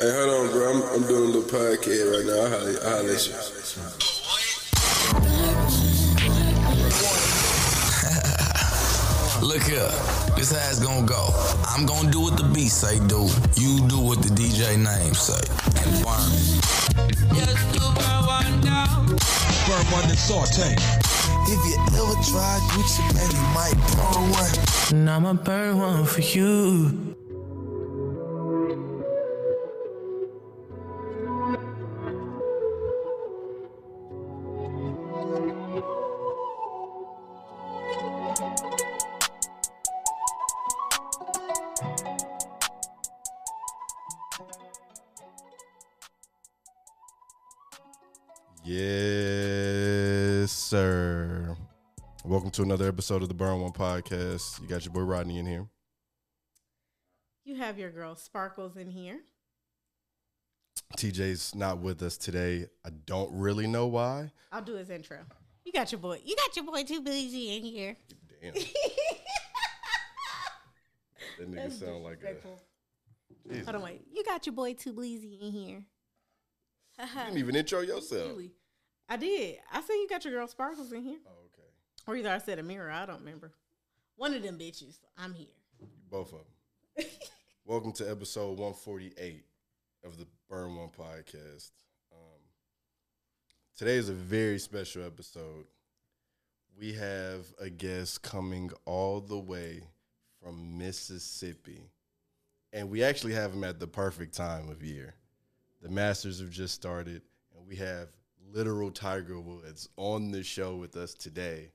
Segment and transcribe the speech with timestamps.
[0.00, 0.70] Hey, hold on, bro.
[0.70, 2.38] I'm, I'm doing a little podcast right now.
[2.38, 3.34] I'll holler, I'll holler at you.
[9.42, 9.90] Look here,
[10.36, 11.30] this how it's gonna go.
[11.66, 13.26] I'm gonna do what the beat say do.
[13.58, 15.42] You do what the DJ name say.
[15.82, 16.30] And burn.
[17.34, 19.06] Just to burn one down.
[19.66, 20.76] Burn one and saute.
[21.50, 24.54] If you ever tried Gucci, man, you might burn one.
[24.94, 27.07] And I'ma burn one for you.
[52.28, 54.60] Welcome to another episode of the Burn One Podcast.
[54.60, 55.66] You got your boy Rodney in here.
[57.46, 59.20] You have your girl Sparkles in here.
[60.98, 62.66] TJ's not with us today.
[62.84, 64.30] I don't really know why.
[64.52, 65.20] I'll do his intro.
[65.64, 66.20] You got your boy.
[66.22, 67.96] You got your boy too busy in here.
[68.42, 68.52] Damn.
[71.38, 72.34] that nigga sound like a.
[73.48, 73.64] Jesus.
[73.64, 74.02] Hold on, wait.
[74.12, 75.82] You got your boy too bleezy in here.
[76.98, 78.28] You didn't even intro yourself.
[78.28, 78.52] Really?
[79.08, 79.60] I did.
[79.72, 81.20] I said you got your girl Sparkles in here.
[81.26, 81.47] Oh.
[82.08, 82.90] Or either I said Amira.
[82.90, 83.52] I don't remember.
[84.16, 84.96] One of them bitches.
[85.18, 85.46] I'm here.
[86.10, 86.38] Both of
[86.96, 87.06] them.
[87.66, 89.44] Welcome to episode 148
[90.06, 91.70] of the Burn One Podcast.
[92.10, 92.40] Um,
[93.76, 95.66] today is a very special episode.
[96.80, 99.82] We have a guest coming all the way
[100.42, 101.90] from Mississippi.
[102.72, 105.14] And we actually have him at the perfect time of year.
[105.82, 107.20] The Masters have just started,
[107.54, 108.08] and we have
[108.50, 111.68] literal Tiger Woods on the show with us today.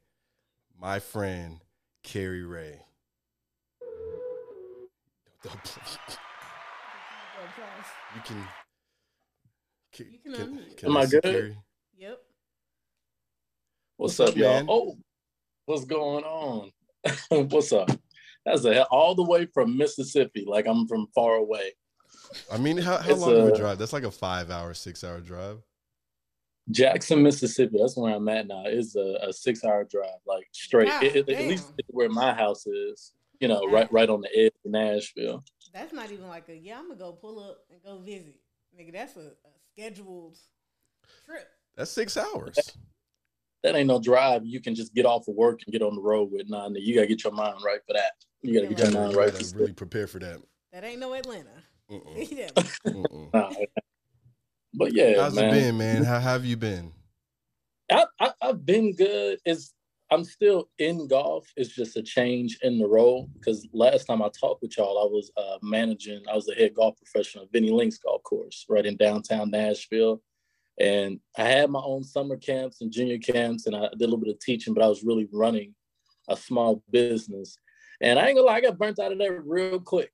[0.80, 1.60] My friend,
[2.04, 2.82] Carrie Ray.
[8.16, 8.48] You can.
[9.92, 10.84] Can, You can unmute.
[10.86, 11.24] Am I see good?
[11.24, 11.58] Carrie?
[11.98, 12.20] Yep.
[13.98, 14.66] What's, What's up, up, y'all?
[14.68, 14.98] Oh,
[15.66, 16.72] what's going on?
[17.50, 17.90] what's up?
[18.46, 21.72] That's a all the way from Mississippi, like I'm from far away.
[22.52, 23.78] I mean, how, how It's long of a a- drive?
[23.78, 25.60] That's like a five hour, six hour drive.
[26.72, 27.78] Jackson, Mississippi.
[27.80, 28.64] That's where I'm at now.
[28.66, 30.88] It's a, a six hour drive, like straight.
[30.90, 31.48] God It- it- at damn.
[31.50, 33.12] least where my house is.
[33.40, 35.44] You know, right, right on the edge of Nashville.
[35.74, 36.78] That's not even like a yeah.
[36.80, 38.36] I'm gonna go pull up and go visit.
[38.80, 40.38] Nigga, that's a, a scheduled
[41.26, 41.48] trip.
[41.76, 42.78] That's six hours.
[43.64, 44.46] That ain't no drive.
[44.46, 46.50] You can just get off of work and get on the road with.
[46.50, 48.12] Nah, nigga, you gotta get your mind right for that.
[48.42, 49.32] You gotta Yeah, get You your gotta, mind you right.
[49.34, 50.42] gotta for really prepare for that.
[50.72, 51.50] That ain't no Atlanta.
[51.92, 52.32] Mm-mm,
[52.86, 53.30] Yeah.
[53.34, 53.52] Nah.
[54.74, 55.46] But yeah, How's man.
[55.46, 56.04] it been, man?
[56.04, 56.92] How have you been?
[57.92, 59.40] I, I I've been good.
[59.46, 59.74] It's
[60.12, 61.48] I'm still in golf.
[61.56, 65.10] It's just a change in the role because last time I talked with y'all, I
[65.10, 66.24] was uh, managing.
[66.32, 70.22] I was the head golf professional at Vinny Links Golf Course right in downtown Nashville,
[70.80, 74.18] and I had my own summer camps and junior camps, and I did a little
[74.18, 74.74] bit of teaching.
[74.74, 75.74] But I was really running
[76.30, 77.58] a small business,
[78.02, 80.12] and I ain't gonna lie, I got burnt out of that real quick,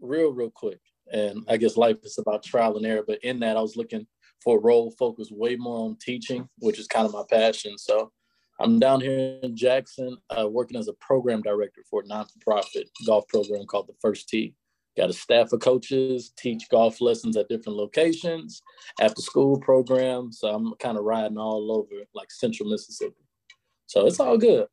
[0.00, 0.80] real real quick.
[1.12, 3.04] And I guess life is about trial and error.
[3.06, 4.06] But in that, I was looking
[4.42, 7.76] for a role focused way more on teaching, which is kind of my passion.
[7.78, 8.10] So
[8.58, 13.26] I'm down here in Jackson, uh, working as a program director for a non-for-profit golf
[13.28, 14.54] program called the First Tee.
[14.96, 18.60] Got a staff of coaches, teach golf lessons at different locations,
[19.00, 20.40] after school programs.
[20.40, 23.24] So I'm kind of riding all over like central Mississippi.
[23.86, 24.66] So it's all good.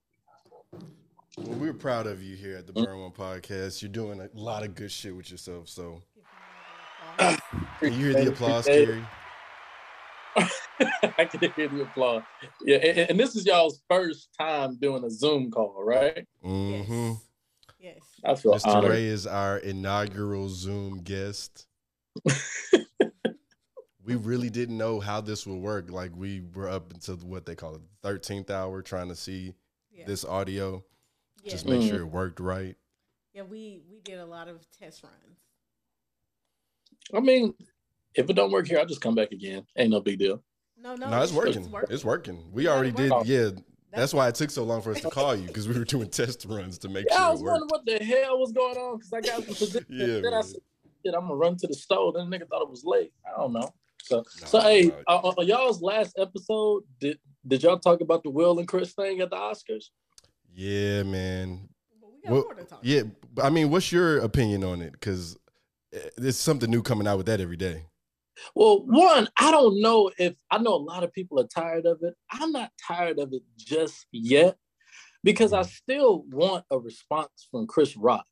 [1.37, 3.81] Well, we're proud of you here at the Burn One Podcast.
[3.81, 5.69] You're doing a lot of good shit with yourself.
[5.69, 6.01] So,
[7.81, 9.05] you hear the applause, Appreciate Carrie?
[11.17, 12.23] I can hear the applause.
[12.63, 16.27] Yeah, and, and this is y'all's first time doing a Zoom call, right?
[16.45, 17.13] Mm-hmm.
[17.79, 17.97] Yes.
[18.23, 18.67] I feel Mr.
[18.67, 18.91] honored.
[18.91, 21.65] Ray is our inaugural Zoom guest.
[24.03, 25.89] we really didn't know how this would work.
[25.91, 29.53] Like we were up until what they call it, thirteenth hour, trying to see
[29.91, 30.05] Yeah.
[30.05, 30.83] this audio,
[31.43, 31.51] yeah.
[31.51, 31.89] just make Mm.
[31.89, 32.75] sure it worked right.
[33.33, 35.39] yeah, we we did a lot of test runs.
[37.13, 37.53] I mean,
[38.15, 39.65] if it don't work here, I'll just come back again.
[39.77, 40.43] Ain't no big deal.
[40.81, 41.73] No, no, No, it's working.
[41.89, 42.49] It's working.
[42.51, 43.11] We already did.
[43.25, 43.49] Yeah,
[43.93, 46.09] that's why it took so long for us to call you because we were doing
[46.11, 48.97] test runs to make Yeah, I was it wondering what the hell was going on
[48.97, 49.85] because I got the position.
[49.89, 50.59] Yeah, then I said,
[51.05, 53.11] "Shit, I'm gonna run to the store." Then the nigga thought it was late.
[53.25, 53.73] I don't know.
[54.03, 55.15] So, Nah, so hey, nah.
[55.15, 57.17] uh, on y'all's last episode, did
[57.47, 59.85] did y'all talk about the Will and Chris thing at the Oscars?
[60.53, 61.69] Yeah, man.
[62.01, 62.79] But we got Well, more to talk.
[62.83, 64.91] yeah, but I mean, what's your opinion on it?
[64.91, 65.37] Because
[66.17, 67.85] there's something new coming out with that every day.
[68.55, 71.99] Well, one, I don't know if I know a lot of people are tired of
[72.03, 72.13] it.
[72.31, 74.57] I'm not tired of it just yet
[75.23, 78.25] because I still want a response from Chris Rock.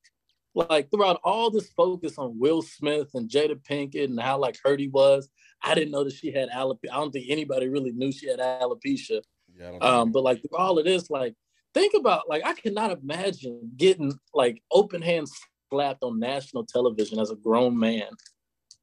[0.54, 4.80] like throughout all this focus on Will Smith and Jada Pinkett and how like hurt
[4.80, 5.28] he was,
[5.64, 6.92] I didn't know that she had alopecia.
[6.92, 9.22] I don't think anybody really knew she had alopecia.
[9.58, 11.34] Yeah, Um, but like through all of this, like
[11.74, 15.34] think about like I cannot imagine getting like open hands
[15.70, 18.08] slapped on national television as a grown man.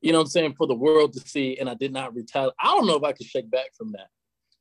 [0.00, 0.54] You know what I'm saying?
[0.58, 2.54] For the world to see, and I did not retaliate.
[2.60, 4.08] I don't know if I could shake back from that.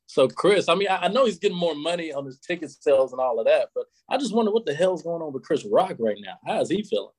[0.06, 3.12] So Chris, I mean, I, I know he's getting more money on his ticket sales
[3.12, 5.64] and all of that, but I just wonder what the hell's going on with Chris
[5.64, 6.34] Rock right now.
[6.46, 7.12] How is he feeling?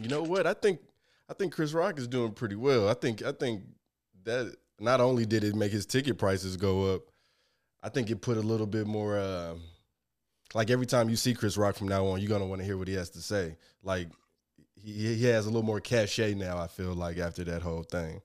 [0.00, 0.46] You know what?
[0.46, 0.80] I think
[1.28, 2.88] I think Chris Rock is doing pretty well.
[2.88, 3.62] I think I think
[4.24, 7.02] that not only did it make his ticket prices go up,
[7.82, 9.54] I think it put a little bit more uh
[10.54, 12.76] like every time you see Chris Rock from now on, you're gonna want to hear
[12.78, 13.56] what he has to say.
[13.82, 14.08] Like
[14.74, 18.20] he he has a little more cachet now, I feel like after that whole thing.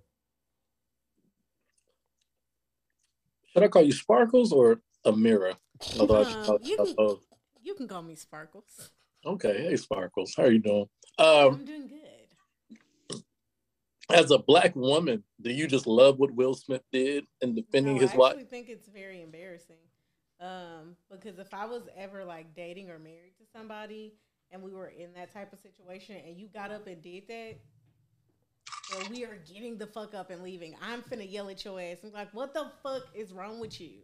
[3.52, 5.56] Should I call you Sparkles or Amira?
[6.00, 7.25] Although I should Um, call you you can- both.
[7.62, 8.92] You can call me Sparkles.
[9.26, 10.90] Okay, hey Sparkles, how are you doing?
[11.18, 12.00] Um, I'm doing good.
[14.10, 18.02] as a black woman, do you just love what Will Smith did in defending No,
[18.02, 18.31] his I wife?
[18.34, 19.78] actually think it's very embarrassing.
[20.44, 24.13] Um, because if I was ever like dating or married to somebody
[24.51, 27.56] and we were in that type of situation and you got up and did that,
[28.92, 30.75] well, we are getting the fuck up and leaving.
[30.81, 31.98] I'm finna yell at your ass.
[32.04, 34.00] I'm like, what the fuck is wrong with you?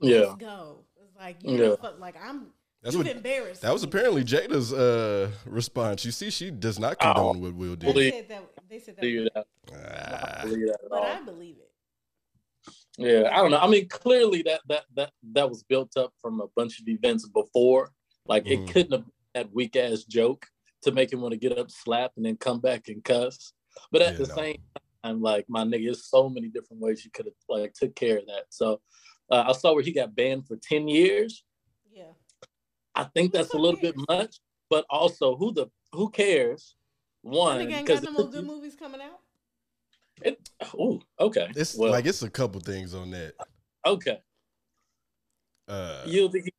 [0.00, 0.84] Yeah, Let's go.
[1.04, 1.68] It's like you Yeah.
[1.70, 1.76] yeah.
[1.80, 2.46] fuck like I'm
[2.82, 3.60] That's what embarrassed.
[3.62, 6.04] that was apparently Jada's uh response.
[6.06, 7.12] You see, she does not Ow.
[7.12, 7.92] condone what Will They did.
[7.94, 9.46] Believe- said that they said that, believe that.
[9.74, 10.40] Ah.
[10.44, 11.04] believe that at but all.
[11.06, 11.65] I believe it.
[12.98, 13.58] Yeah, I don't know.
[13.58, 17.28] I mean, clearly that that that that was built up from a bunch of events
[17.28, 17.92] before.
[18.26, 18.50] Like Mhm.
[18.50, 20.46] it couldn't have been that weak ass joke
[20.82, 23.52] to make him want to get up, slap, and then come back and cuss.
[23.92, 24.34] But at Yeah, the no.
[24.34, 24.56] same
[25.04, 28.18] time, like my nigga, there's so many different ways you could have like took care
[28.18, 28.44] of that.
[28.48, 28.80] So
[29.30, 31.44] uh, I saw where he got banned for ten years.
[31.92, 32.12] Yeah.
[32.94, 34.40] I think Who that's a little fuck bit much,
[34.70, 36.76] but also who the who cares?
[37.20, 39.20] One, That nigga ain't because got no more good movies coming out.
[40.22, 43.34] It, oh, okay, It's well, like it's a couple things on that.
[43.84, 44.18] okay.
[45.68, 46.52] Uh You think he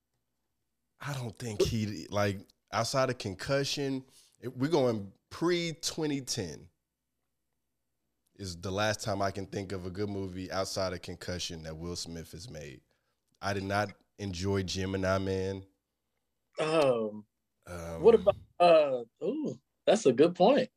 [1.01, 2.39] I don't think he like
[2.71, 4.03] outside of concussion.
[4.55, 6.67] We're going pre 2010
[8.37, 11.75] is the last time I can think of a good movie outside of concussion that
[11.75, 12.81] Will Smith has made.
[13.41, 15.63] I did not enjoy Gemini Man.
[16.59, 17.25] um
[17.67, 20.69] Um, What about uh ooh, that's a good point.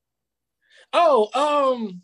[0.93, 2.03] Oh, um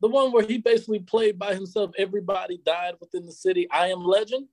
[0.00, 3.68] the one where he basically played by himself, everybody died within the city.
[3.70, 4.48] I am legend.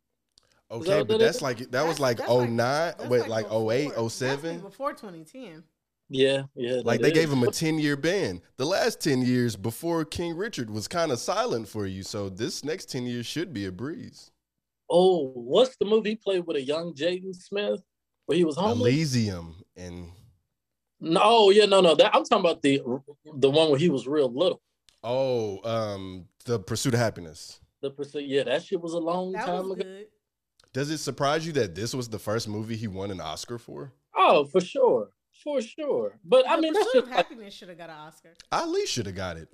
[0.71, 0.99] okay?
[0.99, 1.41] that But that's is?
[1.41, 4.59] like that was like that's 09, That's wait, like before- 08, 07.
[4.61, 5.63] before 2010.
[6.09, 6.79] Yeah, yeah.
[6.85, 7.13] Like they is.
[7.13, 8.41] gave him a 10 year ban.
[8.55, 12.01] The last 10 years before King Richard was kind of silent for you.
[12.03, 14.31] So this next 10 years should be a breeze.
[14.89, 17.81] Oh, what's the movie he played with a young Jaden Smith
[18.25, 18.79] where he was homeless?
[18.79, 20.07] Elysium and
[21.01, 21.93] No, yeah, no, no.
[21.93, 22.81] That I'm talking about the
[23.35, 24.61] the one where he was real little.
[25.07, 27.59] Oh, um, the pursuit of happiness.
[27.81, 29.75] The pursuit, yeah, that shit was a long That time ago.
[29.75, 30.07] good.
[30.73, 33.93] Does it surprise you that this was the first movie he won an Oscar for?
[34.15, 35.11] Oh, for sure,
[35.43, 36.17] for sure.
[36.25, 38.85] But I mean, that's Pursuit just of like Happiness should have got an Oscar, Ali
[38.85, 39.47] should have got it.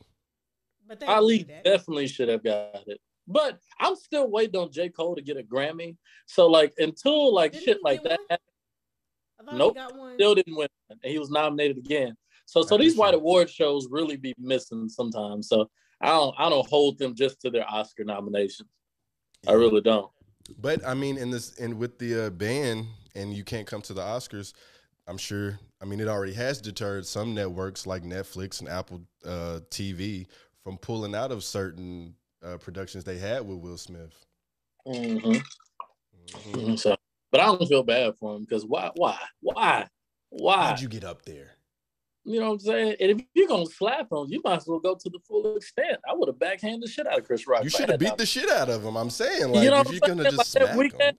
[0.88, 1.64] but they Ali didn't do that.
[1.64, 3.00] definitely should have got it.
[3.28, 4.90] But I'm still waiting on J.
[4.90, 5.96] Cole to get a Grammy.
[6.26, 8.40] So like until like Didn't shit like that one?
[9.50, 9.74] I Nope.
[9.76, 10.14] he got one.
[10.16, 10.68] still didn't win.
[10.90, 12.16] And he was nominated again.
[12.46, 15.48] So so these white award shows really be missing sometimes.
[15.48, 15.70] So
[16.02, 18.70] I don't I don't hold them just to their Oscar nominations.
[19.48, 20.10] I really don't.
[20.58, 23.94] But I mean, in this and with the uh, ban, and you can't come to
[23.94, 24.54] the Oscars.
[25.08, 25.60] I'm sure.
[25.82, 30.28] I mean, it already has deterred some networks like Netflix and Apple uh, TV
[30.64, 34.26] from pulling out of certain uh, productions they had with Will Smith.
[34.86, 35.38] hmm
[36.54, 36.80] Mhm.
[36.80, 36.96] So,
[37.32, 39.88] but I don't feel bad for him because why why why
[40.30, 41.52] why How'd you get up there?
[42.26, 42.96] You know what I'm saying?
[43.02, 45.98] And if you're gonna slap him, you might as well go to the full extent.
[46.10, 47.64] I would have backhanded the shit out of Chris Rock.
[47.64, 48.96] You should have beat the shit out of him.
[48.96, 51.14] I'm saying, like, you know if you're gonna just like smack weak him, ass,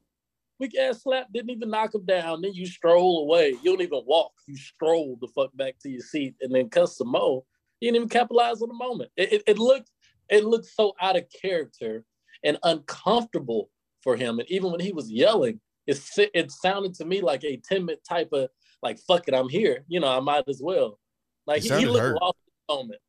[0.59, 2.41] weak ass slap didn't even knock him down.
[2.41, 3.51] Then you stroll away.
[3.51, 4.33] You don't even walk.
[4.49, 7.45] You stroll the fuck back to your seat and then cuss some more.
[7.81, 9.11] You didn't even capitalize on the moment.
[9.17, 9.91] It, it, it looked
[10.31, 12.05] it looked so out of character
[12.43, 13.69] and uncomfortable
[14.03, 14.39] for him.
[14.39, 18.31] And even when he was yelling, it it sounded to me like a timid type
[18.33, 18.49] of
[18.85, 19.85] like fuck it, I'm here.
[19.89, 21.01] You know, I might as well.
[21.49, 22.23] Like He he, looked hurt.
[22.23, 23.01] lost in the moment.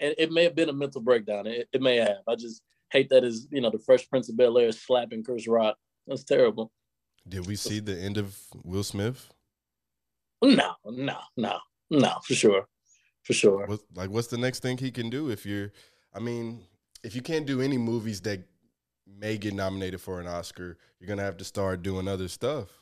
[0.00, 1.46] And it may have been a mental breakdown.
[1.46, 2.22] It, it may have.
[2.28, 2.62] I just
[2.92, 5.76] hate that is you know the Fresh Prince of Bel Air slapping Chris Rock.
[6.08, 6.72] That's terrible.
[7.28, 9.32] did we see the end of Will Smith?
[10.44, 11.58] No, no, no,
[11.90, 12.66] no, for sure,
[13.22, 13.66] for sure.
[13.66, 15.70] What, like, what's the next thing he can do if you're?
[16.12, 16.62] I mean,
[17.04, 18.40] if you can't do any movies that
[19.06, 22.81] may get nominated for an Oscar, you're gonna have to start doing other stuff.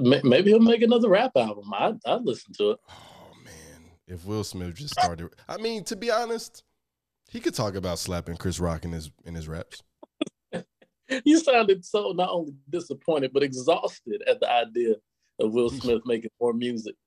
[0.00, 1.72] Ma- Maybe he'll make another rap album.
[1.72, 2.80] I I'd listen to it.
[2.88, 6.62] Oh man, if Will Smith just started, I mean, to be honest,
[7.28, 9.82] he could talk about slapping Chris Rock in his in his raps.
[11.26, 14.94] You sounded so not only disappointed but exhausted at the idea
[15.38, 16.94] of Will Smith making more music.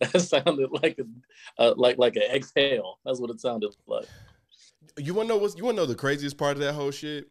[0.00, 3.00] That sounded like a uh, like like an exhale.
[3.04, 4.06] That's what it sounded like.
[4.96, 6.90] You want to know what's you want to know the craziest part of that whole
[6.92, 7.28] shit?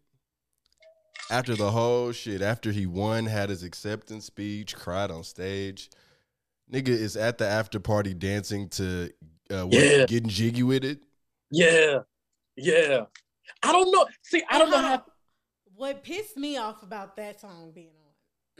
[1.30, 5.90] After the whole shit, after he won, had his acceptance speech, cried on stage,
[6.72, 9.12] nigga is at the after party dancing to
[9.52, 10.06] uh, what, Yeah.
[10.06, 11.00] getting jiggy with it.
[11.52, 12.00] Yeah,
[12.56, 13.06] yeah.
[13.64, 14.06] I don't know.
[14.24, 15.04] See, I don't know how.
[15.76, 17.94] What pissed me off about that song being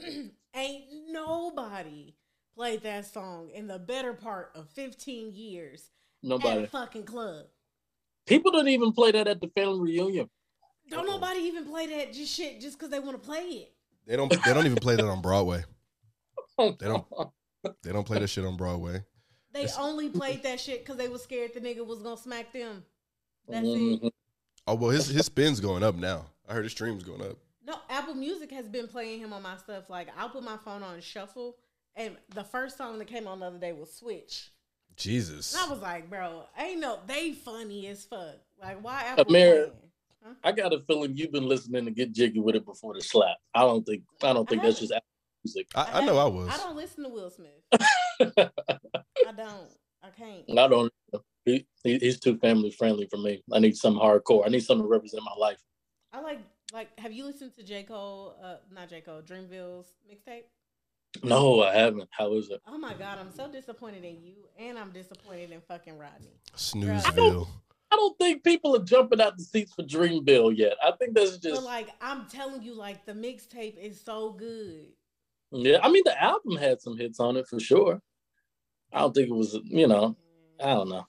[0.00, 2.14] on, ain't nobody
[2.56, 5.90] played that song in the better part of 15 years
[6.22, 6.62] at Nobody.
[6.64, 7.46] a fucking club.
[8.26, 10.30] People don't even play that at the family reunion.
[10.90, 13.72] Don't nobody even play that just shit just because they want to play it.
[14.06, 15.64] They don't they don't even play that on Broadway.
[16.58, 17.06] Oh, they don't-
[17.82, 19.02] They don't play that shit on Broadway.
[19.52, 22.84] They only played that shit because they was scared the nigga was gonna smack them.
[23.48, 23.70] That's it.
[23.70, 24.08] Mm-hmm.
[24.66, 26.26] Oh well, his his spin's going up now.
[26.48, 27.36] I heard his streams going up.
[27.64, 29.88] No, Apple Music has been playing him on my stuff.
[29.88, 31.56] Like I'll put my phone on shuffle,
[31.96, 34.50] and the first song that came on the other day was Switch.
[34.96, 35.54] Jesus.
[35.54, 38.36] And I was like, bro, ain't no they funny as fuck.
[38.60, 39.72] Like why Apple Amir, playing?
[40.42, 43.36] I got a feeling you've been listening to get jiggy with it before the slap.
[43.54, 44.02] I don't think.
[44.22, 44.92] I don't think I that's just
[45.44, 45.68] music.
[45.74, 46.50] I, I know I was.
[46.52, 47.50] I don't listen to Will Smith.
[48.36, 49.68] I don't.
[50.02, 50.58] I can't.
[50.58, 50.92] I don't.
[51.44, 53.42] He, he, he's too family friendly for me.
[53.52, 54.46] I need some hardcore.
[54.46, 55.58] I need something to represent my life.
[56.12, 56.40] I like
[56.72, 56.98] like.
[56.98, 58.36] Have you listened to J Cole?
[58.42, 59.22] Uh, not J Cole.
[59.22, 60.44] Dreamville's mixtape.
[61.24, 62.08] No, I haven't.
[62.12, 62.60] How is it?
[62.66, 66.38] Oh my god, I'm so disappointed in you, and I'm disappointed in fucking Rodney.
[66.56, 67.48] Snoozeville.
[67.92, 70.74] I don't think people are jumping out the seats for Dreamville yet.
[70.82, 71.62] I think that's But just.
[71.64, 74.86] like, I'm telling you, like the mixtape is so good.
[75.52, 78.00] Yeah, I mean the album had some hits on it for sure.
[78.92, 79.58] I don't think it was.
[79.64, 80.16] You know,
[80.62, 81.06] I don't know.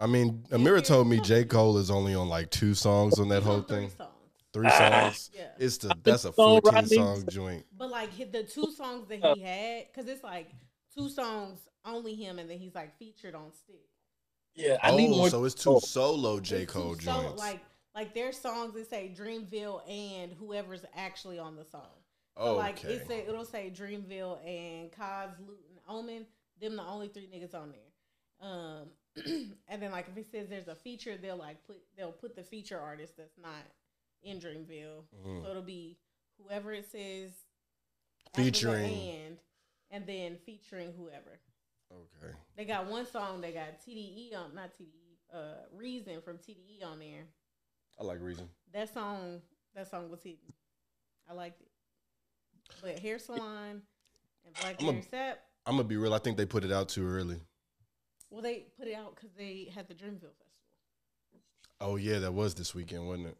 [0.00, 1.44] I mean, Amira told me J.
[1.44, 3.90] Cole is only on like two songs on that whole thing.
[3.90, 4.10] Songs.
[4.52, 5.30] Three songs.
[5.38, 5.44] Yeah.
[5.58, 7.64] It's the that's a So 14 song joint.
[7.76, 10.50] But like the two songs that he had, because it's like
[10.94, 13.86] two songs only him, and then he's like featured on stick.
[14.58, 15.30] Yeah, I need Oh, more.
[15.30, 16.62] so it's two solo J.
[16.62, 17.38] It's two Cole solo- joints.
[17.38, 17.60] like
[17.94, 21.88] like their songs that say Dreamville and whoever's actually on the song.
[22.36, 22.94] So Oh, like okay.
[22.94, 26.26] it say it'll say Dreamville and Cozz, Luton, Omen.
[26.60, 28.48] Them the only three niggas on there.
[28.48, 28.88] Um,
[29.68, 32.42] and then like if it says there's a feature, they'll like put they'll put the
[32.44, 33.64] feature artist that's not
[34.22, 35.04] in Dreamville.
[35.24, 35.42] Mhm.
[35.44, 35.96] So it'll be
[36.42, 37.30] whoever it says
[38.34, 38.92] Featuring.
[38.92, 39.38] and
[39.90, 41.40] and then featuring whoever.
[41.92, 42.32] Okay.
[42.56, 43.40] They got one song.
[43.40, 45.16] They got TDE on not TDE.
[45.32, 47.24] Uh, Reason from TDE on there.
[48.00, 48.48] I like Reason.
[48.72, 49.40] That song,
[49.74, 50.52] that song was hitting.
[51.28, 51.68] I liked it.
[52.82, 53.82] But Hair Salon
[54.44, 56.14] and Black I'm a- Sap, I'm gonna be real.
[56.14, 57.40] I think they put it out too early.
[58.30, 60.46] well, they put it out because they had the Dreamville Festival.
[61.80, 63.36] Oh yeah, that was this weekend, wasn't it?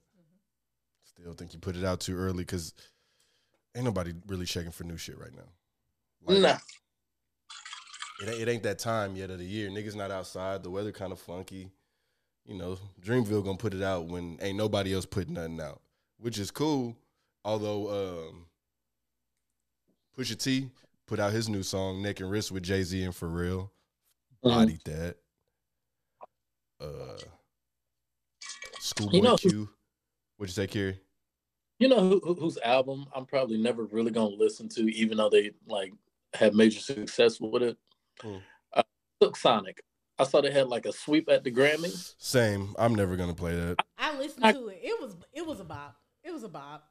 [1.05, 2.75] Still think you put it out too early because
[3.75, 5.43] ain't nobody really checking for new shit right now.
[6.25, 6.59] Like, Nah.
[8.21, 9.69] It, ain't- it ain't that time yet of the year.
[9.71, 10.63] Niggas not outside.
[10.63, 11.71] The weather kind of funky.
[12.45, 15.81] You know, Dreamville gonna put it out when ain't nobody else putting nothing out,
[16.19, 16.97] which is cool.
[17.45, 18.47] Although um,
[20.17, 20.71] Pusha T
[21.07, 23.69] put out his new song "Neck and Wrist" with Jay Z and Pharrell.
[24.45, 24.51] Mhm.
[24.51, 25.17] Bodied that.
[26.81, 27.19] Uh,
[28.81, 29.69] Schoolboy You know Q.
[30.37, 30.99] What'd you say, Kerry?
[31.79, 35.29] You know who, who- whose album I'm probably never really gonna listen to, even though
[35.29, 35.93] they like
[36.35, 37.77] had major success with it.
[38.23, 38.39] Who?
[38.73, 38.83] Uh,
[39.23, 39.83] Silk Sonic.
[40.19, 42.15] I saw they had like a sweep at the Grammys.
[42.19, 42.75] Same.
[42.79, 43.77] I'm never gonna play that.
[43.99, 44.81] I listened I- to it.
[44.83, 45.97] It was it was a bop.
[46.25, 46.85] It was a bop.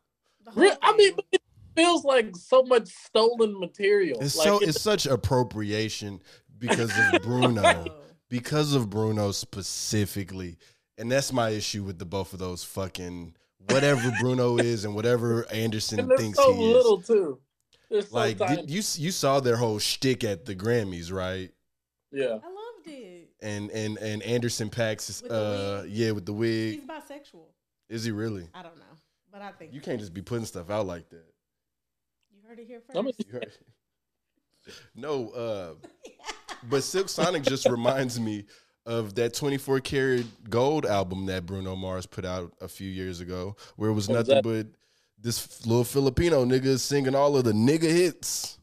[0.45, 1.15] The whole I mean, thing.
[1.15, 1.41] but it
[1.75, 4.19] feels like so much stolen material.
[4.21, 6.21] It's like, so it's- it's such appropriation
[6.57, 7.85] because of Bruno.
[8.29, 10.57] Because of Bruno specifically.
[10.97, 13.35] And that's my issue with the both of those fucking
[13.69, 16.73] whatever Bruno is and whatever Anderson and thinks so he is.
[16.75, 17.39] little too.
[17.89, 18.57] There's like tiny.
[18.61, 21.51] did, you you saw their whole shtick at the Grammys, right?
[22.11, 22.25] yeah.
[22.43, 23.29] I loved it.
[23.41, 25.91] And and and Anderson Paak's, uh, wig?
[25.91, 26.79] yeah, with the wig.
[26.79, 27.45] He's bisexual.
[27.89, 28.47] Is he really?
[28.53, 28.83] I don't know,
[29.31, 31.25] but I think You can't just be putting stuff out like that.
[32.31, 33.19] You heard it here first.
[33.25, 33.51] You heard-
[34.95, 35.73] no, uh,
[36.69, 38.45] but Silk Sonic just reminds me
[38.85, 43.55] of that 24 karat gold album that Bruno Mars put out a few years ago,
[43.75, 44.43] where it was What nothing that?
[44.43, 44.67] but
[45.19, 48.57] this little Filipino nigga is singing all of the nigga hits.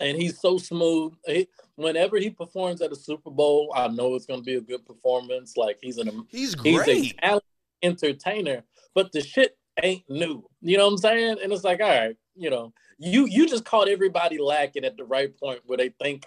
[0.00, 1.12] and he's so smooth.
[1.26, 4.60] He, whenever he performs at a Super Bowl, I know it's going to be a
[4.60, 5.56] good performance.
[5.56, 7.18] Like he's an He's great, he's a great.
[7.18, 7.44] talented
[7.82, 8.62] entertainer,
[8.94, 10.44] but the shit ain't new.
[10.60, 11.36] You know what I'm saying?
[11.42, 15.04] And it's like, all right, you know, you you just caught everybody lacking at the
[15.04, 16.26] right point where they think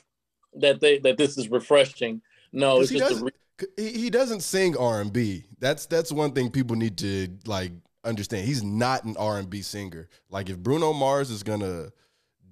[0.56, 2.22] that they that this is refreshing.
[2.52, 3.34] No, it's he just a doesn't,
[3.78, 5.46] he, he doesn't sing R and B.
[5.60, 7.72] That's that's one thing people need to like
[8.04, 8.46] understand.
[8.46, 10.08] He's not an R and B singer.
[10.30, 11.92] Like if Bruno Mars is gonna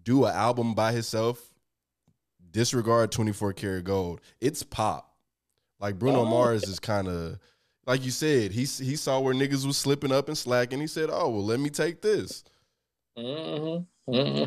[0.04, 1.54] do an album by himself,
[2.52, 4.22] disregard twenty four karat gold.
[4.40, 5.16] It's pop.
[5.80, 7.40] Like Bruno Oh, Mars is kind of
[7.86, 8.52] like you said.
[8.52, 10.80] He he saw where niggas was slipping up and slacking.
[10.80, 12.44] He said, "Oh well, let me take this."
[13.18, 14.44] hmm hmm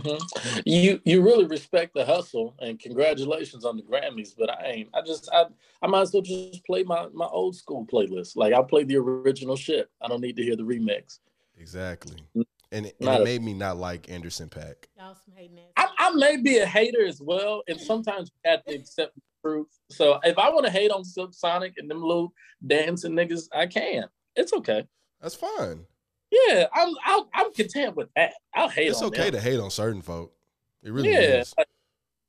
[0.65, 4.89] You you really respect the hustle and congratulations on the Grammys, but I ain't.
[4.95, 5.47] I just I
[5.83, 8.37] I might as well just play my my old school playlist.
[8.37, 9.89] Like I play the original shit.
[10.01, 11.19] I don't need to hear the remix.
[11.59, 12.17] Exactly.
[12.35, 14.75] And, and it a- made me not like Anderson Paak.
[14.97, 15.59] Y'all some hating.
[15.77, 19.23] I, I may be a hater as well, and sometimes you have to accept the
[19.43, 19.69] truth.
[19.91, 22.33] So if I want to hate on Silk Sonic and them little
[22.67, 24.05] dancing niggas, I can.
[24.35, 24.85] It's okay.
[25.21, 25.87] That's fine.
[26.49, 28.35] Yeah, I'm I'll, I'm content with that.
[28.55, 28.89] I'll hate.
[28.89, 29.33] It's okay them.
[29.35, 30.33] to hate on certain folk.
[30.83, 31.55] It really yeah, is.
[31.57, 31.69] like,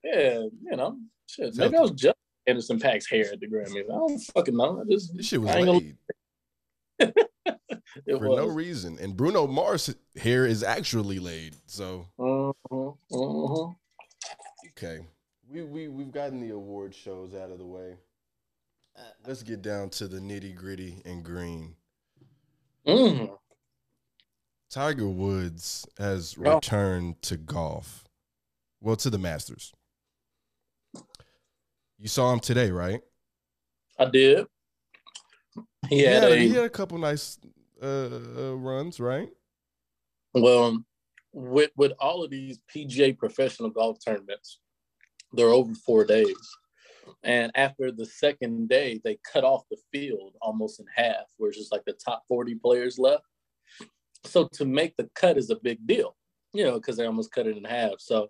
[0.04, 0.98] yeah, you know,
[1.28, 1.48] shit.
[1.48, 2.16] It's Maybe I was just
[2.48, 3.86] Anderson Paak's hair at the Grammys.
[3.86, 4.82] I don't fucking know.
[4.82, 5.96] I just This shit was gonna- laid
[7.00, 7.14] it
[8.20, 8.38] for was.
[8.38, 8.98] no reason.
[9.00, 11.56] And Bruno Mars' hair is actually laid.
[11.66, 12.54] So Mhm,
[13.12, 13.76] mhm.
[14.72, 15.00] okay,
[15.50, 17.96] we we we've gotten the award shows out of the way.
[19.28, 21.76] Let's get down to the nitty gritty and green.
[22.88, 23.38] Mhm.
[24.76, 26.56] Tiger Woods has Oh.
[26.56, 28.04] returned to golf.
[28.82, 29.72] Well, to the Masters.
[31.98, 33.02] You saw him today, right?
[33.98, 34.48] I did.
[35.88, 37.40] He He had had, a he had a couple nice
[37.82, 39.30] uh, uh, runs, right?
[40.34, 40.84] Well,
[41.32, 44.60] with with all of these PGA professional golf tournaments,
[45.32, 46.36] they're over four days.
[47.24, 51.60] And after the second day, they cut off the field almost in half, where it's
[51.60, 53.24] just like the top 40 players left.
[54.26, 56.16] So to make the cut is a big deal,
[56.54, 58.00] you know, because they almost cut it in half.
[58.00, 58.30] So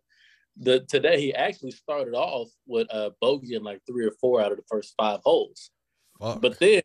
[0.58, 4.52] the today he actually started off with a bogey in like three or four out
[4.52, 5.72] of the first five holes.
[6.20, 6.42] Fuck.
[6.42, 6.82] But then,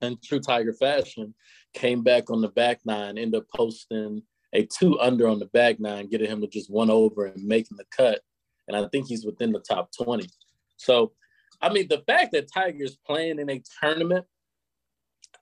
[0.00, 1.34] in true Tiger fashion,
[1.74, 5.80] came back on the back nine, ended up posting a two under on the back
[5.80, 8.20] nine, getting him to just one over and making the cut.
[8.66, 10.28] And I think he's within the top 20.
[10.76, 11.12] So,
[11.60, 14.26] I mean, the fact that Tiger's playing in a tournament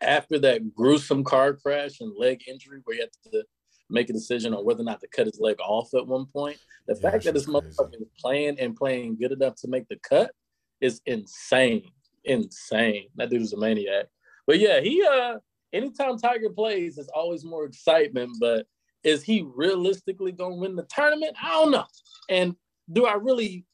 [0.00, 3.44] after that gruesome car crash and leg injury where he had to
[3.88, 6.58] make a decision on whether or not to cut his leg off at one point,
[6.86, 9.96] the Yeah, fact that this motherfucker is playing and playing good enough to make the
[10.08, 10.32] cut
[10.80, 11.90] is insane.
[12.24, 13.08] Insane.
[13.16, 14.06] That dude is a maniac.
[14.46, 15.36] But yeah, he uh
[15.72, 18.30] anytime Tiger plays, there's always more excitement.
[18.40, 18.66] But
[19.04, 21.36] is he realistically gonna win the tournament?
[21.42, 21.84] I don't know.
[22.28, 22.56] And
[22.92, 23.64] do I really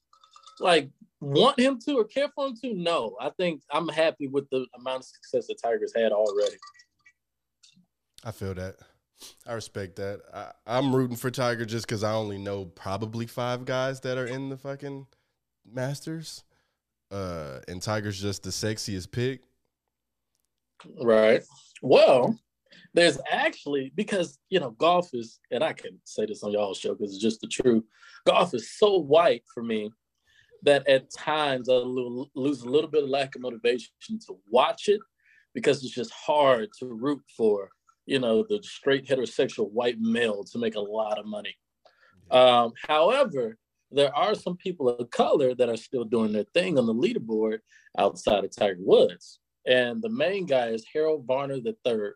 [0.60, 0.90] like
[1.22, 2.74] want him to or care for him to?
[2.74, 3.16] No.
[3.20, 6.56] I think I'm happy with the amount of success the Tiger's had already.
[8.24, 8.76] I feel that.
[9.46, 10.20] I respect that.
[10.34, 14.26] I, I'm rooting for Tiger just because I only know probably five guys that are
[14.26, 15.06] in the fucking
[15.70, 16.42] Masters.
[17.10, 19.42] Uh, and Tiger's just the sexiest pick.
[21.00, 21.42] Right.
[21.82, 22.36] Well,
[22.94, 26.94] there's actually because you know golf is, and I can say this on y'all show
[26.94, 27.84] because it's just the truth.
[28.26, 29.92] Golf is so white for me
[30.62, 33.90] that at times I lose a little bit of lack of motivation
[34.26, 35.00] to watch it
[35.54, 37.70] because it's just hard to root for
[38.06, 41.56] you know the straight heterosexual white male to make a lot of money.
[42.30, 43.58] Um, however,
[43.90, 47.58] there are some people of color that are still doing their thing on the leaderboard
[47.98, 49.38] outside of Tiger Woods.
[49.66, 52.12] And the main guy is Harold Varner III.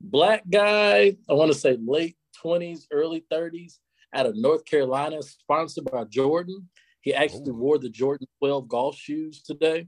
[0.00, 3.78] Black guy, I want to say late 20s, early 30s,
[4.12, 6.68] out of North Carolina, sponsored by Jordan.
[7.06, 7.54] He actually Ooh.
[7.54, 9.86] wore the Jordan 12 golf shoes today.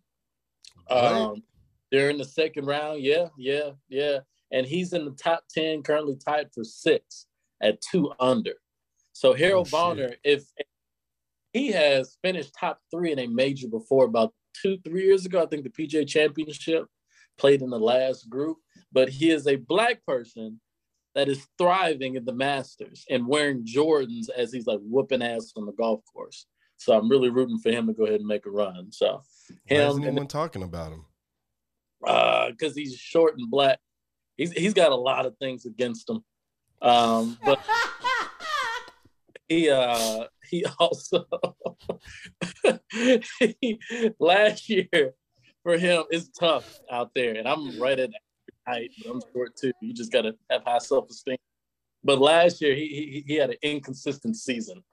[0.89, 1.43] Um,
[1.91, 3.03] they're in the second round.
[3.03, 4.19] Yeah, yeah, yeah.
[4.53, 7.27] And he's in the top 10, currently tied for six
[7.61, 8.55] at two under.
[9.15, 9.71] So Harold Oh.
[9.71, 10.45] Varner, if
[11.53, 15.47] he has finished top three in a major before about two, three years ago, I
[15.47, 16.87] think the PGA Championship
[17.37, 18.59] played in the last group,
[18.93, 20.61] but he is a black person
[21.17, 25.67] that is thriving in the Masters and wearing Jordans as he's like whooping ass on
[25.67, 26.47] the golf course.
[26.79, 28.91] So I'm really rooting for him to go ahead and make a run.
[28.93, 29.23] So
[29.69, 31.05] Why isn't and talking about him?
[32.01, 33.79] because he's short and black.
[34.37, 36.25] He's he's got a lot of things against him.
[36.81, 37.61] Um, but
[39.49, 41.25] he uh he also
[43.61, 43.79] he,
[44.21, 45.15] last year
[45.63, 48.11] for him it's tough out there, and I'm right at
[48.67, 49.73] height, but I'm short too.
[49.81, 51.39] You just gotta have high self esteem.
[52.05, 54.85] But last year he, he he had an inconsistent season.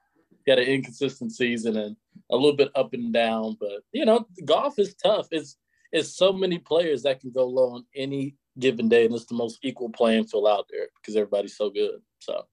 [0.46, 1.96] He had an inconsistent season and
[2.32, 3.58] a little bit up and down.
[3.60, 5.28] But you know, golf is tough.
[5.32, 5.58] It's
[5.92, 9.36] it's so many players that can go low on any given day, and it's the
[9.36, 12.02] most equal playing field out there because everybody's so good.
[12.20, 12.46] So,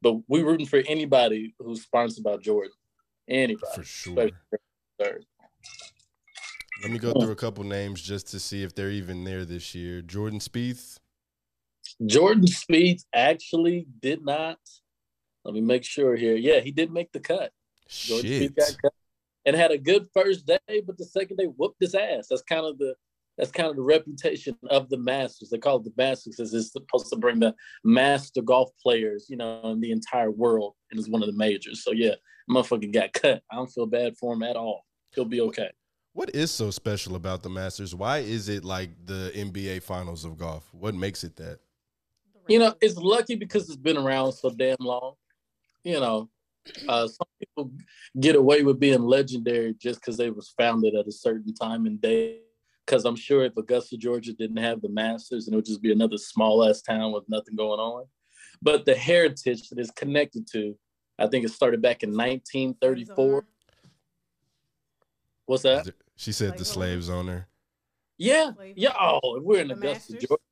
[0.00, 2.72] but we're rooting for anybody who's sponsored by Jordan.
[3.28, 3.66] Anybody.
[3.74, 4.30] For sure.
[4.98, 5.24] third.
[6.82, 9.74] Let me go through a couple names just to see if they're even there this
[9.74, 10.02] year.
[10.02, 10.98] Jordan Spieth.
[12.04, 14.58] Jordan Spieth actually did not.
[15.44, 16.36] Let me make sure here.
[16.36, 17.52] Yeah, he did make the cut.
[17.88, 18.56] Jordan Shit.
[18.56, 18.92] Got cut
[19.44, 22.28] and had a good first day, but the second day whooped his ass.
[22.30, 22.94] That's kind of the
[23.36, 25.50] that's kind of the reputation of the Masters.
[25.50, 27.52] They call it the Masters because it's supposed to bring the
[27.82, 31.82] master golf players, you know, in the entire world, and it's one of the majors.
[31.82, 32.14] So yeah,
[32.48, 33.42] motherfucker got cut.
[33.50, 34.84] I don't feel bad for him at all.
[35.14, 35.70] He'll be okay.
[36.12, 37.92] What is so special about the Masters?
[37.92, 40.68] Why is it like the NBA finals of golf?
[40.72, 41.58] What makes it that?
[42.46, 45.14] You know, it's lucky because it's been around so damn long.
[45.84, 46.30] You know,
[46.88, 47.70] uh, some people
[48.18, 52.00] get away with being legendary just because they was founded at a certain time and
[52.00, 52.40] day.
[52.86, 55.92] Because I'm sure if Augusta, Georgia didn't have the Masters, and it would just be
[55.92, 58.04] another small ass town with nothing going on.
[58.60, 60.76] But the heritage that is connected to,
[61.18, 63.46] I think it started back in 1934.
[65.46, 65.88] What's that?
[66.16, 66.68] She said Like the what?
[66.68, 67.48] slaves owner.
[68.18, 68.92] Yeah, yeah.
[68.98, 70.28] Oh, we're in The Augusta, Masters?
[70.28, 70.42] Georgia.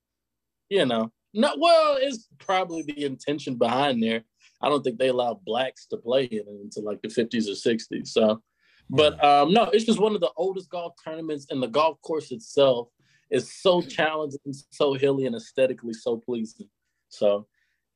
[0.69, 1.55] You know, no.
[1.59, 4.25] Well, it's probably the intention behind there.
[4.63, 7.55] I don't think they allow blacks to play in it until like the fifties or
[7.55, 8.13] sixties.
[8.13, 8.43] So,
[8.91, 12.31] but um, no, it's just one of the oldest golf tournaments, and the golf course
[12.31, 12.89] itself
[13.31, 16.69] is so challenging, so hilly, and aesthetically so pleasing.
[17.09, 17.47] So,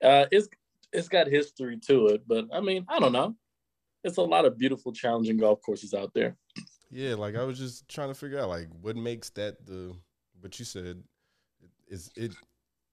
[0.03, 0.49] uh, it's
[0.93, 2.23] it's got history to it.
[2.27, 3.37] But I mean, I don't know.
[4.05, 6.37] It's a lot of beautiful, challenging golf courses out there.
[6.91, 9.95] Yeah, like I was just trying to figure out like what makes that the
[10.41, 11.03] what you said
[11.89, 12.33] is it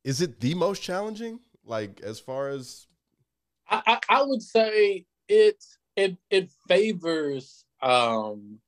[0.04, 1.40] is it the most challenging?
[1.66, 2.88] Like as far as
[3.69, 5.63] I, I, I would say it
[5.95, 8.60] it it favors um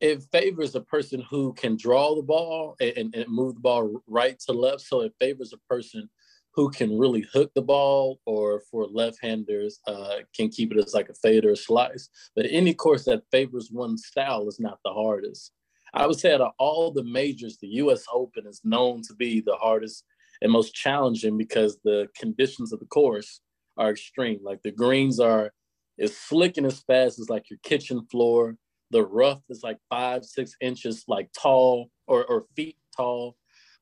[0.00, 4.38] it favors a person who can draw the ball and, and, move the ball right
[4.40, 4.80] to left.
[4.80, 6.08] So it favors a person
[6.54, 11.08] who can really hook the ball, or for left-handers, uh, can keep it as like
[11.08, 12.08] a fade or a slice.
[12.34, 15.52] But any course that favors one style is not the hardest.
[15.94, 18.04] I would say out of all the majors, the U.S.
[18.12, 20.04] Open is known to be the hardest
[20.42, 23.40] and most challenging because the conditions of the course
[23.80, 24.40] are extreme.
[24.42, 25.52] Like the greens are
[25.98, 28.56] as slick and as fast as like your kitchen floor.
[28.90, 33.36] The rough is like five, six inches like tall or, or feet tall.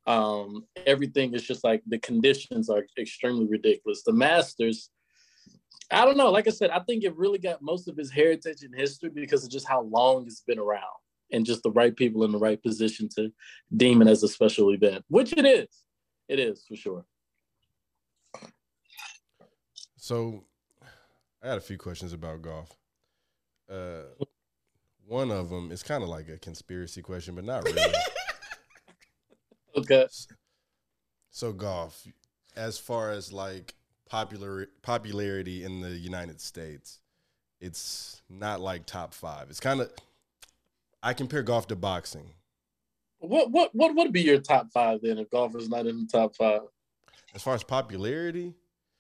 [0.07, 4.03] Um, everything is just like the conditions are extremely ridiculous.
[4.05, 4.91] The Masters,
[5.91, 6.31] I don't know.
[6.31, 9.45] Like I said, I think it really got most of its heritage and history because
[9.45, 10.83] of just how long it's been around
[11.33, 13.31] and just the right people in the right position to
[13.77, 15.69] deem it as a special event, which it is.
[16.29, 17.05] It is for sure.
[20.09, 20.43] So
[21.43, 22.75] I had a few questions about golf.
[23.71, 24.05] Uh
[25.07, 27.83] one of them is kind of like a conspiracy question, but not really.
[29.77, 30.09] Okay.
[31.31, 32.05] so golf,
[32.57, 33.75] as far as like
[34.09, 36.99] popular popularity in the United States,
[37.61, 39.49] it's not like top five.
[39.49, 39.93] It's kind of
[41.01, 42.33] I compare golf to boxing.
[43.19, 46.09] What what what would be your top five then if golf is not in the
[46.11, 46.63] top five?
[47.35, 48.55] As far as popularity,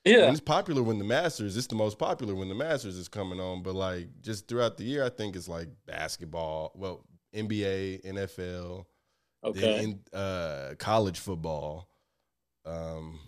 [0.04, 0.30] Yeah.
[0.30, 1.56] it's popular when the Masters.
[1.56, 3.62] It's the most popular when the Masters is coming on.
[3.62, 8.87] But like just throughout the year, I think it's like basketball, well, NBA, NFL,
[9.44, 9.84] Okay.
[9.84, 11.88] in, uh, college football.
[12.64, 13.18] Um,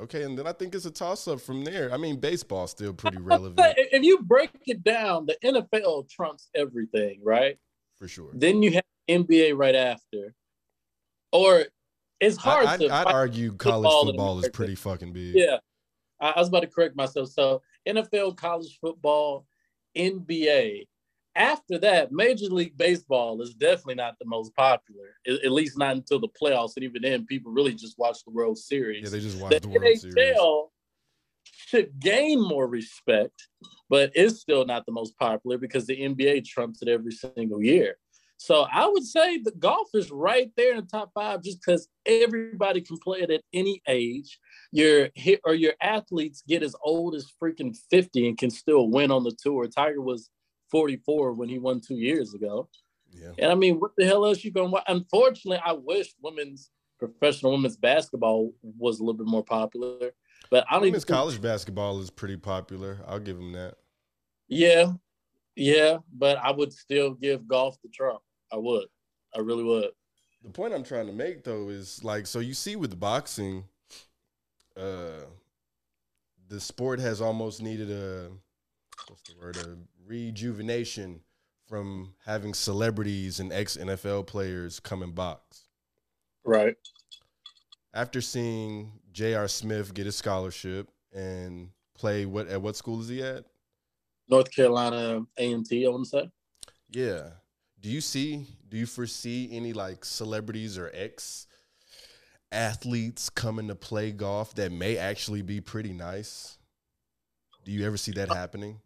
[0.00, 1.92] okay, and then I think it's a toss up from there.
[1.92, 7.20] I mean, baseball's still pretty relevant if you break it down, the NFL trumps everything,
[7.24, 7.58] right?
[7.96, 8.30] for sure.
[8.32, 10.32] Then you have NBA right after,
[11.32, 11.64] or
[12.20, 12.92] it's hard I'd, to.
[12.92, 15.34] I'd argue college football is pretty fucking big.
[15.34, 15.58] Yeah,
[16.20, 17.28] I, I was about to correct myself.
[17.30, 19.46] So NFL, college football,
[19.96, 20.86] NBA.
[21.36, 25.94] After that, Major League Baseball is definitely not the most popular, at, at least not
[25.94, 26.72] until the playoffs.
[26.74, 29.04] And even then, people really just watch the World Series.
[29.04, 30.36] Yeah, they just the the World Series.
[31.66, 33.48] Should gain more respect,
[33.90, 37.96] but it's still not the most popular because the NBA trumps it every single year.
[38.40, 41.88] So I would say the golf is right there in the top five just because
[42.06, 44.38] everybody can play it at any age.
[44.70, 49.10] Your hit or your athletes get as old as freaking 50 and can still win
[49.10, 49.66] on the tour.
[49.66, 50.30] Tiger was
[50.70, 52.68] 44 when he won two years ago.
[53.10, 53.32] Yeah.
[53.38, 54.84] And I mean, what the hell else you gonna watch?
[54.86, 56.70] Unfortunately, I wish women's
[57.00, 60.12] professional women's basketball was a little bit more popular.
[60.50, 62.98] But I don't even Women's think- college basketball is pretty popular.
[63.06, 63.74] I'll give them that.
[64.46, 64.92] Yeah,
[65.56, 68.20] yeah, but I would still give golf the trump.
[68.52, 68.86] I would.
[69.34, 69.90] I really would.
[70.42, 73.64] The point I'm trying to make though is like so you see with boxing,
[74.76, 75.24] uh
[76.48, 78.30] the sport has almost needed a
[79.08, 81.20] what's the word a rejuvenation
[81.66, 85.64] from having celebrities and ex NFL players come and box.
[86.44, 86.76] Right.
[87.92, 89.48] after seeing J.R.
[89.48, 93.44] Smith get a scholarship and play what at what school is he at?
[94.30, 95.84] North Carolina A and T.
[95.84, 96.30] I want to say.
[96.90, 97.30] Yeah.
[97.80, 98.46] Do you see?
[98.68, 101.46] Do you foresee any like celebrities or ex
[102.50, 106.58] athletes coming to play golf that may actually be pretty nice?
[107.64, 108.80] Do you ever see that happening?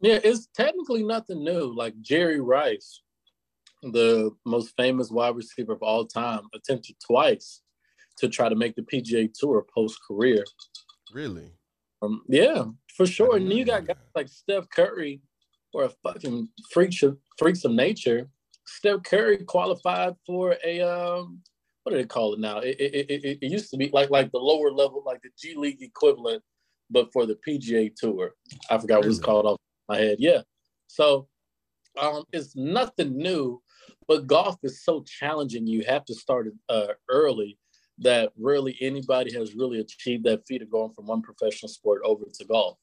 [0.00, 1.74] Yeah, it's technically nothing new.
[1.74, 3.02] Like Jerry Rice,
[3.82, 7.60] the most famous wide receiver of all time, attempted twice
[8.18, 10.44] to try to make the PGA Tour post career.
[11.12, 11.52] Really?
[12.00, 12.64] Um, yeah,
[12.96, 13.36] for sure.
[13.36, 15.20] And you got guys like Steph Curry,
[15.72, 18.28] or a fucking freaks of freaks of nature.
[18.66, 21.40] Steph Curry qualified for a um,
[21.82, 22.58] what do they call it now?
[22.58, 25.56] It, it, it, it, used to be like like the lower level, like the G
[25.56, 26.42] League equivalent,
[26.90, 28.34] but for the PGA Tour.
[28.70, 29.56] I forgot what it's called off
[29.88, 30.16] my head.
[30.20, 30.42] Yeah.
[30.86, 31.26] So
[32.00, 33.62] um, it's nothing new,
[34.06, 35.66] but golf is so challenging.
[35.66, 37.58] You have to start it uh, early
[37.98, 42.24] that rarely anybody has really achieved that feat of going from one professional sport over
[42.32, 42.78] to golf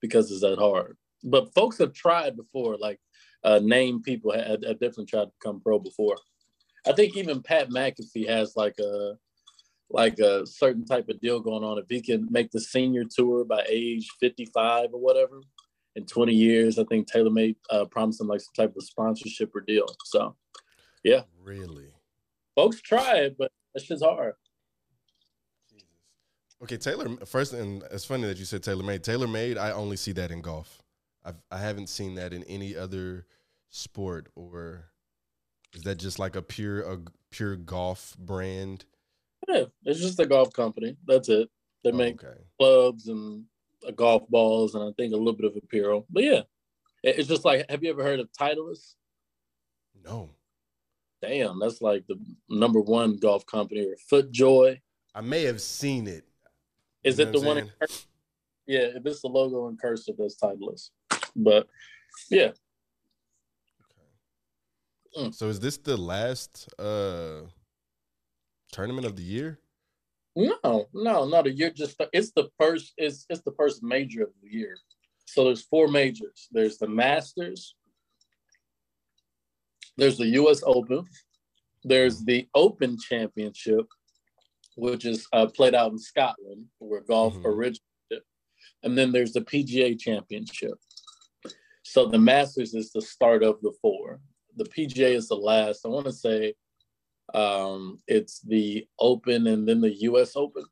[0.00, 0.96] because it's that hard.
[1.24, 3.00] But folks have tried before, like
[3.44, 6.16] uh, name people have, have definitely tried to become pro before.
[6.86, 9.14] I think even Pat McAfee has like a
[9.90, 11.78] like a certain type of deal going on.
[11.78, 15.40] If he can make the senior tour by age 55 or whatever,
[15.96, 19.54] in 20 years, I think Taylor TaylorMade uh, promised him like some type of sponsorship
[19.54, 19.86] or deal.
[20.04, 20.36] So
[21.02, 21.88] yeah, Really?
[22.54, 24.34] folks try it, but that shit's hard.
[26.62, 27.08] Okay, Taylor.
[27.26, 29.02] First, and it's funny that you said TaylorMade.
[29.02, 29.58] Tailor made.
[29.58, 30.82] I only see that in golf.
[31.26, 33.26] I've, I haven't seen that in any other
[33.70, 34.28] sport.
[34.36, 34.86] Or
[35.74, 36.98] is that just like a pure a
[37.30, 38.84] pure golf brand?
[39.48, 40.96] Yeah, it's just a golf company.
[41.06, 41.50] That's it.
[41.84, 42.40] They Oh, make okay.
[42.58, 43.44] clubs and
[43.86, 46.06] uh, golf balls and I think a little bit of apparel.
[46.10, 46.42] But yeah,
[47.02, 48.94] it- it's just like, have you ever heard of Titleist?
[50.04, 50.30] No,
[51.22, 52.16] Damn, that's like the
[52.48, 54.80] number one golf company or FootJoy.
[55.14, 56.24] I may have seen it.
[57.02, 57.58] Is You it the one?
[57.58, 57.70] In
[58.66, 60.90] yeah, if it's the logo in cursive, that's Titleist.
[61.36, 61.68] But
[62.30, 62.52] yeah,
[65.16, 65.34] Mm.
[65.34, 67.42] So is this the last uh
[68.72, 69.58] tournament of the year?
[70.36, 71.42] no, no, no.
[71.42, 72.92] The year just it's the first.
[72.98, 74.76] It's it's the first major of the year.
[75.26, 76.48] So there's four majors.
[76.52, 77.74] There's the Masters.
[79.96, 80.62] There's the U.S.
[80.66, 81.04] Open.
[81.84, 83.86] There's the Open Championship,
[84.76, 87.46] which is uh, played out in Scotland, where golf Mhm.
[87.46, 88.22] originated.
[88.82, 90.78] And then there's the PGA Championship.
[91.96, 94.20] So the Masters is the start of the four.
[94.56, 95.80] The PGA is the last.
[95.86, 96.52] I want to say
[97.32, 100.36] um, it's the Open and then the U.S.
[100.36, 100.62] Open.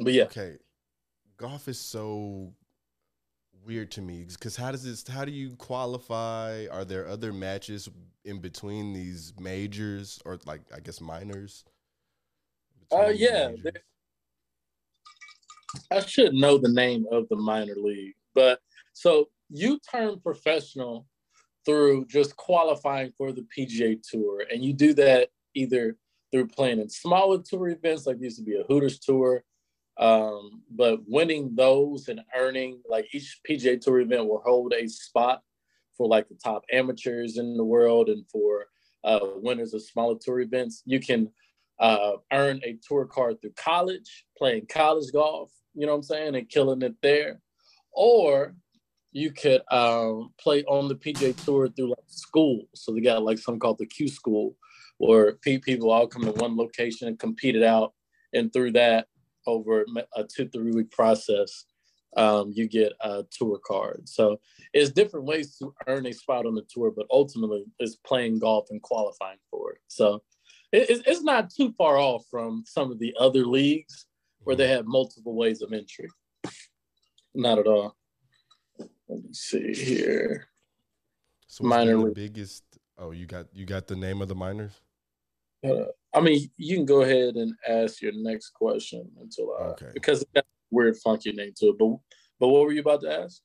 [0.00, 0.56] But yeah, Okay,
[1.36, 2.54] golf is so
[3.66, 5.06] weird to me because how does this?
[5.06, 6.64] How do you qualify?
[6.72, 7.90] Are there other matches
[8.24, 11.66] in between these majors or like I guess minors?
[12.90, 13.50] Uh, yeah,
[15.90, 18.60] I should know the name of the minor league, but
[18.94, 21.06] so you turn professional
[21.66, 25.96] through just qualifying for the PGA Tour, and you do that either
[26.30, 29.44] through playing in smaller tour events, like used to be a Hooters Tour,
[29.98, 35.42] um, but winning those and earning like each PGA Tour event will hold a spot
[35.96, 38.66] for like the top amateurs in the world and for
[39.04, 40.82] uh, winners of smaller tour events.
[40.86, 41.30] You can
[41.78, 46.34] uh, earn a tour card through college, playing college golf, you know what I'm saying,
[46.36, 47.40] and killing it there.
[47.92, 48.54] Or
[49.12, 52.62] you could um, play on the PGA Tour through like school.
[52.74, 54.56] So they got like something called the Q School,
[54.98, 57.92] where people all come to one location and compete it out.
[58.32, 59.06] And through that,
[59.46, 59.84] over
[60.16, 61.64] a two, three week process,
[62.16, 64.08] um, you get a tour card.
[64.08, 64.40] So
[64.72, 68.66] it's different ways to earn a spot on the tour, but ultimately it's playing golf
[68.70, 69.78] and qualifying for it.
[69.88, 70.22] So
[70.72, 74.06] it, it's- it's not too far off from some of the other leagues
[74.42, 76.08] where they have multiple ways of entry.
[77.34, 77.96] Not at all.
[79.10, 80.46] Let me see here.
[81.48, 82.62] So minor the biggest.
[82.96, 84.80] Oh, you got you got the name of the minors.
[85.64, 89.90] Uh, I mean, you can go ahead and ask your next question until I, Okay.
[89.92, 91.78] because it got a weird, funky name to it.
[91.78, 91.96] But
[92.38, 93.42] but what were you about to ask?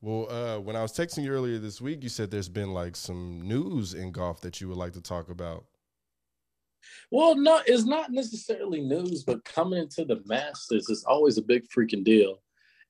[0.00, 2.96] Well, uh, when I was texting you earlier this week, you said there's been like
[2.96, 5.64] some news in golf that you would like to talk about.
[7.10, 11.66] Well, no, it's not necessarily news, but coming into the Masters is always a big
[11.68, 12.42] freaking deal.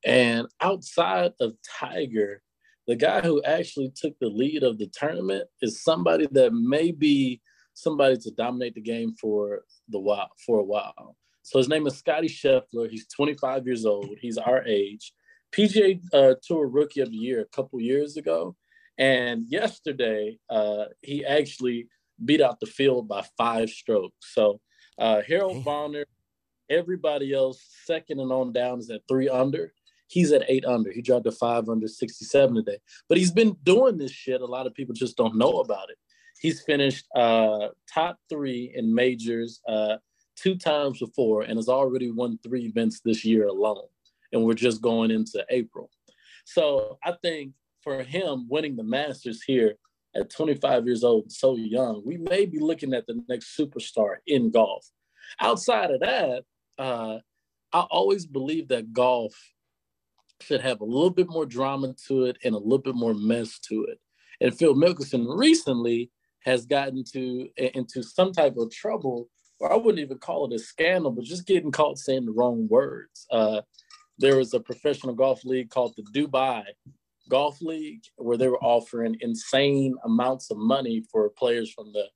[0.04, 2.42] And outside of Tiger,
[2.86, 7.40] the guy who actually took the lead of the tournament is somebody that may be
[7.72, 11.16] somebody to dominate the game for the while for a while.
[11.42, 12.90] So his name is Scotty Scheffler.
[12.90, 14.08] He's 25 years old.
[14.20, 15.12] He's our age.
[15.52, 18.56] PGA uh, Tour Rookie of the Year a couple years ago,
[18.98, 21.88] and yesterday uh, he actually
[22.24, 24.34] beat out the field by five strokes.
[24.34, 24.60] So
[24.96, 26.06] Uh, Harold Varner,
[26.70, 29.72] everybody else second and on down is at three under.
[30.14, 30.92] He's at eight under.
[30.92, 32.78] He dropped to five under 67 today.
[33.08, 34.42] But he's been doing this shit.
[34.42, 35.98] A lot of people just don't know about it.
[36.40, 39.96] He's finished uh, top three in majors uh,
[40.36, 43.88] two times before and has already won three events this year alone.
[44.32, 45.90] And we're just going into April.
[46.44, 49.74] So I think for him winning the Masters here
[50.14, 54.52] at 25 years old, so young, we may be looking at the next superstar in
[54.52, 54.88] golf.
[55.40, 56.44] Outside of that,
[56.78, 57.18] uh,
[57.72, 59.34] I always believe that golf
[60.40, 63.58] should have a little bit more drama to it and a little bit more mess
[63.60, 63.98] to it.
[64.40, 66.10] And Phil Mickelson recently
[66.44, 69.28] has gotten to into some type of trouble,
[69.60, 72.68] or I wouldn't even call it a scandal, but just getting caught saying the wrong
[72.68, 73.26] words.
[73.30, 73.62] Uh,
[74.18, 76.64] there was a professional golf league called the Dubai
[77.28, 82.06] Golf League where they were offering insane amounts of money for players from the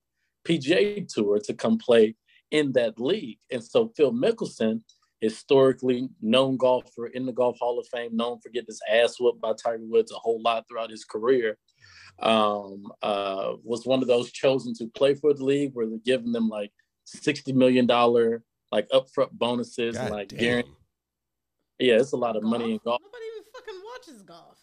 [0.46, 2.14] PGA Tour to come play
[2.50, 3.38] in that league.
[3.50, 4.82] And so Phil Mickelson,
[5.20, 9.40] historically known golfer in the Golf Hall of Fame, known for getting his ass whooped
[9.40, 11.58] by Tiger Woods a whole lot throughout his career,
[12.20, 16.32] um, uh, was one of those chosen to play for the league where they're giving
[16.32, 16.72] them like
[17.06, 17.86] $60 million
[18.70, 20.72] like upfront bonuses God and like guarantee.
[21.78, 23.00] Yeah, it's a lot of money in golf.
[23.00, 24.58] Nobody even fucking watches golf.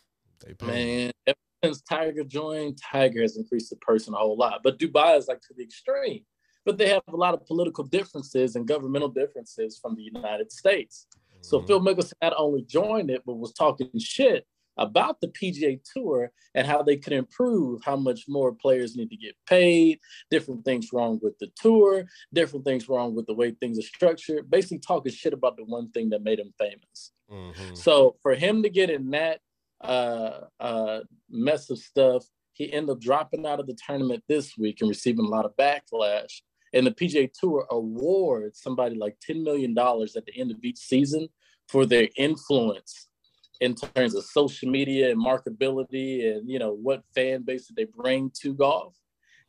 [0.45, 0.65] They pay.
[0.67, 4.61] Man, ever since Tiger joined, Tiger has increased the person a whole lot.
[4.63, 6.25] But Dubai is like to the extreme.
[6.65, 11.07] But they have a lot of political differences and governmental differences from the United States.
[11.41, 11.67] So Mhm.
[11.67, 14.47] Phil Mickelson not only joined it, but was talking shit
[14.77, 19.15] about the PGA Tour and how they could improve how much more players need to
[19.15, 19.99] get paid,
[20.29, 24.49] different things wrong with the tour, different things wrong with the way things are structured,
[24.49, 27.13] basically talking shit about the one thing that made him famous.
[27.31, 27.77] Mhm.
[27.77, 29.41] So for him to get in that
[29.81, 34.79] uh, uh, mess of stuff, he ended up dropping out of the tournament this week
[34.79, 36.41] and receiving a lot of backlash.
[36.75, 41.29] And the PGA Tour awards somebody like $10 million at the end of each season
[41.67, 43.07] for their influence
[43.61, 47.85] in terms of social media and marketability and you know what fan base that they
[47.85, 48.95] bring to golf.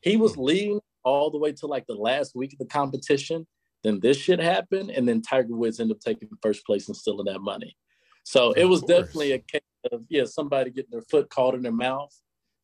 [0.00, 0.42] He was hmm.
[0.42, 3.46] leading all the way to like the last week of the competition.
[3.84, 7.26] Then this shit happened, and then Tiger Woods ended up taking first place and stealing
[7.26, 7.76] that money.
[8.24, 9.02] So it was course.
[9.02, 9.60] definitely a case
[9.92, 12.12] of yeah, somebody getting their foot caught in their mouth,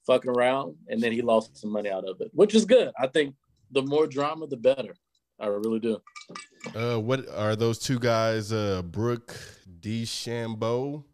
[0.07, 2.90] fucking around, and then he lost some money out of it, which is good.
[2.98, 3.35] I think
[3.72, 4.94] the more drama, the better.
[5.40, 6.00] I really do.
[6.74, 8.52] Uh, what are those two guys?
[8.52, 9.37] Uh, Brooke
[9.80, 11.04] DeChambeau.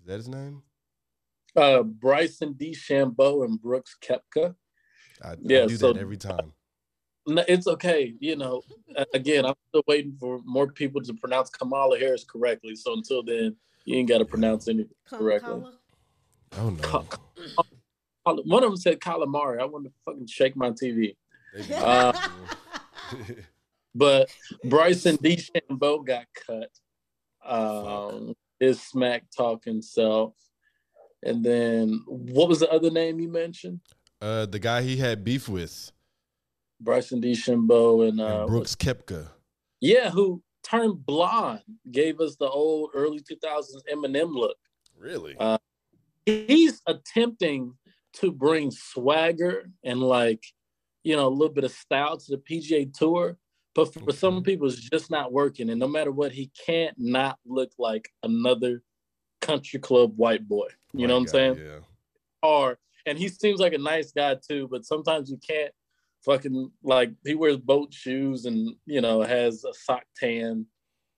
[0.00, 0.62] Is that his name?
[1.54, 4.54] Uh, Bryson DeChambeau and Brooks Koepka.
[5.22, 6.52] I, I do so- that every time.
[7.24, 8.14] No, it's okay.
[8.18, 8.62] You know,
[9.14, 12.74] again, I'm still waiting for more people to pronounce Kamala Harris correctly.
[12.74, 15.60] So until then, you ain't got to pronounce anything correctly.
[15.60, 15.72] Kala.
[16.58, 16.82] Oh no.
[16.82, 17.06] Ka-
[18.24, 19.60] One of them said calamari.
[19.60, 21.14] I want to fucking shake my TV.
[21.54, 22.12] They be- Uh,
[23.94, 24.30] But
[24.64, 26.70] Bryson DeChambeau got cut.
[27.44, 30.34] Um, his smack talking self.
[31.22, 33.80] And then what was the other name you mentioned?
[34.22, 35.92] uh, the guy he had beef with,
[36.80, 39.28] Bryson DeChambeau and, uh, and Brooks Koepka.
[39.80, 41.60] yeah, who turned blonde,
[41.90, 44.56] gave us the old early 2000s Eminem look.
[44.96, 45.36] Really?
[45.38, 45.58] Uh,
[46.24, 47.74] He's attempting
[48.14, 50.44] to bring swagger and like,
[51.04, 53.36] you know, a little bit of style to the PGA Tour.
[53.74, 54.10] But for mm-hmm.
[54.10, 55.70] some people, it's just not working.
[55.70, 58.82] And no matter what, he can't not look like another
[59.40, 60.68] country club white boy.
[60.92, 61.56] You know what I'm saying?
[61.56, 61.78] Yeah.
[62.42, 65.72] Or and he seems like a nice guy too, but sometimes you can't
[66.24, 70.66] fucking like he wears boat shoes and you know has a sock tan.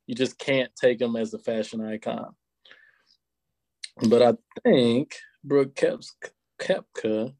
[0.06, 2.34] You just can't take him as a fashion icon.
[4.08, 6.16] But I think Brooke Keps-
[6.60, 7.34] Koepka,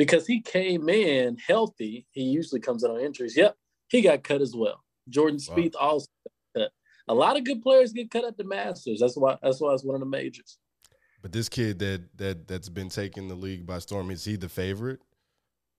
[0.00, 3.36] because he came in healthy, he usually comes out on injuries.
[3.36, 3.54] Yep,
[3.88, 4.82] he got cut as well.
[5.10, 5.54] Jordan Wow.
[5.54, 6.72] Spieth also got cut.
[7.08, 9.00] A lot of good players get cut at the Masters.
[9.00, 9.36] That's why.
[9.42, 10.56] That's why it's one of the majors.
[11.20, 14.48] But this kid that that that's been taking the league by storm, is he the
[14.48, 15.00] favorite?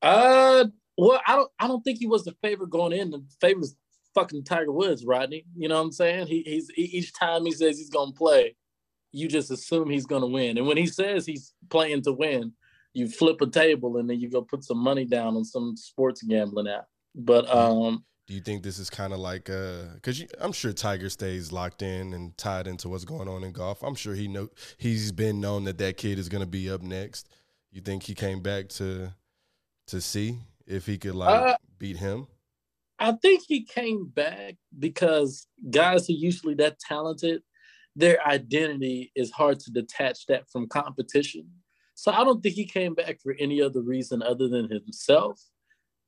[0.03, 0.65] Uh,
[0.99, 1.51] well, I don't.
[1.59, 3.09] I don't think he was the favorite going in.
[3.09, 3.75] The favorite was
[4.13, 5.45] fucking Tiger Woods, Rodney.
[5.55, 6.27] You know what I'm saying?
[6.27, 8.55] He, he's he, each time he says he's gonna play,
[9.11, 10.59] you just assume he's gonna win.
[10.59, 12.53] And when he says he's playing to win,
[12.93, 16.21] you flip a table and then you go put some money down on some sports
[16.23, 16.85] gambling app.
[17.15, 21.09] But um, Do you think this is kind of like uh because I'm sure Tiger
[21.09, 23.83] stays locked in and tied into what's going on in golf.
[23.83, 26.81] I'm sure he know he's been known that that kid is going to be up
[26.81, 27.29] next.
[27.71, 29.13] You think he came back to
[29.87, 32.27] to see if he could like Uh, beat him?
[32.99, 37.41] I think he came back because guys who usually that talented,
[37.95, 41.49] their identity is hard to detach that from competition.
[42.01, 45.39] So I don't think he came back for any other reason other than himself.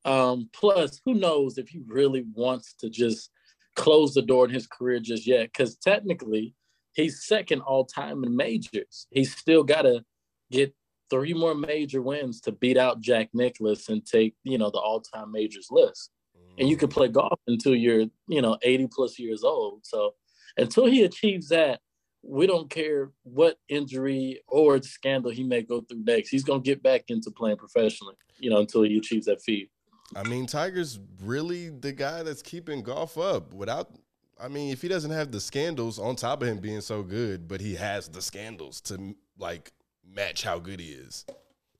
[0.06, 3.30] Um, plus, who knows if he really wants to just
[3.76, 5.52] close the door in his career just yet?
[5.54, 6.56] Because technically,
[6.94, 9.06] he's second all time in majors.
[9.12, 10.04] He's still got to
[10.50, 10.74] get
[11.12, 15.00] three more major wins to beat out Jack Nicklaus and take you know the all
[15.00, 16.10] time majors list.
[16.58, 19.86] And you can play golf until you're you know 80 plus years old.
[19.86, 20.16] So
[20.58, 21.82] until he achieves that,
[22.24, 26.30] we don't care what injury or scandal he may go through next.
[26.30, 29.70] He's gonna get back into playing professionally, you know, until he achieves that feat.
[30.16, 33.54] I mean, Tiger's really the guy that's keeping golf up.
[33.54, 33.92] Without,
[34.40, 37.48] I mean, if he doesn't have the scandals on top of him being so good,
[37.48, 39.74] but he has the scandals to like
[40.06, 41.26] match how good he is.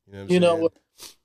[0.08, 0.70] You know, what You know?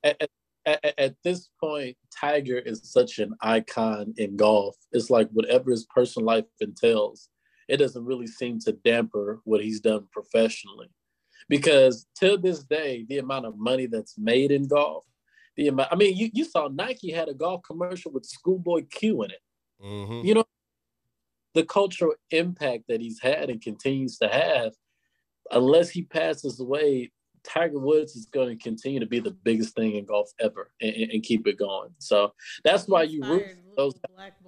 [0.04, 0.30] At,
[0.66, 4.76] at, at this point, Tiger is such an icon in golf.
[4.92, 7.28] It's like whatever his personal life entails,
[7.68, 10.88] it doesn't really seem to damper what he's done professionally.
[11.48, 15.04] Because till this day, the amount of money that's made in golf,
[15.56, 19.22] the amount, I mean, you, you saw Nike had a golf commercial with Schoolboy Q
[19.24, 19.40] in it.
[19.82, 20.24] Mhm.
[20.24, 20.44] You know,
[21.54, 24.72] the cultural impact that he's had and continues to have,
[25.50, 27.10] unless he passes away,
[27.44, 30.94] Tiger Woods is going to continue to be the biggest thing in golf ever and,
[30.94, 31.90] and- and keep it going.
[31.98, 32.32] So
[32.64, 33.94] that's why you root for those.
[33.94, 34.47] black boys like you.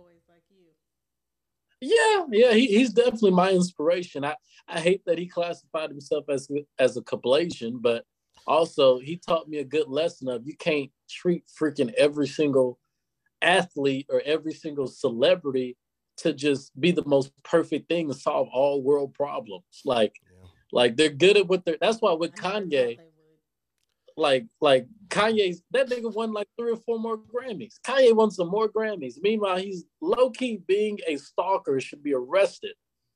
[1.80, 4.24] Yeah, yeah, he, he's definitely my inspiration.
[4.24, 4.36] I,
[4.68, 8.04] I hate that he classified himself as as a Kablasian, but
[8.46, 12.78] also he taught me a good lesson of you can't treat freaking every single
[13.42, 15.76] athlete or every single celebrity
[16.18, 19.64] to just be the most perfect thing to solve all world problems.
[19.84, 20.48] Like, Yeah.
[20.72, 21.78] like they're good at what they're.
[21.80, 23.09] That's why with I Kanye, they would.
[24.20, 27.80] Like like Kanye's that nigga won like three or four more Grammys.
[27.86, 29.14] Kanye won some more Grammys.
[29.22, 32.74] Meanwhile, he's low key being a stalker should be arrested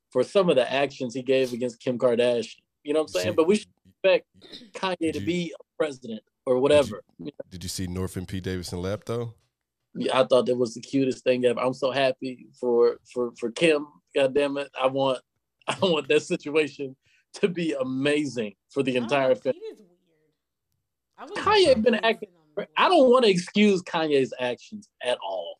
[0.09, 2.55] for some of the actions he gave against Kim Kardashian.
[2.83, 3.27] You know what I'm saying?
[3.27, 3.67] See- But we should
[4.03, 4.25] expect
[4.73, 7.03] Kanye Did to be a president or whatever.
[7.51, 9.35] Did you see North and Pete Davidson lap though?
[9.93, 11.59] Yeah, I thought that was the cutest thing ever.
[11.59, 13.87] I'm so happy for for for Kim.
[14.15, 14.69] God damn it.
[14.81, 15.19] I want
[15.67, 16.95] I want that situation
[17.35, 19.59] to be amazing for the entire oh, family.
[19.59, 19.79] Pete is weird.
[19.79, 19.84] I was
[21.19, 22.29] Kanye been acting-
[22.77, 25.59] I don't want to excuse Kanye's actions at all.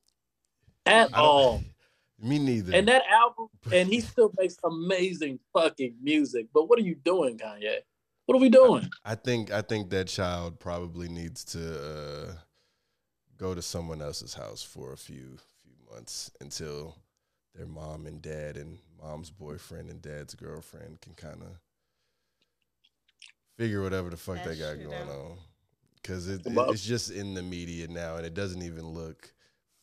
[0.86, 1.62] At all.
[2.20, 2.74] Me neither.
[2.74, 6.48] And that album, and he still makes amazing fucking music.
[6.54, 7.80] But what are you doing, Kanye?
[8.26, 8.90] What are we doing?
[9.04, 12.34] I think I think that child probably needs to uh,
[13.38, 16.96] go to someone else's house for a few few months until
[17.54, 21.60] their mom and dad and mom's boyfriend and dad's girlfriend can kind of
[23.58, 25.10] figure whatever the fuck they Hash got going out.
[25.10, 25.38] on.
[26.02, 29.34] Because it, it- it's just in the media now, and it doesn't even look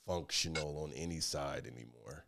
[0.07, 2.25] functional on any side anymore.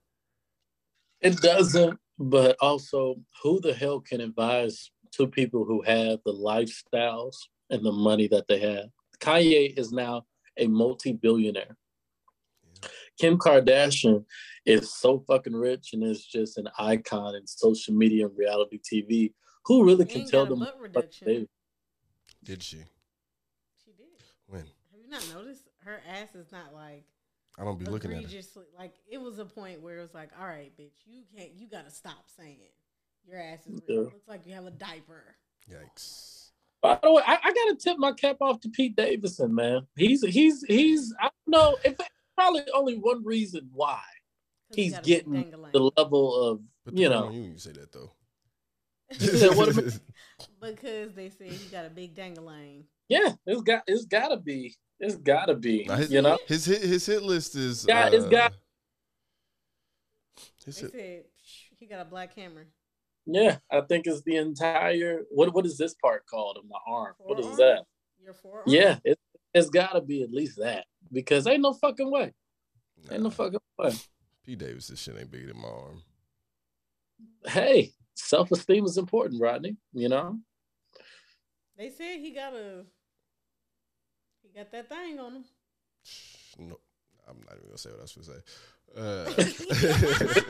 [1.21, 7.37] It doesn't, but also, who the hell can advise two people who have the lifestyles
[7.71, 8.87] and the money that they have?
[9.21, 10.25] Kanye is now
[10.59, 11.77] a multi billionaire.
[13.19, 14.25] Kim Kardashian
[14.67, 19.33] is so fucking rich and is just an icon in social media and reality TV.
[19.67, 20.59] Who really can tell them?
[20.61, 21.27] butt what reduction.
[21.27, 21.49] they-
[22.43, 22.79] Did she?
[23.85, 24.07] She did.
[24.47, 24.61] When?
[24.63, 27.05] Have you not noticed her ass is not like
[27.59, 28.47] I don't be looking at it.
[28.77, 31.69] like it was a point where it was like, all right, bitch, you can't you
[31.69, 32.59] gotta stop saying
[33.27, 33.97] your ass is Yeah.
[33.97, 34.05] red.
[34.07, 35.37] looks like you have a diaper.
[35.71, 36.51] Yikes.
[36.83, 39.87] By the way, I, I gotta tip my cap off to Pete Davidson, man.
[39.97, 41.97] He's he's he's I don't know if
[42.37, 44.03] probably only one reason why
[44.69, 47.53] 'Cause he he's got a big getting the level of Put you know you when
[47.53, 48.11] you say that though.
[48.11, 48.13] He said,
[49.04, 49.04] "What am
[50.61, 52.85] because they said he got a big dangling.
[53.09, 56.83] yeah, it's got it's gotta be it's gotta be Now, his, you know his hit
[56.83, 58.53] his hit list is Yeah, it's uh, got-
[60.65, 61.25] his They hit, said
[61.79, 62.67] he got a black hammer.
[63.27, 63.59] yeah.
[63.71, 67.15] I think it's the entire what what is this part called on my arm?
[67.19, 67.85] What is that?
[68.23, 68.65] Your forearm.
[68.67, 69.19] Yeah, it,
[69.53, 72.33] it's gotta be at least that because ain't no fucking way,
[73.11, 73.93] ain't no fucking way.
[74.45, 76.03] P Davis, this shit ain't bigger than my arm.
[77.47, 79.77] Hey, self esteem is important, Rodney.
[79.93, 80.39] You know.
[81.77, 82.85] They said he got a
[84.43, 85.45] he got that thing on him.
[86.59, 86.79] No,
[87.29, 88.43] I'm not even gonna say what I was gonna say.
[88.97, 89.25] Uh,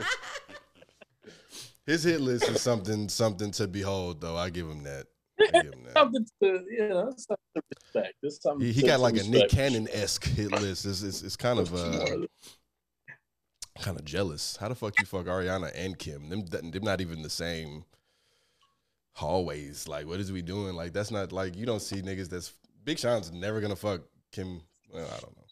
[1.87, 4.35] his hit list is something something to behold, though.
[4.37, 5.05] I give him that.
[5.39, 5.93] I give him that.
[5.93, 8.13] something to you know something to respect.
[8.43, 9.49] Something He, he to- got like a Nick.
[9.49, 10.85] Cannon esque hit list.
[10.85, 12.17] It's, it's, it's kind of uh,
[13.81, 14.57] kind of jealous.
[14.57, 16.29] How the fuck you fuck Ariana and Kim?
[16.29, 17.85] Them them not even the same
[19.13, 19.87] hallways.
[19.87, 20.75] Like, what is we doing?
[20.75, 22.53] Like, that's not like you don't see niggas that's
[22.83, 24.01] Big Sean's never gonna fuck
[24.31, 24.61] Kim.
[24.93, 25.43] Well, I don't know.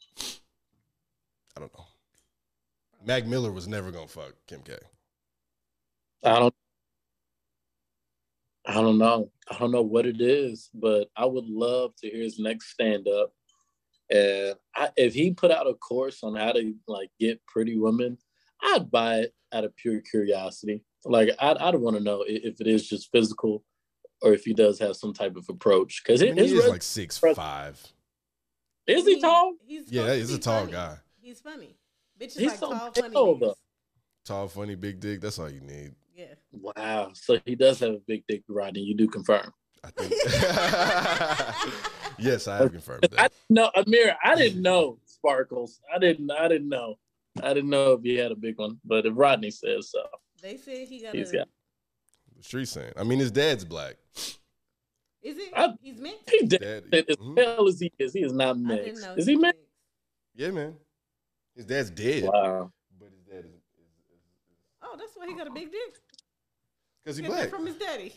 [1.55, 1.85] I don't know.
[3.05, 4.77] Mac Miller was never gonna fuck Kim K.
[6.23, 6.55] I don't.
[8.65, 9.29] I don't know.
[9.51, 13.07] I don't know what it is, but I would love to hear his next stand
[13.09, 13.33] up.
[14.13, 18.17] And I, if he put out a course on how to like get pretty women,
[18.61, 20.83] I'd buy it out of pure curiosity.
[21.05, 23.63] Like I'd I'd want to know if it is just physical
[24.21, 26.01] or if he does have some type of approach.
[26.03, 27.81] Because I mean, he is res- like six five.
[28.87, 29.53] is he He's- tall?
[29.65, 30.71] He's Yeah, he's a tall funny.
[30.73, 30.97] guy.
[31.19, 31.75] He's funny.
[32.19, 33.55] Bitches He's like so tall, funny tall, though.
[34.25, 35.19] Tall, funny, big dick.
[35.21, 35.95] That's all you need.
[36.15, 36.35] Yeah.
[36.51, 37.11] Wow.
[37.13, 38.81] So he does have a big dick, Rodney.
[38.81, 39.51] You do confirm.
[39.83, 40.13] I think.
[42.17, 43.33] yes, I have confirmed I that.
[43.49, 45.79] no, Amir, I didn't know Sparkles.
[45.93, 46.29] I didn't.
[46.31, 46.95] I didn't know.
[47.41, 50.03] I didn't know if he had a big one, but if Rodney says so,
[50.41, 51.37] They said he got he's a.
[51.37, 51.47] got.
[52.37, 52.93] The street saying.
[52.97, 53.95] I mean, his dad's black.
[55.21, 55.49] Is it?
[55.55, 56.29] I- He's mixed.
[56.29, 56.61] He did
[56.91, 57.37] Dad, as mhm.
[57.37, 58.13] hell as he is.
[58.13, 59.01] He is not I didn't mixed.
[59.03, 59.13] know.
[59.15, 59.61] Is he mixed?
[60.35, 60.75] Yeah, man.
[61.55, 62.23] His dad's dead.
[62.23, 62.71] Wow.
[62.99, 63.51] But his dad is
[64.81, 65.95] Oh, that's why he got a big dick.
[67.03, 67.49] because he Get black.
[67.49, 68.13] from his daddy.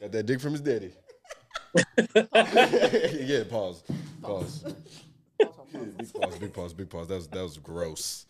[0.00, 0.92] Got that dick from his daddy.
[3.26, 3.82] yeah, pause.
[4.22, 4.74] Pause.
[5.98, 7.08] big pause, big pause, big pause.
[7.08, 8.26] That was that was gross.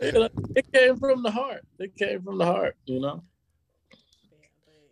[0.00, 1.62] it came from the heart.
[1.78, 2.76] It came from the heart.
[2.86, 3.22] You know.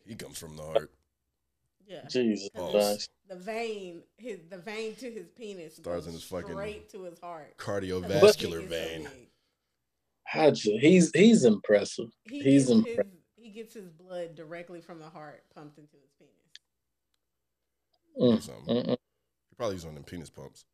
[0.07, 0.91] He comes from the heart.
[1.87, 2.07] yeah.
[2.09, 3.11] Jesus Christ.
[3.29, 7.19] The vein, his the vein to his penis Starts in his fucking straight to his
[7.19, 7.57] heart.
[7.57, 9.09] Cardiovascular His so vein.
[10.25, 10.79] How'd you?
[10.79, 12.11] He's he's impressive.
[12.29, 13.24] He He's gets impressive.
[13.45, 16.33] His, he gets his blood directly from the heart pumped into his penis.
[18.17, 18.75] Or Mm, something.
[18.77, 18.97] mm, mm.
[19.51, 20.65] He probably using them penis pumps.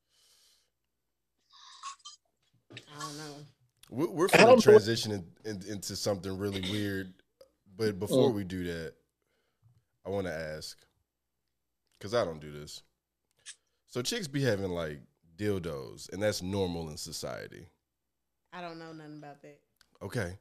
[2.73, 3.35] I don't know.
[3.91, 7.13] We're, we're I going don't to know- transition in, in, into something really weird,
[7.77, 8.35] but before Mm.
[8.35, 8.95] we do that,
[10.07, 10.79] I want to ask
[11.99, 12.83] because I don't do this.
[13.89, 15.01] So chicks be having like
[15.37, 17.67] dildos, and that's normal in society.
[18.53, 19.61] I don't know nothing about that.
[20.03, 20.39] Okay,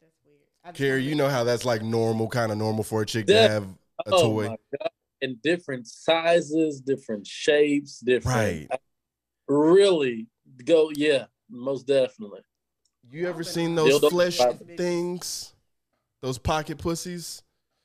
[0.00, 0.38] That's weird.
[0.40, 3.26] I just Carrie, you know how that's like normal, kind of normal for a chick
[3.28, 3.46] Yeah.
[3.46, 3.64] to have
[4.06, 4.48] a Oh toy.
[4.48, 4.90] my god!
[5.22, 8.68] In different sizes, different shapes, different.
[8.70, 8.80] Right.
[9.48, 10.26] Really
[10.64, 12.40] go, yeah, most definitely.
[13.10, 14.60] You ever seen those Dildo flesh size.
[14.76, 15.54] things?
[16.22, 17.42] Those pocket pussies?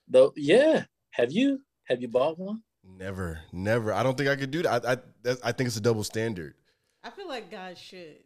[0.07, 0.85] Though, yeah.
[1.11, 2.63] Have you have you bought one?
[2.83, 3.93] Never, never.
[3.93, 4.85] I don't think I could do that.
[4.85, 6.55] I, I, that's, I think it's a double standard.
[7.03, 8.23] I feel like guys should.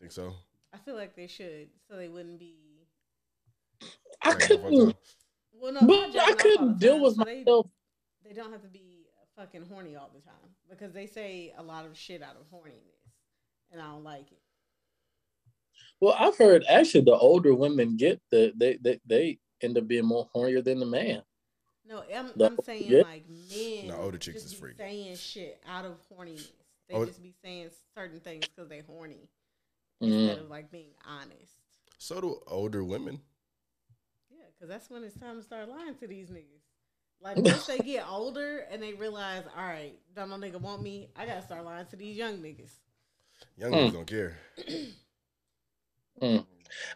[0.00, 0.34] Think so?
[0.72, 2.56] I feel like they should, so they wouldn't be.
[4.22, 4.96] I couldn't,
[5.52, 7.66] Well, no, but I couldn't deal time, with so they- myself.
[8.24, 9.06] They don't have to be
[9.36, 13.08] fucking horny all the time because they say a lot of shit out of horniness,
[13.70, 14.42] and I don't like it.
[16.00, 20.04] Well, I've heard actually the older women get the they they, they end up being
[20.04, 21.22] more hornier than the man.
[21.86, 23.02] No, I'm, The- I'm saying yeah.
[23.02, 23.86] like men.
[23.88, 24.78] No, older chicks just is be freaky.
[24.78, 26.50] Saying shit out of horniness.
[26.88, 29.28] They Oh, just be saying certain things because they horny
[30.02, 30.12] Mm.
[30.12, 31.54] instead of like being honest.
[31.98, 33.20] So do older women.
[34.60, 36.62] Yeah, because that's when it's time to start lying to these niggas.
[37.20, 41.08] Like once they get older and they realize, all right, don't no nigga want me,
[41.16, 42.72] I gotta start lying to these young niggas.
[43.56, 43.76] Young Hmm.
[43.76, 44.36] niggas don't care.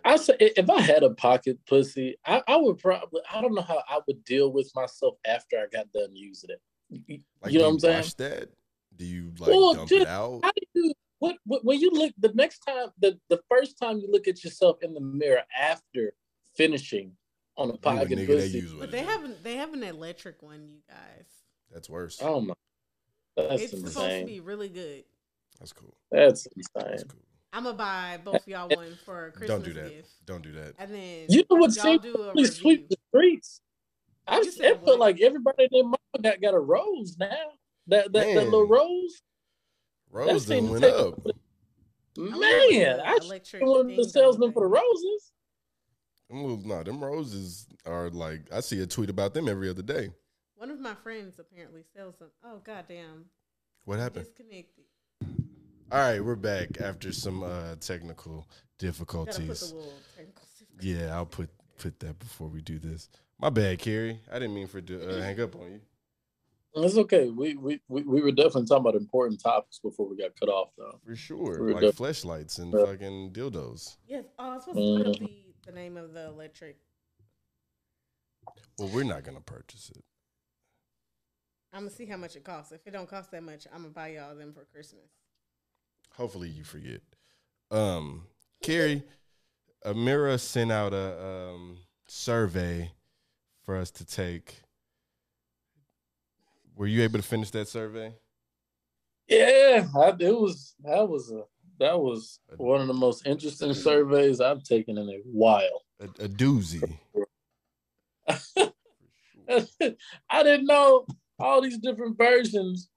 [0.05, 3.63] I say if I had a pocket pussy, I, I would probably I don't know
[3.63, 6.61] how I would deal with myself after I got done using it.
[7.07, 7.97] You Like, you know what I'm saying?
[7.99, 8.49] Wash that?
[8.97, 10.41] Do you like Well, dump just- it out?
[10.43, 13.99] How do you what, what when you look the next time the the first time
[13.99, 16.13] you look at yourself in the mirror after
[16.57, 17.17] finishing
[17.57, 18.59] on a You pocket nigga that pussy?
[18.59, 19.07] use what But they is.
[19.07, 21.27] have they have an electric one, you guys.
[21.71, 22.19] That's worse.
[22.23, 22.55] Oh my,
[23.37, 25.05] that's it's supposed to be really good.
[25.59, 25.95] That's cool.
[26.11, 27.21] That's That's cool.
[27.53, 29.91] I'm gonna buy both y'all one for a Christmas Don't do that.
[29.91, 30.75] gift, Don't do that.
[30.79, 33.61] and then You know what y'all do really sweep the streets?
[34.27, 37.29] I just said I feel like everybody in their mama got, got a rose now.
[37.89, 39.21] That that, that little rose.
[40.11, 41.27] Rose seemed done went take- up.
[42.17, 45.33] Man, going I should electric one of the things on salesmen for the roses.
[46.33, 49.83] Them little- nah, them roses are like I see a tweet about them every other
[49.83, 50.11] day.
[50.57, 52.31] One of my friends apparently sells them.
[52.43, 53.27] Oh goddamn!
[53.85, 54.25] What happened?
[54.25, 54.85] Disconnected.
[55.91, 59.73] All right, we're back after some uh technical Gotta put difficulties.
[59.73, 59.77] the
[60.17, 60.43] technical.
[60.81, 63.11] Yeah, I'll put put that before we do this.
[63.39, 64.19] My bad, Carrie.
[64.31, 65.81] I didn't mean for to uh, hang up on you.
[66.77, 67.29] It's okay.
[67.29, 70.71] We, we we we were definitely talking about important topics before we got cut off,
[70.79, 70.99] though.
[71.05, 72.87] For sure, We're like def- fleshlights and Yeah.
[72.87, 73.99] fucking dildos.
[74.09, 74.25] Yes.
[74.39, 75.31] Oh, I was supposed to look up Mhm.
[75.65, 76.77] The, the name of the electric.
[78.79, 80.05] Well, we're not gonna purchase it.
[81.73, 82.73] I'm gonna see how much it costs.
[82.73, 85.11] If it don't cost that much, I'm gonna buy y'all them for Christmas.
[86.17, 87.01] Hopefully, you forget.
[87.71, 88.25] Um,
[88.63, 89.03] Carrie,
[89.85, 92.93] Amira sent out a um, survey
[93.65, 94.61] for us to take.
[96.77, 98.15] Were you able to finish that survey?
[99.29, 101.45] Yeah, I, it was that was a
[101.83, 105.83] that was one of the most interesting surveys I've taken in a while.
[106.01, 106.83] A, a doozy.
[110.31, 111.07] I didn't know
[111.39, 112.89] all these different versions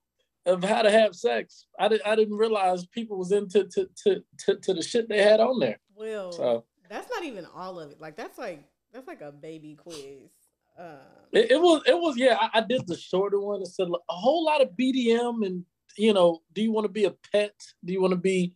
[0.46, 1.66] of how to have sex.
[1.80, 5.22] I didn't I didn't realize people was into to to to, to the shit they
[5.22, 5.80] had on there.
[5.96, 8.00] Well, So that's not even all of it.
[8.00, 8.64] Like that's like
[8.94, 10.30] that's like a baby quiz.
[10.78, 10.98] Um,
[11.32, 12.38] it, it was it was yeah.
[12.40, 13.62] I, I did the shorter one.
[13.62, 15.66] It said a whole lot of BDSM and
[15.98, 17.56] you know, do you want to be a pet?
[17.84, 18.54] Do you want to be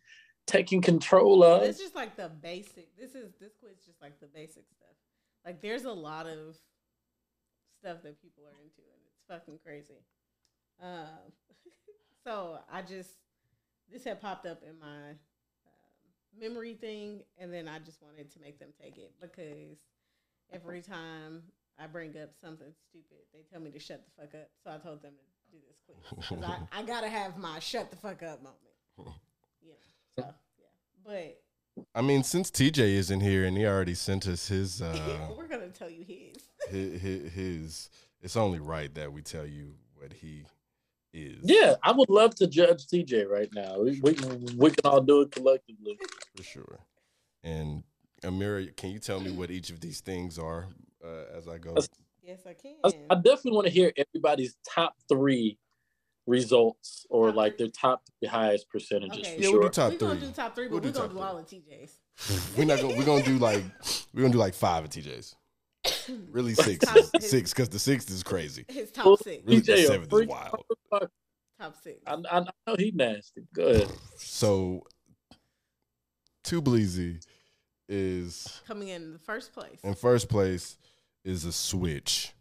[0.49, 1.63] taking control of?
[1.63, 2.95] it's just like the basic.
[2.97, 4.95] This is this quiz just like the basic stuff.
[5.45, 6.57] Like there's a lot of
[7.79, 10.03] stuff that people are into, and it's fucking crazy.
[10.81, 11.31] Um,
[12.23, 13.11] so I just
[13.91, 18.39] this had popped up in my um, memory thing, and then I just wanted to
[18.39, 19.77] make them take it because
[20.51, 21.43] every time
[21.79, 24.49] I bring up something stupid, they tell me to shut the fuck up.
[24.63, 27.97] So I told them to do this quiz I, I gotta have my shut the
[27.97, 29.15] fuck up moment.
[30.19, 30.63] You know, so
[31.05, 31.31] yeah,
[31.83, 35.47] but I mean, since TJ isn't here and he already sent us his uh we're
[35.47, 36.43] gonna tell you his.
[36.69, 37.89] his, his, his
[38.21, 40.45] it's only right that we tell you what he
[41.13, 41.39] is.
[41.43, 43.79] Yeah, I would love to judge TJ right now.
[43.79, 44.15] We, we,
[44.57, 45.97] we can all do it collectively.
[46.35, 46.79] for sure.
[47.43, 47.83] And
[48.23, 50.67] Amira, can you tell me what each of these things are
[51.03, 51.75] uh, as I go?
[52.21, 52.75] Yes, I can.
[52.83, 55.57] I, I definitely want to hear everybody's top three
[56.29, 57.65] results or Top like three?
[57.65, 59.35] their top three highest percentages Okay.
[59.35, 59.59] for Yeah, sure.
[59.59, 60.27] we'll do top we're gonna three.
[60.27, 61.27] do top 3 We'll but do we're gonna top do three.
[61.27, 62.57] all of TJ's.
[62.57, 63.63] we're not gonna we're gonna do like
[64.13, 65.35] we're gonna do like five of TJ's.
[66.31, 68.65] Really six, Top- six because the sixth is crazy.
[68.67, 69.43] His Well, top six.
[69.45, 70.63] Really, the TJ a seventh is wild.
[71.59, 71.99] Top six.
[72.07, 73.43] I, I know he nasty.
[73.53, 73.87] Good.
[74.17, 74.83] So,
[76.43, 77.23] Too Bleezy
[77.87, 79.79] is Coming in the first place.
[79.83, 80.77] in first place
[81.23, 82.33] is a switch.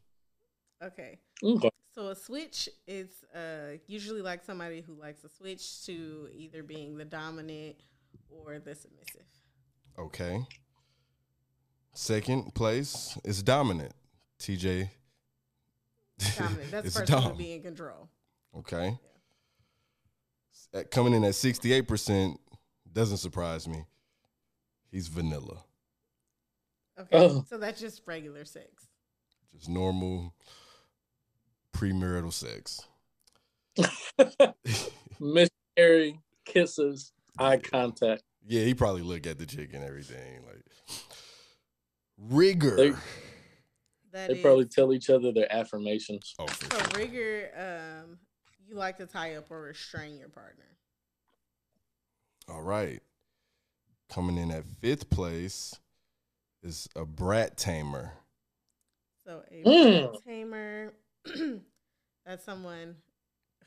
[0.83, 1.19] Okay.
[1.43, 1.71] Okay.
[1.99, 6.97] So a switch is uh, usually like somebody who likes a switch to either being
[6.97, 7.75] the dominant
[8.31, 9.27] or the submissive.
[9.99, 10.47] Okay.
[11.93, 13.95] Second place is dominant.
[14.39, 14.91] TJ.
[16.39, 16.61] Dominant.
[16.71, 17.33] That's is the person dom.
[17.33, 18.09] to be in control.
[18.57, 18.97] Okay.
[20.73, 22.39] At, coming in at 68%
[22.93, 23.85] doesn't surprise me.
[24.93, 25.65] He's vanilla.
[26.97, 27.09] Okay.
[27.19, 27.45] Oh.
[27.49, 28.87] So that's just regular sex.
[29.53, 30.33] Just normal
[31.89, 32.83] premarital sex.
[35.21, 38.23] Missionary kisses, eye contact.
[38.47, 40.41] Yeah, he probably look at the chick and everything.
[40.47, 40.63] Like
[42.19, 42.77] rigor.
[42.77, 42.91] They-
[44.13, 46.35] That They is- probably tell each other their affirmations.
[46.39, 46.89] oh, for so sure.
[46.99, 47.51] rigor.
[48.05, 48.19] Um,
[48.67, 50.65] you like to tie up or restrain your partner.
[52.49, 53.03] All right.
[54.09, 55.79] Coming in at fifth place
[56.63, 58.13] is a brat tamer.
[59.27, 60.11] So a Mm.
[60.13, 60.93] brat tamer.
[62.29, 62.95] that's someone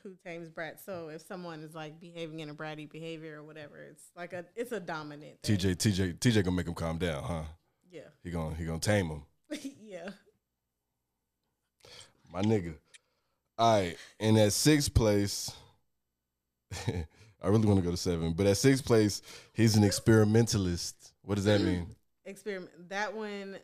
[0.02, 0.84] who tames brats.
[0.84, 4.44] So if someone is like behaving in a bratty behavior or whatever, it's like a
[4.54, 5.42] it's a dominant.
[5.42, 5.56] thing.
[5.56, 7.42] TJ, TJ, TJ gonna make him calm down, huh?
[7.90, 8.02] Yeah.
[8.22, 9.22] He gonna he gonna tame him.
[9.82, 10.10] yeah.
[12.32, 12.74] My nigga.
[13.58, 13.96] All right.
[14.20, 15.52] And at sixth place,
[16.88, 21.12] I really want to go to seven, but at sixth place, he's an experimentalist.
[21.22, 21.88] What does that mean?
[22.24, 22.88] Experiment.
[22.88, 23.56] That one,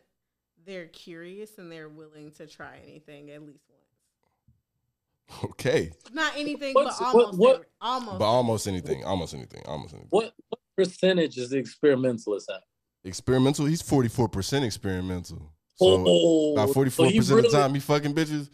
[0.65, 3.79] they're curious and they're willing to try anything at least once.
[5.43, 5.91] Okay.
[6.11, 7.37] Not anything, What's- but almost.
[7.37, 8.19] what- every- almost.
[8.19, 9.03] But almost anything.
[9.03, 9.63] Almost anything.
[9.65, 10.09] Almost anything.
[10.09, 12.61] What, what percentage is the experimentalist at?
[13.03, 13.65] Experimental?
[13.65, 15.53] He's 44% experimental.
[15.75, 18.49] So oh, about 44% of the time he fucking bitches.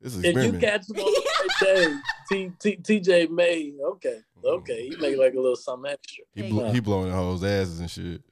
[0.00, 1.76] This is If you catch him on the right
[2.30, 4.46] day, T, T, TJ May, okay, mm-hmm.
[4.46, 6.24] okay, he make like a little something extra.
[6.34, 6.72] he, blo- Yeah.
[6.72, 8.22] he blowing the hoes asses and shit.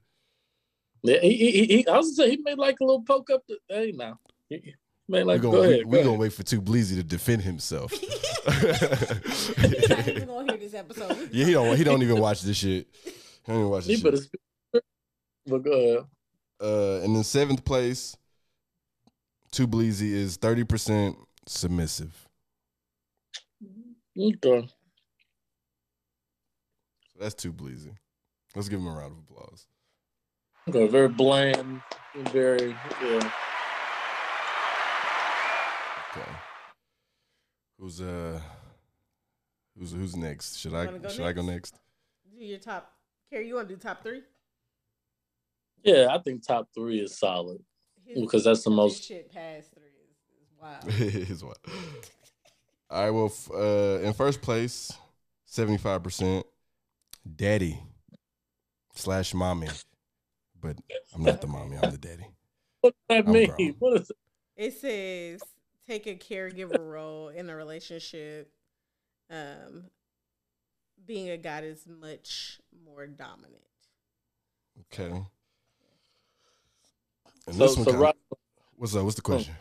[1.02, 3.30] Yeah, he, he, he, he I was gonna say he made like a little poke
[3.30, 3.42] up.
[3.48, 4.18] The, hey, now
[4.48, 4.74] he
[5.06, 5.86] he made like we go gonna, ahead.
[5.86, 7.92] we, go we gonna wait for Too Bleezy to defend himself.
[8.46, 11.30] He's not even gonna hear this episode.
[11.32, 12.86] Yeah, he don't he don't even watch this shit.
[13.04, 13.12] He
[13.46, 14.26] don't even watch this better shit.
[14.26, 14.82] speak.
[15.46, 16.06] But go ahead.
[16.60, 18.16] Uh, and in seventh place,
[19.52, 22.26] Too Bleezy is 30% submissive.
[24.18, 24.68] Okay.
[27.12, 27.94] So that's Too Bleezy.
[28.54, 29.66] Let's give him a round of applause.
[30.68, 31.82] Okay, very bland,
[32.14, 33.30] and very yeah.
[37.78, 38.40] Who's uh
[39.78, 40.56] who's who's next?
[40.58, 41.72] Should I wanna go should I go next?
[41.74, 41.80] next?
[42.38, 42.92] Do your top.
[43.30, 44.22] Carrie, you want to do top three?
[45.82, 47.58] Yeah, I think top three is solid.
[48.04, 50.84] His- Because that's the his most- shit past three is, is wild.
[51.30, 51.58] Is what.
[52.88, 54.92] All right, well, f- uh, in first place,
[55.50, 56.44] 75%,
[57.34, 57.80] daddy
[58.94, 59.66] slash mommy.
[60.60, 60.76] But
[61.14, 62.26] I'm not the mommy, I'm the daddy.
[62.80, 63.48] What does that I'm mean?
[63.48, 63.74] grown.
[63.80, 64.16] What is it?
[64.56, 65.42] It says
[65.88, 68.52] take a caregiver role in a relationship.
[69.30, 69.84] Um,
[71.06, 73.62] being a god is much more dominant.
[74.92, 75.10] Okay.
[77.46, 78.16] And So, this one so kinda- right,
[78.76, 79.04] what's up?
[79.04, 79.54] What's the question?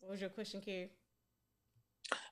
[0.00, 0.90] What was your question, Carrie?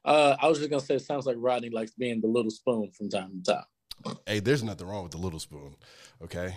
[0.05, 2.91] Uh, I was just gonna say, it sounds like Rodney likes being the little spoon
[2.93, 4.17] from time to time.
[4.27, 5.75] Hey, there's nothing wrong with the little spoon.
[6.23, 6.55] Okay,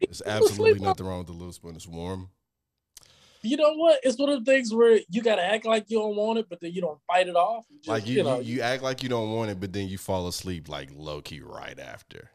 [0.00, 1.74] there's absolutely nothing wrong with the little spoon.
[1.76, 2.30] It's warm.
[3.44, 4.00] You know what?
[4.02, 6.60] It's one of the things where you gotta act like you don't want it, but
[6.60, 7.64] then you don't fight it off.
[7.70, 9.88] You just, like you, you, know, you, act like you don't want it, but then
[9.88, 12.30] you fall asleep like low key right after.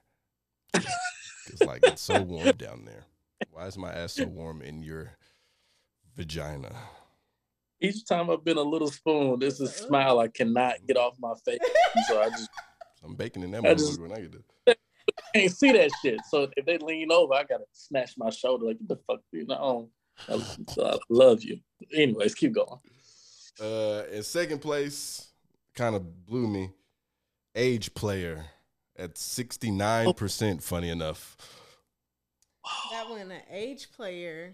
[0.75, 3.05] it's like it's so warm down there.
[3.51, 5.13] Why is my ass so warm in your
[6.15, 6.75] vagina?
[7.81, 11.33] each time I've been a little spoon, there's a smile I cannot get off my
[11.45, 11.59] face.
[12.07, 12.49] so I just
[13.03, 14.77] I'm baking in that I just- motherfucker when I get
[15.35, 16.19] can't see that shit.
[16.29, 19.45] So if they lean over, I gotta smash my shoulder like, "What the fuck, you
[19.45, 19.89] know?"
[20.27, 20.43] I,
[20.83, 21.59] I love you.
[21.93, 22.79] Anyways, keep going.
[23.61, 25.31] Uh, in second place,
[25.75, 26.71] kind of blew me.
[27.55, 28.45] Age player
[28.97, 31.37] at 69%, funny enough.
[32.91, 34.53] That one, an age player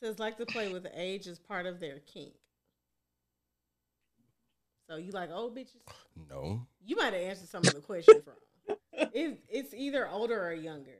[0.00, 2.34] says like to play with age is part of their kink.
[4.88, 5.82] So you like old bitches?
[6.28, 6.66] No.
[6.84, 8.76] You might have answered some of the questions wrong.
[9.12, 10.98] It, it's either older or younger.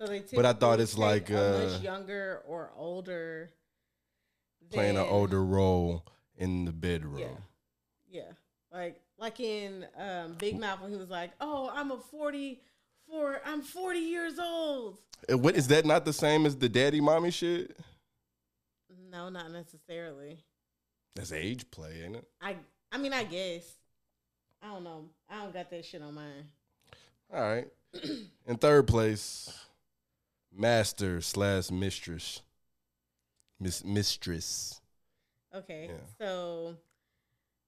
[0.00, 3.50] So they But I thought it's like, uh, much younger or older.
[4.70, 6.04] Playing an older role
[6.36, 7.18] in the bedroom.
[7.18, 7.28] Yeah.
[8.10, 8.32] Yeah.
[8.72, 13.62] Like like in um, Big Mouth when he was like, "Oh, I'm a 44 I'm
[13.62, 17.76] 40 years old." What is that not the same as the daddy mommy shit?
[19.10, 20.38] No, not necessarily.
[21.14, 22.28] That's age play, ain't it?
[22.40, 22.56] I
[22.90, 23.62] I mean, I guess.
[24.60, 25.04] I don't know.
[25.28, 26.48] I don't got that shit on mine.
[27.32, 27.68] All right.
[28.46, 29.52] In third place,
[30.56, 32.42] master slash mistress.
[33.60, 34.80] Miss mistress.
[35.54, 35.88] Okay.
[35.90, 35.96] Yeah.
[36.18, 36.76] So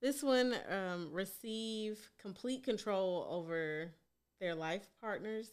[0.02, 3.92] this one um receive complete control over
[4.40, 5.50] their life partners.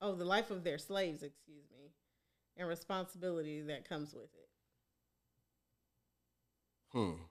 [0.00, 1.90] Oh, the life of their slaves, excuse me,
[2.56, 4.48] and responsibility that comes with it.
[6.92, 7.22] Hmm.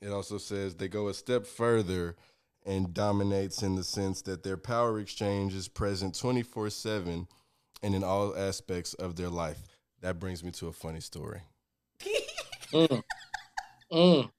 [0.00, 2.16] It also says they go a step further
[2.64, 7.26] and dominates in the sense that their power exchange is present 24 7
[7.82, 9.58] and in all aspects of their life.
[10.00, 11.42] That brings me to a funny story.
[12.72, 13.02] Mm.
[13.92, 14.30] Mm.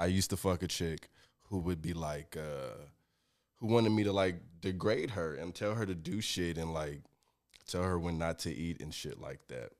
[0.00, 1.10] I used to fuck a chick
[1.48, 2.74] who would be like, uh,
[3.58, 7.02] who wanted me to like degrade her and tell her to do shit and like
[7.68, 9.70] tell her when not to eat and shit like that.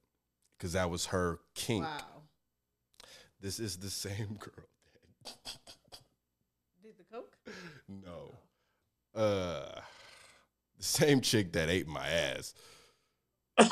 [0.60, 1.84] Cause that was her kink.
[1.84, 2.22] Wow.
[3.40, 4.68] This is the same girl.
[6.82, 7.36] Did the coke?
[7.88, 8.32] No.
[9.20, 9.80] Uh
[10.78, 12.54] the same chick that ate my ass.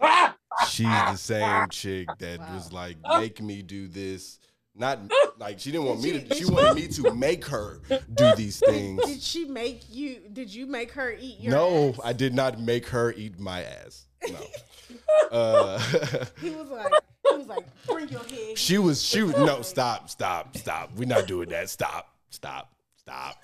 [0.00, 0.32] Yeah.
[0.68, 4.38] She's the same chick that was like make me do this.
[4.74, 4.98] Not
[5.38, 7.80] like she didn't want me to she wanted me to make her
[8.14, 9.04] do these things.
[9.04, 10.20] Did she make you?
[10.32, 11.52] Did you make her eat your?
[11.52, 12.00] No, ass?
[12.04, 14.06] I did not make her eat my ass.
[14.28, 14.38] No.
[15.30, 15.78] Uh
[16.40, 16.92] He was like,
[17.30, 18.58] he was like, bring your head.
[18.58, 20.90] she was she was no stop, stop, stop.
[20.96, 21.70] We're not doing that.
[21.70, 23.36] Stop, stop, stop,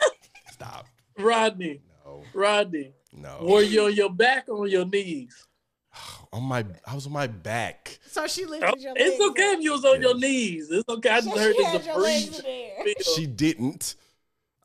[0.52, 0.86] stop.
[1.16, 1.93] Rodney, No,
[2.32, 3.38] Rodney, no.
[3.42, 5.46] were you on your back or on your knees?
[6.32, 7.98] on my I was on my back.
[8.06, 9.06] So she lifted oh, your legs.
[9.06, 10.68] It's okay if you was on your knees.
[10.70, 11.10] It's okay.
[11.10, 12.42] I just So heard she there's had a your legs breeze.
[12.42, 13.14] there.
[13.14, 13.96] She didn't.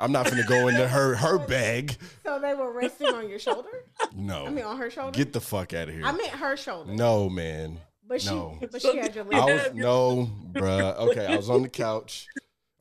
[0.02, 1.97] I'm not gonna go into her her bag.
[2.24, 3.84] So they were resting on your shoulder.
[4.16, 4.45] No.
[4.45, 5.12] I mean, on her shoulder.
[5.18, 6.06] Get the fuck out of here.
[6.06, 6.93] I meant her shoulder.
[6.93, 7.80] no, man.
[8.08, 8.58] but she, no.
[8.72, 9.41] but she had your legs.
[9.41, 10.95] I was no, bruh.
[11.10, 12.28] Okay, I was on the couch,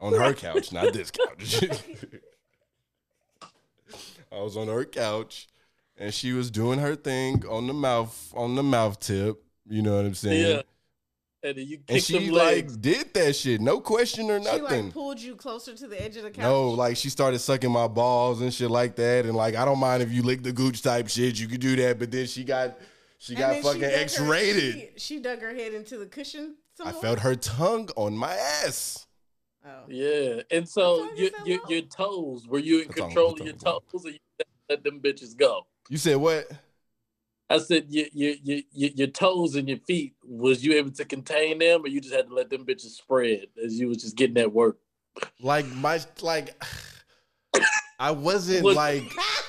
[0.01, 1.65] on her couch, not this couch.
[4.33, 5.49] I was on her couch,
[5.97, 9.43] and she was doing her thing on the mouth, on the mouth tip.
[9.69, 10.57] You know what I'm saying?
[10.57, 10.63] Yeah.
[11.43, 12.73] And then you And she them legs.
[12.73, 14.67] like did that shit, no question or nothing.
[14.67, 16.43] She like pulled you closer to the edge of the couch.
[16.43, 19.79] No, like she started sucking my balls and shit like that, and like I don't
[19.79, 21.99] mind if you lick the gooch type shit, you could do that.
[22.01, 22.77] But then she got,
[23.19, 24.75] she And got then she fucking dug her- X-rated.
[24.75, 26.57] She, she dug her head into the cushion.
[26.75, 29.07] Some I felt her tongue on my ass.
[29.69, 29.85] Oh.
[29.89, 30.43] Yeah.
[30.51, 33.83] And so That's your, you your, your toes, were you in control of your toes
[33.93, 34.19] or you
[34.69, 35.67] let them bitches go?
[35.89, 36.51] You said what?
[37.51, 41.05] I said your, your, your, your your toes and your feet, was you able to
[41.05, 44.17] contain them or you just had to let them bitches spread as you was just
[44.17, 44.79] getting that work?
[45.41, 46.63] Like my like,
[47.99, 49.13] I wasn't Was- like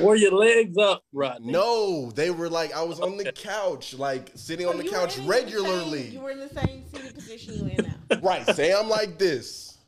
[0.00, 1.52] Were your legs up, Rodney?
[1.52, 2.10] no.
[2.10, 5.32] They were like I was on the couch, like sitting on the couch in the
[5.32, 6.08] same- regularly.
[6.08, 8.18] you were in the same seated position you in now.
[8.22, 8.46] right.
[8.54, 9.78] Say I'm like this.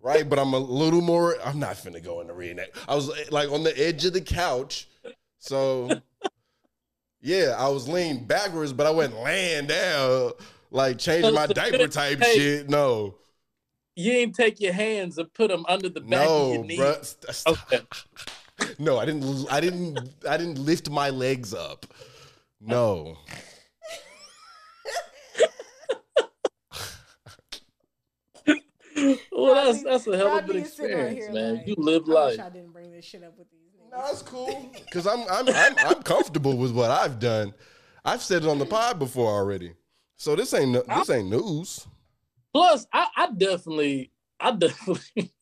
[0.00, 1.34] Right, but I'm a little more.
[1.44, 2.70] I'm not finna go in the reenact.
[2.88, 4.86] I was like on the edge of the couch,
[5.38, 5.90] so
[7.20, 10.32] yeah, I was leaning backwards, but I wasn't laying down,
[10.70, 12.36] like changing my diaper type Hey.
[12.36, 12.70] shit.
[12.70, 13.16] No,
[13.96, 16.78] You ain't take your hands and put them under the back of your knees.
[16.78, 17.04] bruh.
[17.04, 17.80] St- st- Okay.
[18.78, 19.46] No, I didn't.
[19.50, 19.98] I didn't.
[20.28, 21.86] I didn't lift my legs up.
[22.60, 23.16] No.
[29.32, 31.56] well, that's that's a hell of an is sitting right experience, here man.
[31.56, 32.40] like, you live I wish life.
[32.40, 33.90] I didn't bring this shit up with these niggas.
[33.90, 34.70] No, that's cool.
[34.84, 37.54] Because I'm, I'm I'm I'm comfortable with what I've done.
[38.04, 39.74] I've said it on the pod before already.
[40.16, 41.86] So this ain't this ain't news.
[42.52, 44.10] Plus, I, I definitely,
[44.40, 45.32] I definitely,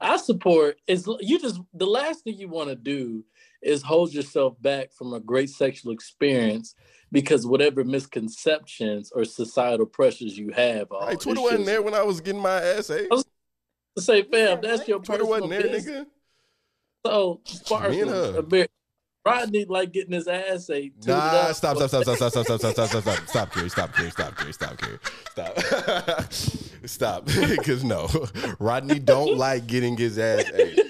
[0.00, 0.76] I support.
[0.86, 3.24] Is you just the last thing you want to do
[3.62, 6.74] is hold yourself back from a great sexual experience
[7.10, 10.90] because whatever misconceptions or societal pressures you have.
[10.92, 13.08] Are, Hey, Twitter wasn't just- there when I was getting my ass ate.
[13.10, 13.24] I was-
[13.96, 15.86] To say, fam, that's your Twitter personal wasn't there, business.
[15.86, 16.06] nigga.
[17.06, 18.38] So, Me and Sparkles, her.
[18.38, 18.70] a bit-
[19.26, 20.92] Rodney like getting his ass ate.
[21.06, 21.56] Nah, up.
[21.56, 24.10] stop, stop, stop, stop, stop, stop, stop, stop, stop, stop, stop, stop, Kerry, stop, Kerry,
[24.10, 24.98] stop, Kerry, stop, Kerry,
[25.30, 26.32] stop,
[26.86, 28.08] stop, because no,
[28.58, 30.80] Rodney don't like getting his ass ate.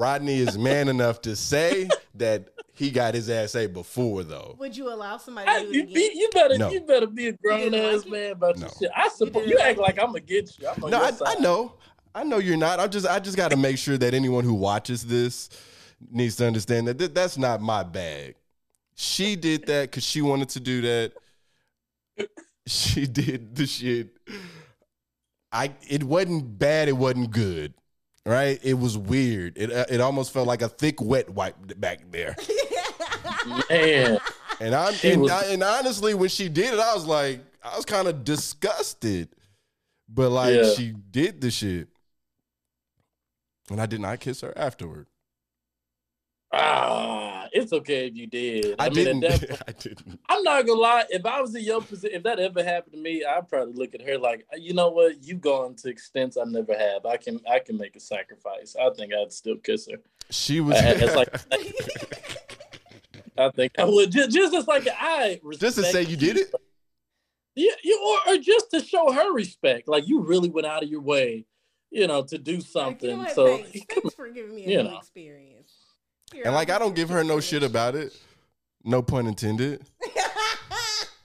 [0.00, 4.54] Rodney is man enough to say that he got his ass ate before, though.
[4.58, 6.02] Would you allow somebody I- to do you, it again?
[6.14, 6.70] you, you better No.
[6.70, 8.66] you better be a grown ass like man about No.
[8.66, 8.90] your shit.
[8.94, 10.68] I suppose didn't you, act like like I'm against you.
[10.68, 11.36] I'm on No, your I, side.
[11.38, 11.74] I know,
[12.14, 12.78] I know you're not.
[12.80, 15.50] I'm just, I just got to make sure that anyone who watches this
[16.12, 18.36] needs to understand that th- that's not my bag.
[18.94, 21.12] She did that because she wanted to do that.
[22.66, 24.08] She did the shit.
[25.52, 26.88] I it wasn't bad.
[26.88, 27.74] It wasn't good.
[28.26, 28.60] Right?
[28.62, 29.56] It was weird.
[29.56, 32.36] It uh, it almost felt like a thick wet wipe back there.
[33.70, 34.18] Man,
[34.60, 37.76] And I'm and, was- I, and honestly, when she did it, I was like, I
[37.76, 39.28] was kind of disgusted.
[40.08, 40.70] But like, Yeah.
[40.74, 41.88] she did the shit,
[43.70, 45.06] and I did not kiss her afterward.
[46.52, 48.76] Ah, it's okay if you did.
[48.78, 49.24] I, I, mean, didn't.
[49.24, 50.20] at that point, I didn't.
[50.28, 51.04] I'm not gonna lie.
[51.10, 53.94] If I was in your position, if that ever happened to me, I'd probably look
[53.94, 57.06] at her like, you know what, you've gone to extents I never have.
[57.06, 58.76] I can, I can make a sacrifice.
[58.80, 59.98] I think I'd still kiss her.
[60.30, 60.76] She was.
[60.76, 61.34] Uh, it's like,
[63.38, 66.52] I think I would just, just as like I just to say you did it.
[67.54, 69.88] Yeah, you or, or just to show her respect.
[69.88, 71.46] Like you really went out of your way,
[71.90, 73.10] you know, to do Like, something.
[73.10, 73.34] you know what?
[73.34, 74.98] so thanks, thanks for giving me a new know.
[74.98, 75.57] experience.
[76.32, 78.12] Here, And like, I don't give her no shit about it.
[78.84, 79.82] No pun intended.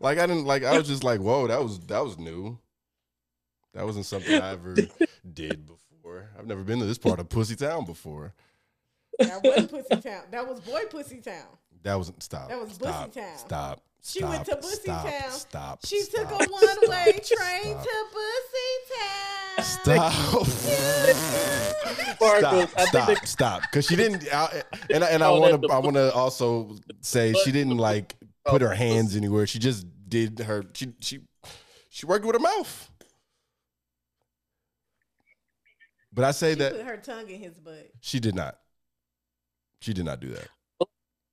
[0.00, 0.64] like I didn't like.
[0.64, 2.58] I was just like, whoa, that was that was new.
[3.74, 4.74] That wasn't something I ever
[5.34, 6.30] did before.
[6.38, 8.34] I've never been to this part of Pussy Town before.
[9.18, 10.22] That wasn't Pussy Town.
[10.30, 11.46] That was Boy Pussy Town.
[11.82, 12.48] That wasn't stop.
[12.48, 13.38] That was stop, Pussy Town.
[13.38, 13.82] Stop.
[14.02, 15.30] She went to Pussy stop, Town.
[15.30, 15.86] Stop.
[15.86, 19.64] She stop, took a one way train stop, to Pussy Town.
[19.64, 20.12] Stop.
[22.38, 22.68] Stop.
[22.88, 23.26] Stop.
[23.26, 23.62] Stop.
[23.62, 24.24] Because she didn't.
[24.32, 25.72] I, and I, and I Oh, want that to.
[25.74, 29.46] I want to also say she didn't like put her hands anywhere.
[29.46, 30.62] She just did her.
[30.74, 31.20] She she
[31.90, 32.90] she worked with her mouth.
[36.12, 37.90] But I say She that put her tongue in his butt.
[38.00, 38.58] she did not.
[39.80, 40.48] She did not do that.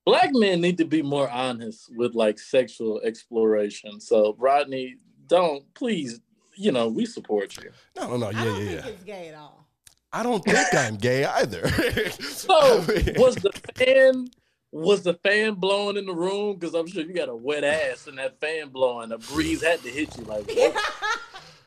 [0.06, 4.00] Black men need to be more honest with like sexual exploration.
[4.00, 4.96] So Rodney,
[5.28, 6.20] don't please,
[6.56, 7.72] you know, we support you.
[7.96, 8.28] No, no, no.
[8.28, 8.92] I Yeah, don't yeah, think yeah.
[8.92, 9.68] it's gay at all.
[10.14, 11.68] I don't think I'm gay either.
[12.22, 12.54] So
[12.88, 14.28] I mean- was the fan
[14.72, 16.58] was the fan blowing in the room?
[16.58, 19.12] Because I'm sure you got a wet ass and that fan blowing.
[19.14, 20.84] A breeze had to hit you like what?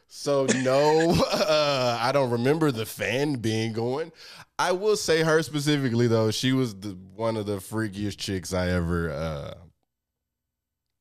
[0.08, 4.12] So no, uh, I don't remember the fan being going.
[4.58, 6.30] I will say her specifically though.
[6.30, 9.54] She was the one of the freakiest chicks I ever uh,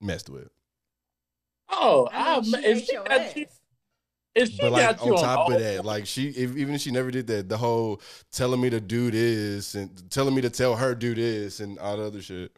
[0.02, 0.50] messed with.
[1.70, 3.36] Oh, I I, mean, she if ate she your got ass.
[3.38, 3.46] you,
[4.36, 6.56] if she But like got you on on, top all- of that, like she, if,
[6.56, 8.02] even if she never did that, the whole
[8.32, 11.98] telling me to do this and telling me to tell her do this and all
[11.98, 12.52] the other shit.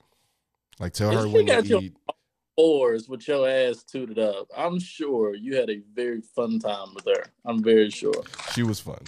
[0.80, 1.96] Like tell If her she when got to you- eat.
[2.58, 7.06] fours with your ass tooted up, I'm sure you had a very fun time with
[7.06, 7.24] her.
[7.46, 8.22] I'm very sure.
[8.54, 9.00] She was fun.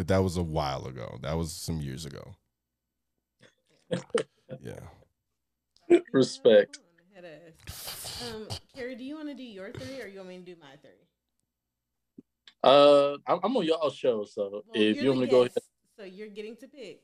[0.00, 1.18] But that was a while ago.
[1.20, 2.34] That was some years ago.
[4.62, 4.80] Yeah.
[6.14, 6.78] Respect.
[8.26, 10.56] Um, Carrie, do you want to do your three or you want me to do
[10.58, 11.04] my three?
[12.64, 15.30] Uh, I'm I'm on y'all show, so Well, if you're you the want me to
[15.30, 15.52] go ahead,
[15.98, 17.02] So you're getting to pick.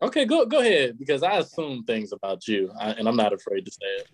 [0.00, 3.66] okay, go go ahead because I assume things about you, I, and I'm not afraid
[3.66, 4.08] to say it.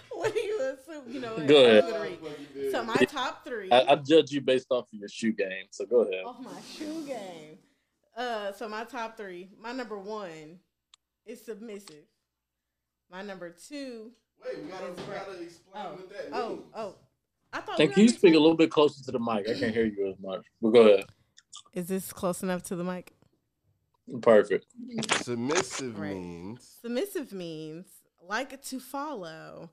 [0.12, 1.04] What do you assume?
[1.12, 1.36] You know.
[1.46, 1.84] Go I'm ahead.
[1.90, 2.00] gonna
[2.54, 2.72] read.
[2.72, 3.70] So my top three.
[3.70, 6.24] I, I judge you based off of your shoe game, so go ahead.
[6.26, 7.58] off my shoe game.
[8.16, 9.48] Uh, so my top three.
[9.60, 10.58] My number one
[11.24, 12.04] is submissive.
[13.10, 14.10] My number two.
[14.44, 15.98] Wait, we gotta- we gotta explain Oh,
[16.32, 16.94] oh, oh.
[17.52, 17.78] I thought.
[17.80, 19.48] And we can you already speak a little bit closer to the mic?
[19.48, 20.44] I can't hear you as much.
[20.60, 21.06] But go ahead.
[21.74, 23.14] Is this close enough to the mic?
[24.20, 24.66] Perfect.
[25.22, 26.14] Submissive Right.
[26.14, 27.86] means Submissive means
[28.22, 29.70] like to follow.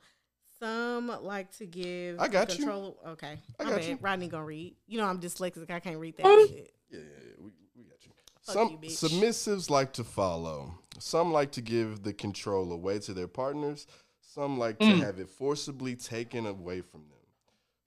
[0.60, 2.20] Some like to give.
[2.20, 2.58] I got you.
[2.58, 2.98] control.
[3.08, 3.90] Okay, I My got bad.
[3.90, 3.98] you.
[4.02, 4.76] Rodney gonna read.
[4.88, 5.70] You know I'm dyslexic.
[5.70, 6.50] I can't read that What?
[6.50, 6.74] shit.
[6.90, 7.32] Yeah, yeah, yeah.
[7.44, 8.12] We, we got you.
[8.42, 8.92] Fuck Some you, bitch.
[8.94, 10.76] submissives like to follow.
[11.00, 13.86] Some like to give the control away to their partners.
[14.22, 15.02] Some like to Mm.
[15.04, 17.12] have it forcibly taken away from them.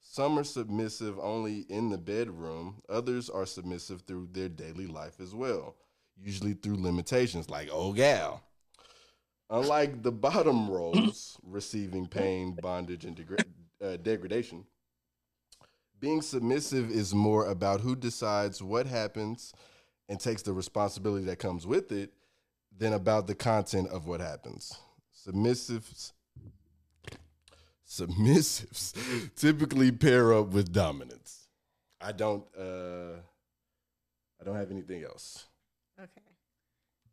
[0.01, 5.35] Some are submissive only in the bedroom, others are submissive through their daily life as
[5.35, 5.75] well,
[6.19, 8.41] usually through limitations like, oh, gal.
[9.49, 13.45] Unlike the bottom roles, receiving pain, bondage, and degra-
[13.83, 14.65] uh, degradation,
[15.99, 19.53] being submissive is more about who decides what happens
[20.07, 22.11] and takes the responsibility that comes with it
[22.77, 24.77] than about the content of what happens.
[25.27, 26.13] Submissives
[27.87, 28.93] submissives
[29.35, 31.47] typically pair up with dominants.
[31.99, 33.15] I don't uh
[34.39, 35.45] I don't have anything else.
[35.99, 36.21] Okay.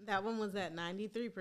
[0.04, 1.32] That one was at 93%.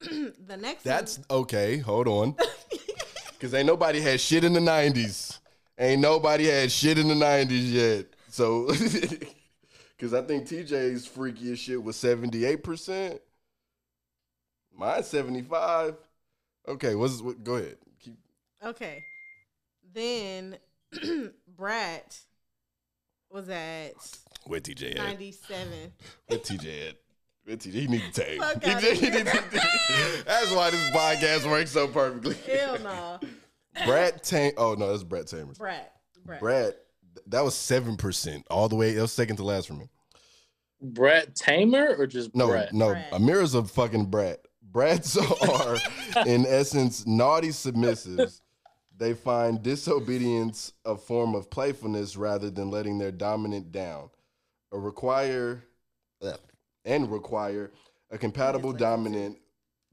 [0.46, 2.34] the next That's one, okay, hold on.
[3.40, 5.38] Cause ain't nobody had shit in the nineties.
[5.78, 8.06] Ain't nobody had shit in the nineties yet.
[8.28, 8.66] So
[9.98, 13.18] cause I think TJ's freakiest shit was 78%.
[14.76, 15.96] Mine's 75.
[16.68, 17.76] Okay, what's what go ahead.
[17.98, 18.18] Keep
[18.64, 19.02] Okay.
[19.92, 20.56] Then
[21.56, 22.18] Brat
[23.30, 23.94] was at
[24.44, 24.96] where TJ at?
[24.96, 25.92] 97.
[26.26, 26.96] Where TJ at?
[27.44, 28.40] Where He need to take.
[28.40, 32.34] Fuck He outta he need to- That's why this podcast works so perfectly.
[32.46, 33.20] Hell no.
[33.86, 34.52] Brad Tam.
[34.56, 35.58] Oh no, that's Brat Tamers.
[35.58, 35.92] Brat.
[36.24, 36.40] Brat.
[36.40, 36.74] Brad,
[37.28, 38.92] that was seven percent all the way.
[38.94, 39.88] That was second to last for me.
[40.82, 42.72] Brett Tamer or just No, Brett?
[42.72, 43.10] no, Brad.
[43.12, 44.40] Amira's a fucking brat.
[44.62, 45.16] Brats
[45.48, 45.76] are,
[46.26, 48.40] in essence, naughty submissives.
[48.96, 54.10] They find disobedience a form of playfulness rather than letting their dominant down.
[54.72, 55.64] A require
[56.22, 56.38] ugh,
[56.90, 57.70] and require
[58.10, 59.38] a compatible dominant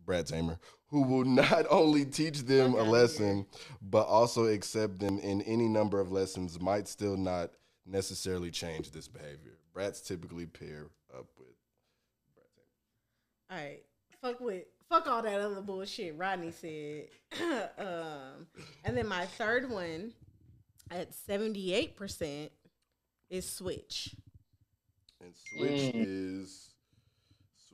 [0.06, 3.46] Brat Tamer who will not only teach them a lesson
[3.82, 7.52] but also accept them in any number of lessons might still not
[7.86, 9.58] necessarily change this behavior.
[9.74, 11.56] Brats typically pair up with
[12.36, 13.62] Brat Tamer.
[13.62, 13.84] All right.
[14.22, 17.08] Fuck with fuck all that other bullshit Rodney said.
[17.78, 18.48] um,
[18.84, 20.14] and then my third one
[20.90, 22.52] at seventy eight percent
[23.30, 24.16] is Switch.
[25.22, 26.67] And switch is switch is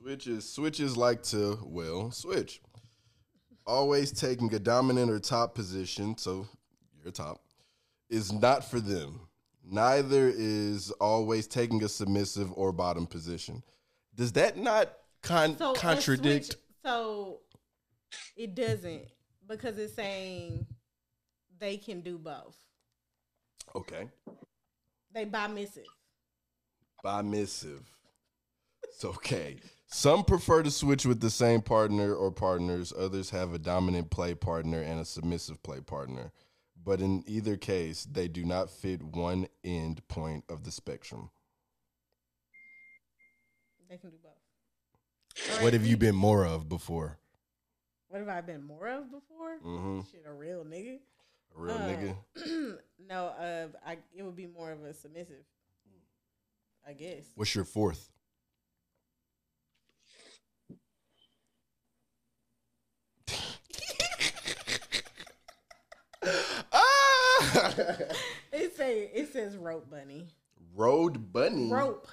[0.08, 2.60] switches switches like to well switch.
[3.66, 6.46] Always taking a dominant or top position, so
[7.02, 7.40] you're top,
[8.10, 9.20] is not for them.
[9.66, 13.62] Neither is always taking a submissive or bottom position.
[14.14, 14.92] Does that not
[15.22, 16.44] con- So contradict?
[16.44, 17.40] switch- so
[18.36, 19.06] it doesn't
[19.48, 20.66] because it's saying
[21.58, 22.56] they can do both.
[23.74, 24.08] Okay,
[25.14, 25.86] They submissive.
[27.02, 27.80] Bimissive.
[28.82, 29.56] It's okay.
[29.94, 32.92] Some prefer to switch with the same partner or partners.
[32.98, 36.32] Others have a dominant play partner and a submissive play partner.
[36.84, 41.30] But in either case, they do not fit one end point of the spectrum.
[43.88, 45.62] They can do both.
[45.62, 47.18] What have you been more of before?
[48.08, 49.58] What have I been more of before?
[49.64, 50.00] Mm-hmm.
[50.10, 50.98] Shit, a real nigga.
[51.56, 52.78] A real Uh, nigga.
[53.08, 55.44] no, uh, I it would be more of a submissive.
[56.84, 57.26] I guess.
[57.36, 58.10] What's your fourth?
[68.52, 70.28] It say it says rope bunny.
[70.74, 71.70] Road bunny.
[71.70, 72.08] Rope,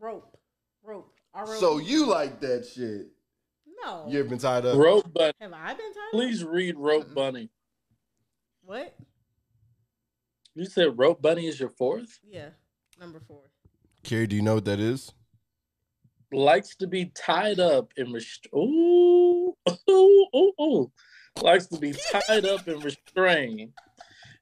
[0.00, 0.36] rope,
[0.82, 1.12] rope.
[1.32, 1.58] R-O-P.
[1.58, 3.08] So you like that shit?
[3.84, 4.06] no?
[4.08, 4.78] You ever been tied up?
[4.78, 5.32] Rope Bunny.
[5.40, 6.10] have I been tired?
[6.12, 7.50] Please read Rope Bunny.
[8.64, 8.94] What?
[10.54, 12.20] You said Rope Bunny is your fourth?
[12.26, 12.50] Yeah,
[12.98, 13.42] number four.
[14.02, 15.12] Carrie, do you know what that is?
[16.32, 19.54] Likes to be tied up and rest- ooh,
[19.90, 20.92] ooh, ooh, ooh.
[21.42, 23.72] Likes to be tied up and restrained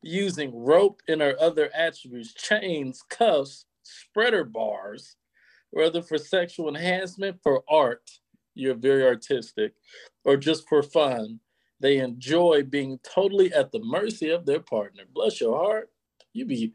[0.02, 5.16] using rope and her other attributes, chains, cuffs, spreader bars,
[5.70, 8.10] whether for sexual enhancement, for art,
[8.54, 9.74] you're very artistic,
[10.24, 11.40] or just for fun.
[11.80, 15.02] They enjoy being totally at the mercy of their partner.
[15.12, 15.90] Bless your heart.
[16.32, 16.74] You be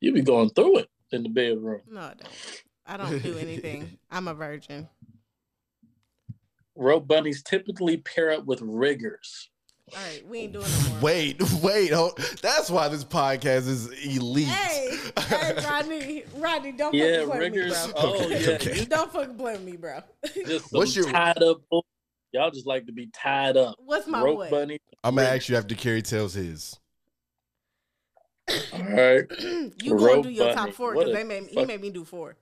[0.00, 1.82] you be going through it in the bedroom.
[1.88, 2.62] No, I don't.
[2.86, 3.98] I don't do anything.
[4.10, 4.88] I'm a virgin.
[6.74, 9.50] Rope bunnies typically pair up with riggers.
[9.96, 11.00] All right, we ain't doing no more.
[11.00, 11.92] Wait, wait.
[11.92, 12.18] Hold.
[12.42, 14.46] That's why this podcast is elite.
[14.46, 17.92] Hey, hey, Rodney, Rodney, don't Yeah, fucking play with me, bro.
[17.96, 18.78] Oh Okay, yeah, okay.
[18.80, 20.00] you Don't fucking play with me, bro.
[20.46, 21.58] just What's some your- tied up?
[21.70, 21.86] bull-
[22.32, 23.76] Y'all just like to be tied up.
[23.78, 24.50] What's my Rope what?
[24.50, 24.78] bunny.
[25.02, 26.78] I'm gonna ask you after Carrie tells his.
[28.74, 29.24] All right.
[29.82, 32.36] you gonna do your top four because they made he made me do four.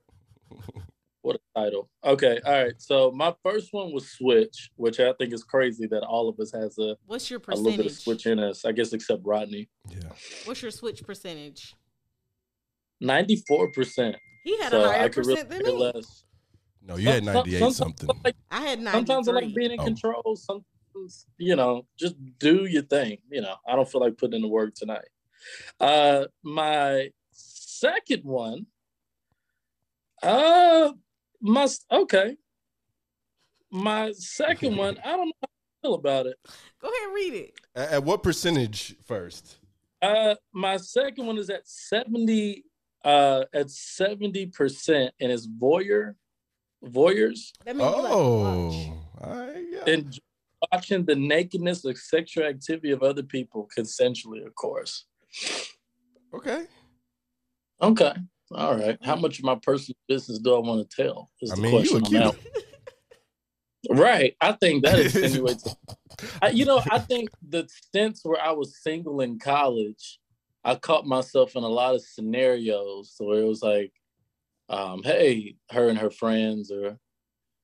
[1.26, 1.88] What a title.
[2.04, 2.38] Okay.
[2.46, 2.74] All right.
[2.78, 6.52] So my first one was Switch, which I think is crazy that all of us
[6.52, 7.60] has a, What's your percentage?
[7.60, 7.98] a little bit of?
[7.98, 8.64] Switch in us.
[8.64, 9.68] I guess except Rodney.
[9.88, 10.10] Yeah.
[10.44, 11.74] What's your switch percentage?
[13.00, 14.14] Ninety-four percent.
[14.44, 15.72] He had So a higher I could really percent than me.
[15.72, 16.24] less.
[16.80, 18.08] No, you had Some- some- 98 sometimes something.
[18.10, 19.84] I like- I had ninety Sometimes I like being in Oh.
[19.84, 20.36] control.
[20.36, 23.18] Sometimes, you know, just do your thing.
[23.28, 25.08] You know, I don't feel like putting in the work tonight.
[25.80, 28.66] Uh, my second one.
[30.22, 30.92] Uh,
[31.40, 32.36] my okay.
[33.70, 34.96] My second one.
[35.04, 36.36] I don't know how I feel about it.
[36.80, 37.54] Go ahead and read it.
[37.74, 39.58] At, at what percentage first?
[40.02, 42.64] Uh, my second one is at seventy.
[43.04, 46.14] Uh, at seventy percent, and it's voyeur,
[46.84, 48.88] voyeurs, That means you like to Oh, watch.
[49.22, 49.92] all right, yeah.
[49.94, 50.18] and
[50.72, 55.04] watching the nakedness of sexual activity of other people consensually, of course.
[56.34, 56.64] okay.
[57.80, 58.12] Okay.
[58.52, 58.98] All right.
[59.02, 61.30] How much of my personal business do I want to tell?
[61.40, 62.22] Is I the mean, you question a on Cuban.
[62.22, 62.34] that
[63.88, 63.98] one.
[63.98, 64.36] Right.
[64.40, 65.76] I think that insinuates.
[66.40, 70.18] I, you know, I think the stints where I was single in college,
[70.64, 73.92] I caught myself in a lot of scenarios where it was like,
[74.68, 76.98] um, hey, her and her friends, or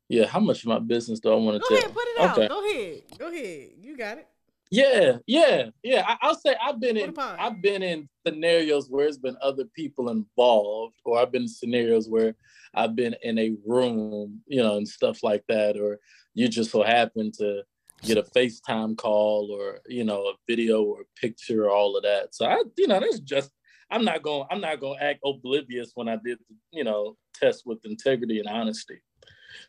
[0.09, 1.91] yeah, how much of my business do I want to tell?" Go tell?
[1.91, 2.39] ahead, put it out.
[2.39, 2.49] Okay.
[2.49, 3.03] Go ahead.
[3.19, 3.69] Go ahead.
[3.81, 4.29] You got it.
[4.73, 6.03] Yeah, yeah, yeah.
[6.09, 10.09] I, I'll say I've been in I've been in scenarios where it's been other people
[10.09, 12.35] involved, or I've been in scenarios where
[12.75, 16.01] I've been in a room, you know, and stuff like that, or
[16.33, 17.65] you just so happen to
[18.01, 22.05] get a FaceTime call or you know a video or a picture or all of
[22.05, 22.35] that.
[22.35, 23.51] So I, you know, that's just
[23.91, 27.19] I'm not going I'm not going to act oblivious when I did the, you know
[27.35, 29.03] test with integrity and honesty.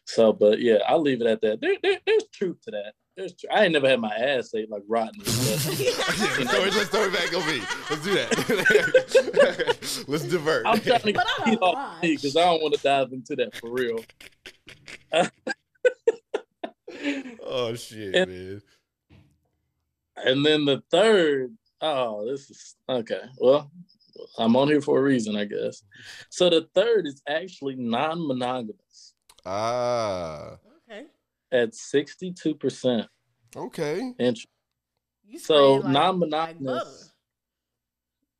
[0.05, 1.59] So, but yeah, I'll leave it at that.
[1.59, 2.93] There, there, there's truth to that.
[3.15, 5.19] There's tr- I ain't never had my ass ate like Rodney.
[5.23, 5.65] but- let's
[6.51, 7.59] throw it, let's throw it back on me.
[7.89, 10.03] Let's do that.
[10.07, 10.65] let's divert.
[10.65, 13.55] I'm trying to But I keep don't because I don't want to dive into that
[13.55, 14.03] for real.
[17.43, 18.61] oh shit, And- man.
[20.25, 23.19] And then the third, oh, this is okay.
[23.39, 23.69] Well,
[24.37, 25.83] I'm on here for a reason, I guess.
[26.29, 30.57] So the third is actually non-monogamous Ah, Okay.
[31.53, 33.07] At 62%.
[33.55, 34.13] okay.
[34.19, 34.39] Int-
[35.25, 37.11] You So like- non-monogamous.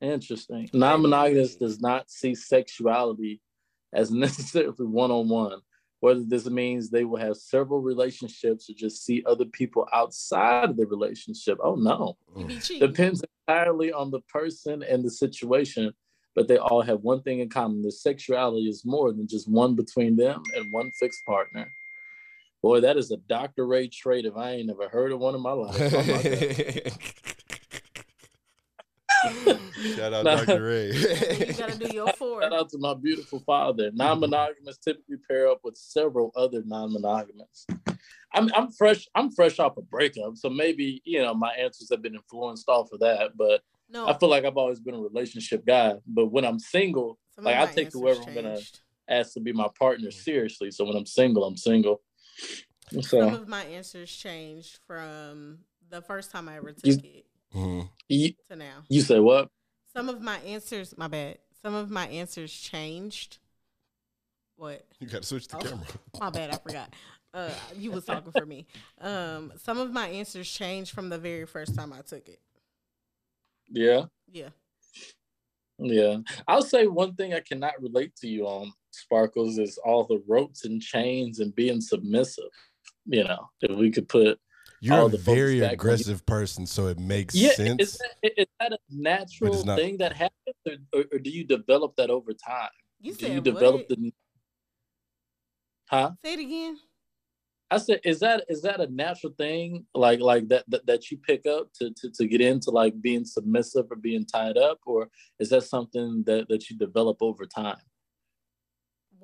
[0.01, 0.09] like.
[0.13, 0.69] Interesting.
[0.73, 3.41] Non-monogamous does not see sexuality
[3.93, 5.59] as necessarily one-on-one.
[6.01, 10.75] Whether this means they will have several relationships or just see other people outside of
[10.75, 11.57] the relationship.
[11.63, 12.17] Oh no.
[12.35, 12.85] You be cheating.
[12.89, 15.93] Depends entirely on the person and the situation,
[16.35, 17.81] but they all have one thing in common.
[17.81, 21.71] Their sexuality is more than just one between them and one fixed partner.
[22.63, 23.67] Boy, that is a Dr.
[23.67, 25.75] Ray trait if I ain't never heard of one in my life.
[25.77, 26.91] Oh my
[29.95, 30.35] Shout out Nah.
[30.45, 30.63] Dr.
[30.63, 30.91] Ray.
[30.93, 32.41] you gotta do your four.
[32.41, 33.91] Shout out to my beautiful father.
[33.93, 37.67] Non-monogamous typically pair up with several other non-monogamous.
[38.33, 39.09] I'm I'm fresh.
[39.13, 42.93] I'm fresh off a breakup, so maybe you know my answers have been influenced off
[42.93, 43.35] of that.
[43.35, 45.95] But No, I feel like I've always been a relationship guy.
[46.07, 48.59] But when I'm single, some like, I take answers whoever I'm gonna-
[49.09, 50.13] ask to be my partner mm.
[50.13, 50.71] seriously.
[50.71, 52.01] So when I'm single, I'm single.
[53.01, 55.59] Some of my answers changed from
[55.89, 57.89] the first time I ever took You- it Mhm.
[58.09, 58.83] you, to now.
[58.89, 59.49] you say what?
[59.93, 61.39] Some of my answers, my bad.
[61.61, 63.37] Some of my answers changed.
[64.55, 64.85] What?
[64.99, 65.61] You gotta switch the Oh.
[65.61, 65.87] camera.
[66.19, 66.93] My bad, I forgot.
[67.33, 68.67] Uh, you was talking for me.
[68.99, 72.39] Um, some of my answers changed from the very first time I took it.
[73.69, 74.49] Yeah, Yeah.
[75.79, 76.17] yeah.
[76.47, 80.65] I'll say one thing I cannot relate to you on Sparkles is all the ropes
[80.65, 82.51] and chains and being submissive.
[83.05, 84.39] You know, if we could put
[84.79, 87.81] You're all a the focus very back on aggressive person, so it makes yeah, sense.
[87.81, 89.77] is that, is that a natural not.
[89.77, 92.69] thing that happens, or, or, or do you develop that over time?
[93.01, 93.89] You do you develop what?
[93.89, 94.13] the?
[95.89, 96.11] Huh?
[96.23, 96.77] Say it again.
[97.73, 101.17] I said, is that is that a natural thing, like like that that, that you
[101.17, 105.09] pick up to, to to get into like being submissive or being tied up, or
[105.39, 107.81] is that something that that you develop over time?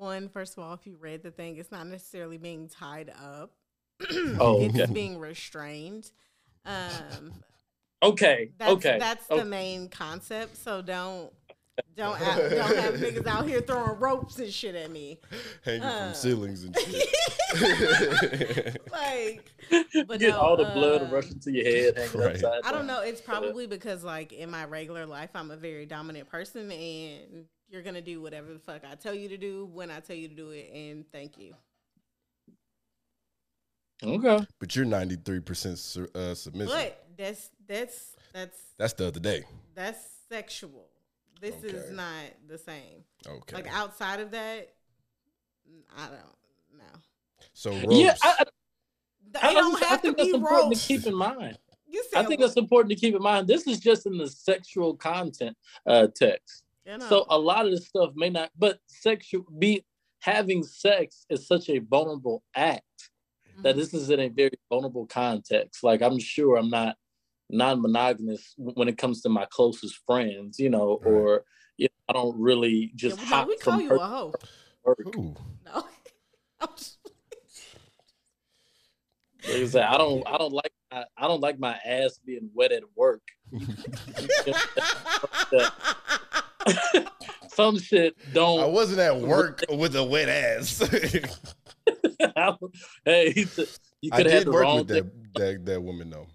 [0.00, 3.52] One, first of all, if you read the thing, it's not necessarily being tied up.
[4.40, 4.90] Oh, it's okay.
[4.92, 6.10] being restrained.
[6.64, 7.34] Um,
[8.02, 9.40] Okay, that's, okay, That's okay.
[9.40, 10.56] the main concept.
[10.56, 11.30] So don't
[11.96, 15.18] don't out, don't have niggas out here throwing ropes and shit at me.
[15.66, 16.06] Hanging Uh.
[16.06, 18.78] from ceilings and shit.
[18.90, 19.44] like,
[20.06, 22.34] but Get no, all the blood uh, rushing to your head, hanging Right.
[22.36, 23.02] upside I don't know.
[23.02, 27.82] It's probably because like in my regular life, I'm a very dominant person, and you're
[27.82, 30.34] gonna do whatever the fuck I tell you to do when I tell you to
[30.34, 30.70] do it.
[30.74, 31.54] And thank you.
[34.02, 36.74] Okay, but you're 93% su- uh, submissive.
[36.74, 39.44] But that's that's that's That's the other day.
[39.74, 39.98] that's
[40.28, 40.86] sexual.
[41.40, 43.04] This is not the same.
[43.26, 43.56] Okay.
[43.56, 44.74] Like outside of that,
[45.96, 47.00] I don't know.
[47.54, 47.86] so ropes.
[47.90, 48.44] yeah, I,
[49.42, 50.86] I, I, don't I have to think that's be important ropes.
[50.86, 51.58] to keep in mind.
[51.86, 53.48] You said I think that's important to keep in mind.
[53.48, 55.56] This is just in the sexual content
[55.86, 56.64] uh, text.
[56.90, 59.84] You know, So a lot of this stuff may not, but sexual be
[60.20, 62.84] having sex is such a vulnerable act
[63.62, 63.78] that Mhm.
[63.78, 65.82] this is in a very vulnerable context.
[65.82, 66.96] Like I'm sure I'm not
[67.48, 71.12] non-monogamous when it comes to my closest friends, you know, Right.
[71.12, 71.44] or
[71.76, 74.32] you know, I don't really just well, hop no, we call from you a hoe.
[74.84, 74.98] work.
[75.64, 75.84] No.
[76.60, 76.98] I'm just-
[79.44, 82.50] Like I said, I don't I don't like my, I don't like my ass being
[82.54, 83.22] wet at work.
[87.48, 88.60] Some shit don't.
[88.60, 90.78] I wasn't at work with a wet ass.
[93.04, 93.32] hey,
[94.00, 96.26] you could have had did the work with that, that that woman though.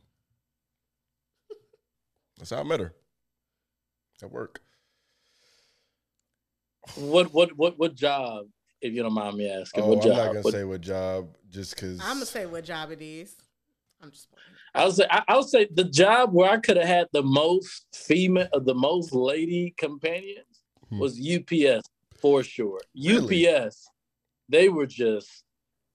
[2.37, 2.93] That's how I met her.
[4.21, 4.61] At work.
[6.95, 8.45] What what what what job?
[8.81, 10.17] If you don't mind me asking, Oh, what I'm job?
[10.17, 13.35] not gonna What- say what job just because I'm gonna say what job it is.
[14.01, 14.43] I'm just playing.
[14.75, 17.23] I would say I, I would say the job where I could have had the
[17.23, 20.45] most female, uh, the most lady companions
[20.89, 20.99] Hmm.
[20.99, 21.83] was UPS
[22.21, 22.79] for sure.
[22.95, 23.47] Really?
[23.47, 23.87] UPS,
[24.49, 25.43] they were just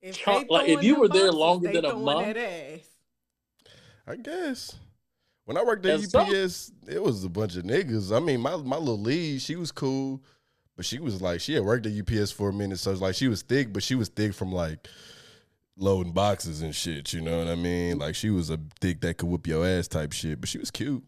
[0.02, 2.81] If, Char- they like, if you them were there boxes, longer than a month- that.
[4.06, 4.74] I guess.
[5.44, 8.14] When I worked at And some- UPS, it was a bunch of niggas.
[8.14, 10.22] I mean, my my little lead, she was cool,
[10.77, 13.14] but she was like, she had worked at UPS for a minute, so it's like
[13.14, 14.89] she was thick, but she was thick from like
[15.77, 17.13] loading boxes and shit.
[17.13, 17.99] You know what I mean?
[17.99, 20.71] Like she was a thick that could whoop your ass type shit, but she was
[20.71, 21.05] cute.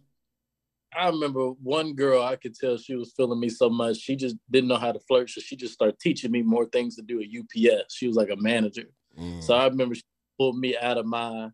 [0.94, 3.96] I remember one girl, I could tell she was feeling me so much.
[3.96, 5.30] She just didn't know how to flirt.
[5.30, 7.94] So she just started teaching me more things to do at UPS.
[7.94, 8.90] She was like a manager.
[9.18, 9.42] Mm.
[9.42, 10.02] So I remember she
[10.38, 11.48] pulled me out of my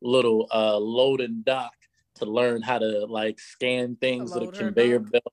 [0.00, 1.72] little uh, loading dock
[2.16, 5.10] to learn how to like scan things with a conveyor dock?
[5.12, 5.32] belt.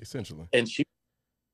[0.00, 0.84] Essentially, And she,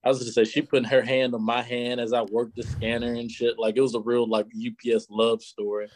[0.04, 2.64] I was gonna say, she putting her hand on my hand as I worked the
[2.64, 3.58] scanner and shit.
[3.58, 5.88] Like it was a real like UPS love story.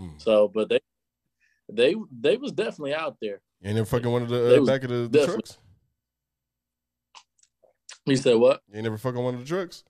[0.00, 0.20] Mm.
[0.20, 0.80] So, but they,
[1.70, 3.40] they, they was definitely out there.
[3.64, 5.58] Ain't never fucking one of the uh, back of the, the trucks.
[8.04, 8.62] You said what?
[8.68, 9.84] You ain't never fucking one of the trucks.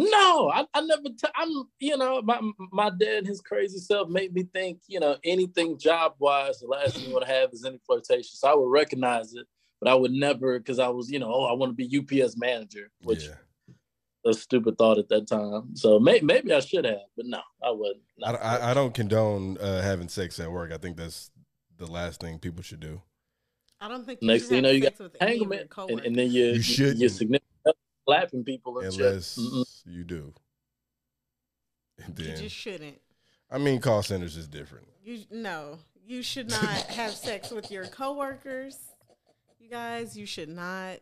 [0.00, 1.02] No, I, I never.
[1.02, 2.40] T- I'm, you know, my
[2.70, 6.68] my dad, and his crazy self, made me think, you know, anything job wise, the
[6.68, 8.30] last thing you want to have is any flirtation.
[8.34, 9.44] So I would recognize it,
[9.80, 12.36] but I would never, because I was, you know, oh, I want to be UPS
[12.36, 13.34] manager, which yeah,
[14.26, 15.74] a stupid thought at that time.
[15.76, 18.02] So may, maybe I should have, but no, I wouldn't.
[18.24, 20.72] I, I, I don't condone uh, having sex at work.
[20.72, 21.30] I think that's
[21.76, 23.00] the last thing people should do.
[23.80, 25.90] I don't think Next thing you know, you got sex with any of your entanglement,
[25.90, 26.98] and, and then you, You you shouldn't.
[26.98, 27.76] you're significant other
[28.06, 29.92] slapping people and Unless shit.
[29.92, 30.34] You do.
[32.04, 33.00] And you just shouldn't.
[33.50, 34.86] I mean, call centers is different.
[35.02, 38.76] You no, you should not have sex with your coworkers.
[39.68, 40.96] You guys, you should not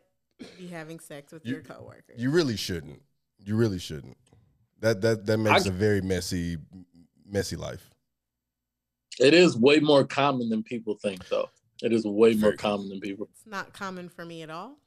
[0.58, 2.20] be having sex with You- your coworkers.
[2.20, 3.00] You really shouldn't.
[3.38, 4.16] You really shouldn't.
[4.80, 6.56] That that that makes I- a very messy,
[7.24, 7.88] messy life.
[9.20, 11.48] It is way more common than people think, though.
[11.80, 13.28] It is way more common than people.
[13.30, 14.78] it's not common for me at all.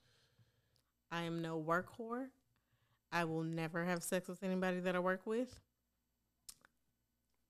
[1.10, 2.28] I am no work whore.
[3.14, 5.62] I will never have sex with anybody that I work with.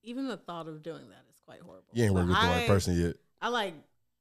[0.03, 1.89] Even the thought of doing that is quite horrible.
[1.93, 3.15] You ain't So worked with the right person yet.
[3.41, 3.73] I like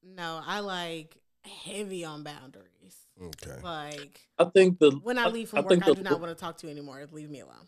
[0.03, 2.65] no, I like heavy on boundaries.
[3.21, 3.61] Okay.
[3.63, 6.37] Like I think the when I leave from work, think I the- do not want
[6.37, 7.05] to talk to you anymore.
[7.13, 7.67] Leave me alone.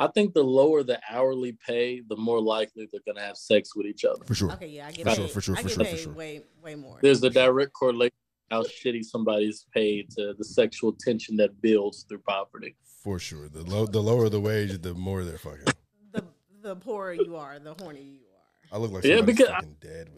[0.00, 3.86] I think the lower the hourly pay, the more likely they're gonna have sex with
[3.86, 4.24] each other.
[4.24, 4.52] For sure.
[4.52, 5.16] Okay, yeah, I get For paid.
[5.16, 6.12] sure, for sure, I for get sure, for sure.
[6.12, 6.98] way way more.
[7.02, 8.14] There's a direct correlation
[8.50, 12.74] how shitty somebody's paid to the sexual tension that builds through poverty.
[13.02, 13.46] For sure.
[13.48, 15.64] The low, the lower the wage, the more they're fucking.
[16.12, 16.24] the
[16.62, 18.76] the poorer you are, the hornier you are.
[18.76, 20.10] I look like Yeah, somebody's because I- dead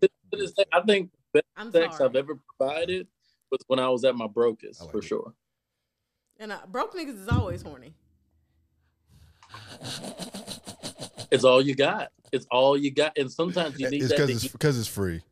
[0.00, 0.64] with this damn.
[0.72, 2.08] I think the best I'm sex sorry.
[2.08, 3.06] I've ever provided
[3.50, 5.04] was when I was at my brokest, like for it.
[5.04, 5.34] sure.
[6.38, 7.94] And uh, broke niggas is always horny.
[11.30, 12.10] It's all you got.
[12.32, 14.26] It's all you got, and sometimes you need It's that.
[14.26, 15.22] because To it's because it's free.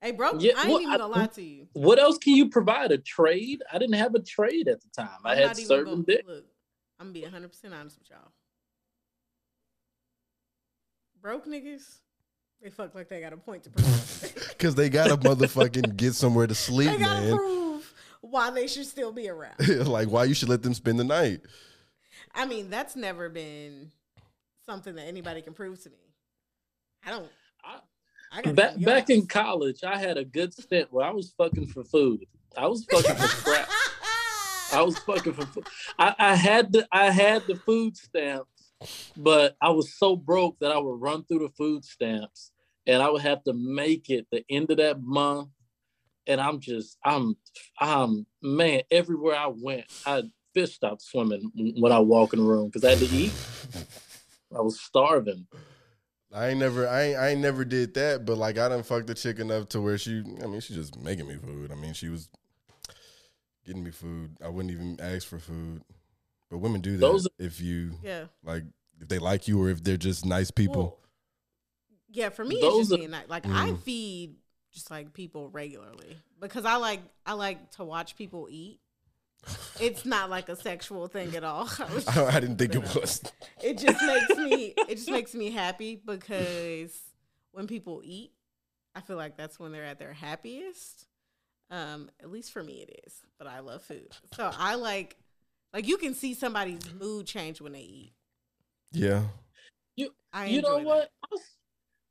[0.00, 0.42] Hey, broke.
[0.42, 1.66] Yeah, I ain't well, even I- gonna lie to you.
[1.72, 2.92] What else can you provide?
[2.92, 3.62] A trade?
[3.72, 5.08] I didn't have a trade at the time.
[5.24, 6.24] I I'm had not even serving dick.
[6.26, 6.44] Look,
[7.00, 8.30] I'm gonna be 100 percent honest with y'all.
[11.20, 11.98] Broke niggas,
[12.62, 14.32] they fuck like they got a point to prove.
[14.56, 17.36] Because they gotta motherfucking get somewhere to sleep, they gotta man.
[17.36, 19.54] prove why they should still be around.
[19.86, 21.40] like why you should let them spend the night.
[22.34, 23.92] I mean, that's never been
[24.64, 25.96] something that anybody can prove to me.
[27.06, 27.28] I don't.
[27.64, 27.80] I-
[28.32, 31.84] I Back back in college, I had a good stint where I was fucking for
[31.84, 32.26] food.
[32.56, 33.68] I was fucking for scrap.
[34.72, 35.66] I was fucking for food.
[35.96, 38.55] I, I had the I had the food stamps,
[39.16, 42.52] but I was so broke that I would run through the food stamps
[42.86, 45.48] and I would have to make it the end of that month.
[46.26, 47.36] And I'm just I'm
[47.78, 50.24] I'm man, everywhere I went, I
[50.54, 53.32] fish stopped swimming when I walk in the room because I had to eat.
[54.56, 55.46] I was starving.
[56.34, 59.06] I ain't never I ain't, I ain't never did that, but like I done fucked
[59.06, 61.70] the chick enough to where she I mean she just making me food.
[61.70, 62.28] I mean she was
[63.64, 64.36] getting me food.
[64.44, 65.82] I wouldn't even ask for food.
[66.50, 68.26] But women do that Those- if you yeah.
[68.44, 68.64] like
[69.00, 70.82] if they like you or if they're just nice people.
[70.82, 70.98] Well,
[72.08, 73.28] Yeah, for me, Those it's just are- being nice.
[73.28, 73.80] Like I Mm.
[73.82, 74.36] feed
[74.72, 78.80] just like people regularly because I like I like to watch people eat.
[79.80, 81.68] It's not like a sexual thing at all.
[81.78, 83.22] I I, I didn't think it was.
[83.62, 86.98] it just makes me it just makes me happy because
[87.52, 88.32] when people eat,
[88.94, 91.06] I feel like that's when they're at their happiest.
[91.70, 93.14] Um, at least for me it is.
[93.38, 94.08] But I love food.
[94.36, 95.16] So I like
[95.76, 98.14] like you can see somebody's mood change when they eat.
[98.92, 99.24] Yeah.
[99.94, 100.86] You I you know that.
[100.86, 101.10] what?
[101.30, 101.40] I'll,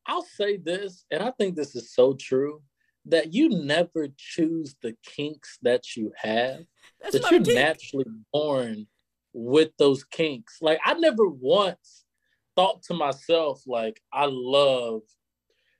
[0.05, 2.61] I'll say this, and I think this is so true
[3.07, 6.59] that you never choose the kinks that you have.
[7.01, 8.85] That's that you're a naturally born
[9.33, 10.59] with those kinks.
[10.61, 12.05] Like I never once
[12.55, 15.01] thought to myself, like, I love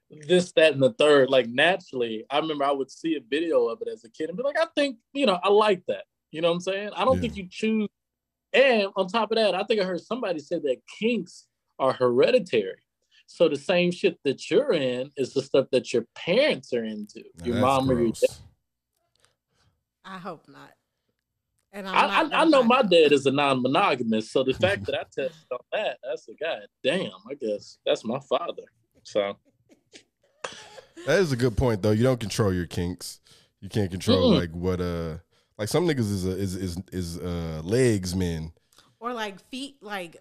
[0.10, 1.30] this, that, and the third.
[1.30, 4.38] Like naturally, I remember I would see a video of it as a kid and
[4.38, 6.06] be like, I think, you know, I like that.
[6.36, 6.90] You know what I'm saying?
[6.98, 7.22] I don't Yeah.
[7.22, 7.88] think you choose.
[8.52, 11.48] And on top of that, I think I heard somebody say that kinks
[11.80, 12.82] are hereditary.
[13.26, 17.24] So the same shit that you're in is the stuff that your parents are into.
[17.40, 18.30] Now your that's mom or your dad.
[20.04, 20.74] I hope not.
[21.72, 24.86] And I'm I, not I, I know my dad is a non-monogamous, so the fact
[24.88, 27.12] that I tested on that, that's a god damn.
[27.30, 28.64] I guess that's my father.
[29.04, 29.38] So
[31.06, 31.92] That is a good point though.
[31.92, 33.22] You don't control your kinks.
[33.62, 34.36] You can't control Mm-mm.
[34.36, 35.18] like what uh
[35.58, 38.52] like some niggas is a, is is is uh legs men.
[39.00, 39.78] or like feet.
[39.82, 40.18] Like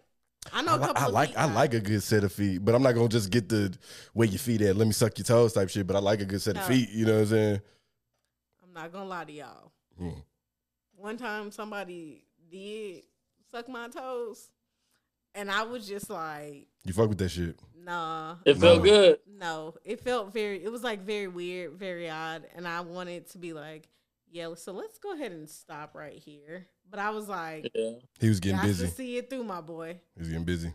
[0.52, 1.02] I know I, a couple.
[1.02, 1.54] I of like feet I guys.
[1.56, 3.76] like a good set of feet, but I'm not gonna just get the
[4.12, 4.76] where your feet at.
[4.76, 5.86] Let me suck your toes type shit.
[5.86, 6.90] But I like a good set of feet.
[6.90, 7.60] You know what I'm saying?
[8.62, 9.72] I'm not gonna lie to y'all.
[9.98, 10.10] Hmm.
[10.96, 13.02] One time somebody did
[13.50, 14.48] suck my toes,
[15.34, 17.58] and I was just like, You fuck with that shit.
[17.84, 18.36] nah.
[18.44, 18.84] it felt No.
[18.84, 19.18] good.
[19.38, 20.62] No, it felt very.
[20.62, 23.88] It was like very weird, very odd, and I wanted to be like,
[24.34, 24.52] yeah.
[24.56, 26.66] So let's go ahead and stop right here.
[26.90, 27.92] But I was like, Yeah.
[28.20, 28.86] He was getting got busy.
[28.86, 30.00] to see it through, my boy.
[30.14, 30.72] He was getting busy.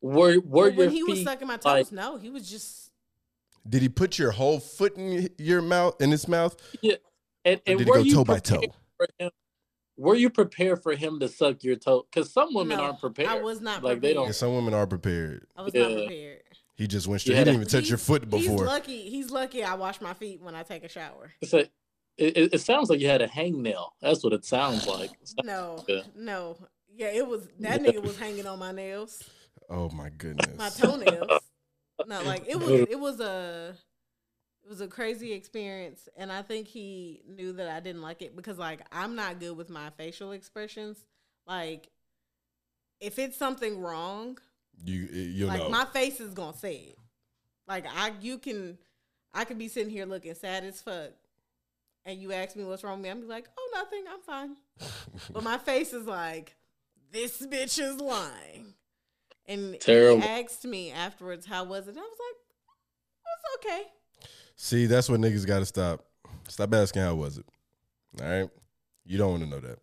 [0.00, 2.90] Were were But when he was sucking my toes, like- no, he was just
[3.68, 6.54] Did he put your whole foot in your mouth in his mouth?
[6.82, 8.58] and, and did he go toe by toe?
[8.60, 9.30] prepared for him?
[9.98, 12.06] Were you prepared for him to suck your toe?
[12.12, 13.30] Because some women No, aren't prepared.
[13.30, 14.32] I was not like they don't.
[14.34, 15.46] some women are prepared.
[15.56, 16.42] I was not prepared.
[16.76, 17.38] He just went You straight.
[17.38, 18.66] He didn't even touch your He's- foot He's before.
[18.66, 19.08] lucky.
[19.08, 19.64] He's lucky.
[19.64, 21.32] I wash my feet when I take a shower.
[21.40, 21.66] It's a,
[22.18, 23.90] it, it- it sounds like you had a hangnail.
[24.00, 25.10] That's what it sounds like.
[25.44, 26.02] No, Yeah.
[26.14, 26.56] no.
[26.94, 29.22] Yeah, it was that nigga was hanging on my nails,
[29.68, 30.56] Oh my goodness.
[30.56, 31.42] my toenails.
[32.06, 32.70] no, like it was.
[32.90, 33.74] It was a.
[34.64, 38.34] It was a crazy experience, and I think he knew that I didn't like it
[38.34, 40.98] because, like, I'm not good with my facial expressions.
[41.46, 41.88] Like,
[43.00, 44.38] if it's something wrong,
[44.84, 45.68] You eh, you'll like know.
[45.68, 46.98] my face is gonna say it.
[47.68, 48.78] Like I, you can,
[49.32, 51.10] I could be sitting here looking sad as fuck,
[52.06, 54.56] and you ask me what's wrong with me, I'm be like, oh nothing, I'm fine.
[55.32, 56.54] but my face is like,
[57.12, 58.74] this bitch is lying.
[59.46, 60.22] And Terrible.
[60.22, 61.96] he asked me afterwards, how was it?
[61.96, 62.36] I was like,
[63.26, 63.82] it's okay.
[64.56, 66.04] See, that's what niggas got to stop.
[66.48, 67.46] Stop asking how was it.
[68.22, 68.50] All right,
[69.04, 69.80] you don't want to know that.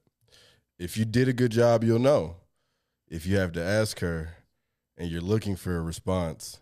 [0.80, 2.38] If you did a good job, you'll know.
[3.10, 4.38] If you have to ask her,
[4.98, 6.60] and you're looking for a response,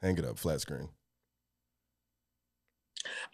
[0.00, 0.88] hang it up, flat screen.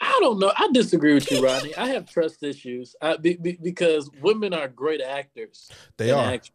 [0.00, 0.52] I don't know.
[0.56, 1.74] I disagree with you, Rodney.
[1.76, 5.70] I have trust issues I, be, be, because women are great actors.
[5.96, 6.24] They are.
[6.24, 6.52] actresses.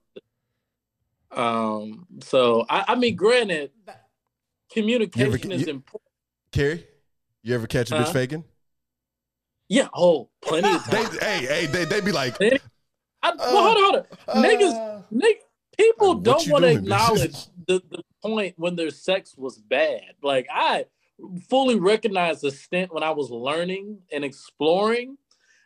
[1.31, 2.07] Um.
[2.21, 4.01] So I, I mean, granted, But
[4.71, 6.01] communication You is ever- you- important.
[6.51, 6.87] Carrie,
[7.43, 8.11] you ever catch a bitch Huh?
[8.13, 8.43] faking?
[9.67, 9.87] Yeah.
[9.93, 11.19] Oh, plenty of They, times.
[11.19, 14.43] hey, hey, they, they be like, I, well, hold on, hold on.
[14.43, 15.43] Niggas, Nick,
[15.77, 20.01] people Uh, don't want to acknowledge the, the point when their sex was bad.
[20.23, 20.85] Like I
[21.49, 25.17] fully recognize the stint when I was learning and exploring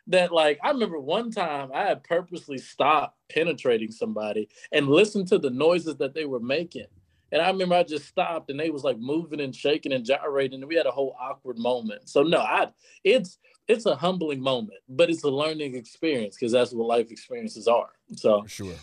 [0.06, 5.38] that like I remember one time I had purposely stopped penetrating somebody and listened to
[5.38, 6.86] the noises that they were making.
[7.32, 10.60] And I remember I just stopped and they was like moving and shaking and gyrating
[10.60, 12.08] and we had a whole awkward moment.
[12.08, 12.68] So no, I
[13.02, 17.66] it's it's a humbling moment, but it's a learning experience because that's what life experiences
[17.66, 17.90] are.
[18.16, 18.74] So for sure.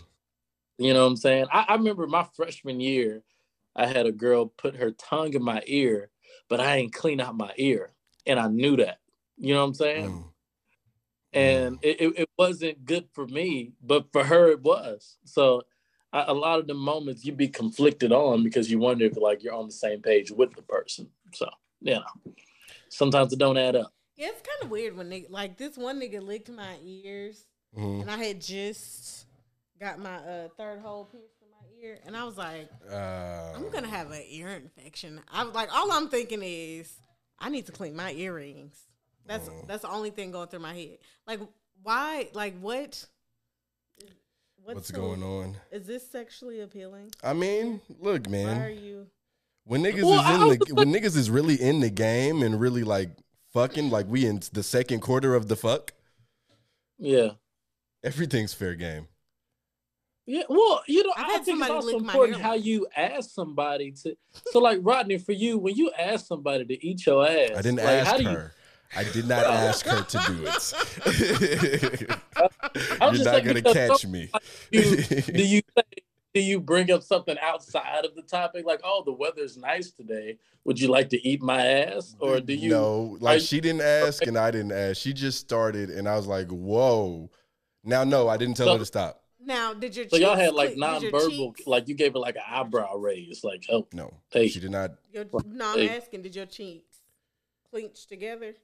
[0.79, 1.45] you know what I'm saying?
[1.51, 3.23] I, I remember my freshman year,
[3.75, 6.09] I had a girl put her tongue in my ear,
[6.49, 7.91] but I ain't clean out my ear.
[8.25, 8.99] And I knew that.
[9.37, 10.09] You know what I'm saying?
[10.09, 10.23] Mm.
[11.33, 15.17] And it, it, it wasn't good for me, but for her it was.
[15.23, 15.63] So
[16.11, 19.41] I, a lot of the moments you be conflicted on because you wonder if like
[19.43, 21.09] you're on the same page with the person.
[21.33, 21.49] So,
[21.79, 22.33] you know,
[22.89, 23.93] sometimes it don't add up.
[24.17, 27.45] yeah, it's kind of weird when they like this one nigga licked my ears,
[27.77, 28.01] Mhm.
[28.01, 29.25] and I had just
[29.79, 31.40] got my uh, third hole pierced in my
[31.81, 35.19] ear, and I was like, Uh, I'm gonna have an ear infection.
[35.31, 36.91] I was like, all I'm thinking is,
[37.39, 38.75] I need to clean my earrings.
[39.25, 39.67] That's Mm.
[39.67, 40.97] that's the only thing going through my head.
[41.27, 41.39] Like,
[41.83, 42.29] why?
[42.33, 43.05] Like, what?
[44.63, 45.57] what's so- going on?
[45.71, 47.11] Is this sexually appealing?
[47.23, 48.83] I mean, look, Why are man.
[48.83, 49.07] you?
[49.63, 52.83] When niggas Well, is in the when niggas is really in the game and really
[52.83, 53.09] like
[53.53, 55.93] fucking like we in the second quarter of the fuck,
[56.97, 57.31] Yeah.
[58.03, 59.07] everything's fair game.
[60.27, 64.15] Yeah, well, you know, I've I think it's also important how you ask somebody to.
[64.51, 67.77] So, like Rodney, for you, when you ask somebody to eat your ass, I didn't
[67.77, 68.53] like, ask how do you- her.
[68.95, 72.01] I did not ask her to do it.
[72.01, 74.29] You're just not saying gonna catch some- me.
[74.71, 74.81] you,
[75.21, 75.83] do you say,
[76.33, 80.37] do you bring up something outside of the topic, like, oh, the weather's nice today?
[80.65, 82.69] Would you like to eat my ass, or do you?
[82.69, 84.97] No, are like you- she didn't ask and I didn't ask.
[85.01, 87.29] She just started and I was like, "Whoa!"
[87.83, 89.20] Now, no, I didn't tell So- her to stop.
[89.43, 92.15] Now, did your So y'all had like clen- did your nonverbal, cheeks- like you gave
[92.15, 94.47] it like an eyebrow raise, like, oh, No, Hey.
[94.47, 94.91] she did not.
[95.11, 95.89] Your, no, I'm Hey.
[95.89, 96.97] asking, did your cheeks
[97.69, 98.55] clench together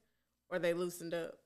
[0.50, 1.40] or they loosened up?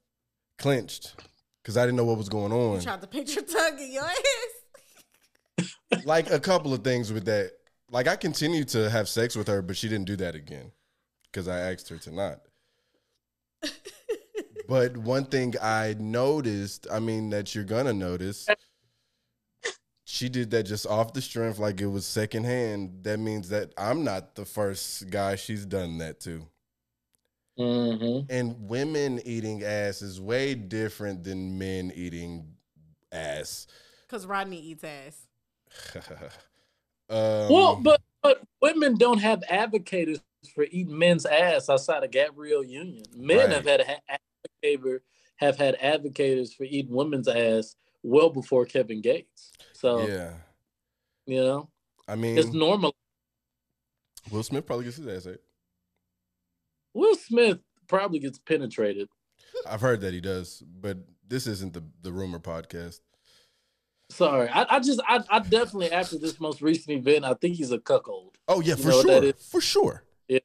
[0.58, 1.16] Clenched
[1.64, 2.76] because I didn't know what was going on.
[2.76, 5.76] You tried to put your tongue in your ass.
[6.06, 7.52] like a couple of things with that.
[7.90, 10.72] Like I continued to have sex with her, but she didn't do that again
[11.32, 12.40] because I asked her to not.
[14.68, 18.48] but one thing I noticed, I mean, that you're gonna notice,
[20.12, 23.04] she did that just off the strength, like it was secondhand.
[23.04, 26.46] That means that I'm not the first guy she's done that to.
[27.58, 32.56] hmm And women eating ass is way different than men eating
[33.14, 33.68] ass.
[34.06, 35.28] Because Rodney eats ass.
[37.10, 40.20] um, well, but but women don't have advocates
[40.54, 43.06] for eating men's ass outside of Gabrielle Union.
[43.16, 43.50] Men Right.
[43.52, 44.18] have had a ha-
[44.66, 45.00] advocator
[45.38, 49.54] have had advocates for eating women's ass well before Kevin Gates.
[49.82, 50.34] So yeah,
[51.26, 51.68] you know,
[52.08, 52.94] I mean, it's normal.
[54.30, 55.42] Will Smith probably gets his ass ate.
[56.94, 59.10] Will Smith probably gets penetrated.
[59.68, 63.00] I've heard that he does, but this isn't the the rumor podcast.
[64.12, 67.72] Sorry, I, I just I, I definitely after this most recent event, I think he's
[67.72, 68.38] a cuckold.
[68.48, 70.04] Oh yeah, You for sure, for sure.
[70.28, 70.40] Yeah,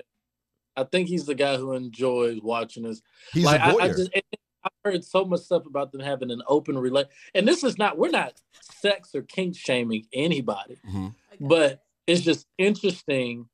[0.79, 3.03] I think he's the guy who enjoys watching this.
[3.35, 3.81] He's like a I, voyeur.
[3.83, 4.23] I just and
[4.67, 7.07] I've heard so much stuff about them having an open relate.
[7.35, 11.15] And this is not we're not sex or kink shaming anybody, Mhm.
[11.41, 13.49] but it's just interesting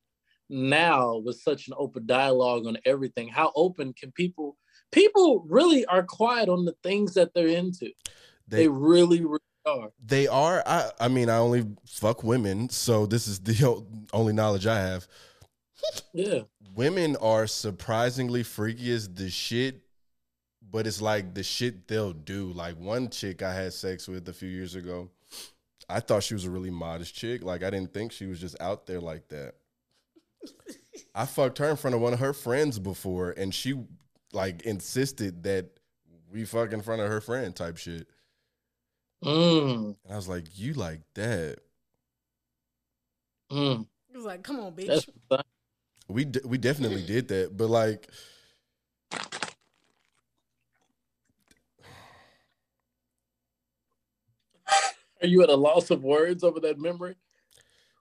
[0.49, 3.29] now with such an open dialogue on everything.
[3.29, 4.57] How open can people?
[4.91, 7.91] People really are quiet on the things that they're into.
[8.49, 9.91] They, They really, really are.
[10.05, 10.63] they are.
[10.67, 15.07] I I mean, I only fuck women, so this is the only knowledge I have.
[16.13, 16.43] Yeah.
[16.75, 19.82] Women are surprisingly freaky as the shit,
[20.73, 22.47] but it's like the shit they'll do.
[22.53, 25.11] Like one chick I had sex with a few years ago,
[25.89, 27.45] I thought she was a really modest chick.
[27.45, 29.55] Like I didn't think she was just out there like that.
[31.15, 33.79] I fucked her in front of one of her friends before, and she
[34.33, 35.67] like insisted that
[36.33, 38.09] we fuck in front of her friend type shit.
[39.23, 41.59] Mm, And I was like, "You like that?"
[43.53, 43.87] mm.
[44.11, 45.07] He was like, come on, bitch.
[46.09, 48.09] We d- we definitely did that, but like,
[55.23, 57.17] Are you at a loss of words over that memory?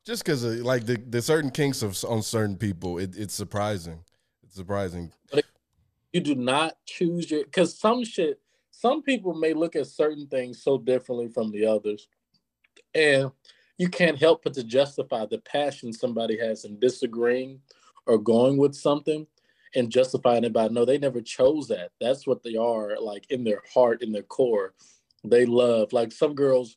[0.06, 4.04] just because uh, like the the certain kinks of on certain people, it, it's surprising.
[4.44, 5.12] It's surprising.
[6.14, 8.40] you do not choose your because some shit
[8.72, 12.10] some people may look at certain things so differently from the others
[12.94, 13.32] and
[13.78, 17.62] you can't help but to justify the passion somebody has in disagreeing
[18.08, 19.26] or going with something
[19.76, 23.46] and justifying it by no they never chose that that's what they are like in
[23.46, 24.74] their heart in their core
[25.24, 26.76] they love like some girls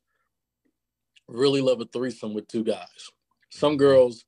[1.29, 3.11] really love a threesome with two guys
[3.51, 4.25] some girls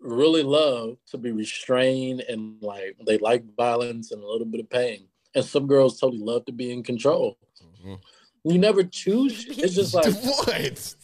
[0.00, 4.70] really love to be restrained and like they like violence and a little bit of
[4.70, 5.06] pain.
[5.34, 7.38] And some girls totally love to be in control.
[7.84, 8.00] Mhm.
[8.44, 9.44] You never choose.
[9.48, 10.94] It's just like what?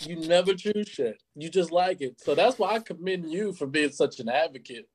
[0.00, 1.22] you never choose shit.
[1.34, 2.20] You just like it.
[2.20, 4.88] So that's why I commend you for being such an advocate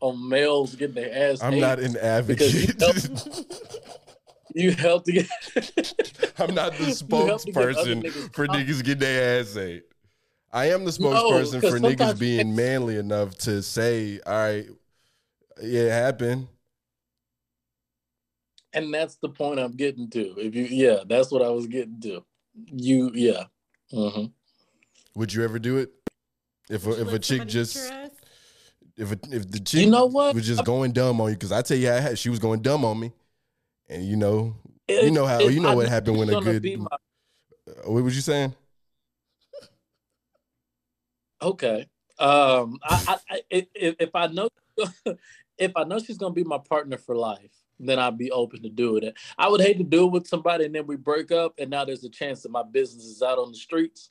[0.00, 1.42] on males getting their ass.
[1.42, 1.92] I'm not an
[2.26, 3.60] because you advocate.
[4.54, 5.28] You helped to get.
[6.38, 9.56] I'm not the You help to get other spokesperson niggas for niggas getting their ass
[9.56, 9.84] ate.
[10.52, 11.28] I am the No,
[11.60, 14.66] for niggas being manly enough to say, "All right,
[15.60, 16.46] yeah, it happened."
[18.74, 20.34] and that's the point I'm getting to.
[20.36, 22.24] If you, yeah, that's what I was getting to.
[22.72, 23.44] You, yeah.
[23.90, 24.26] hmm
[25.14, 25.90] Would you ever do it?
[26.68, 27.76] If a, Would you if a chick just
[28.96, 30.34] if a, if the chick You know what?
[30.34, 32.62] was just going dumb on you because I tell you, I had, she was going
[32.62, 33.12] dumb on me,
[33.94, 34.56] and you know,
[34.88, 36.62] If- you know how you know I what happened when a good.
[36.80, 36.86] my-
[37.66, 38.54] uh, what was you saying?
[41.40, 41.86] okay.
[42.18, 44.48] Um, I, I, I if, if I know
[45.58, 48.68] if I know she's gonna be my partner for life, then I'd be open to
[48.68, 49.14] doing it.
[49.36, 51.84] I would hate to do it with somebody and then we break up, and now
[51.84, 54.10] there's a chance that my business is out on the streets.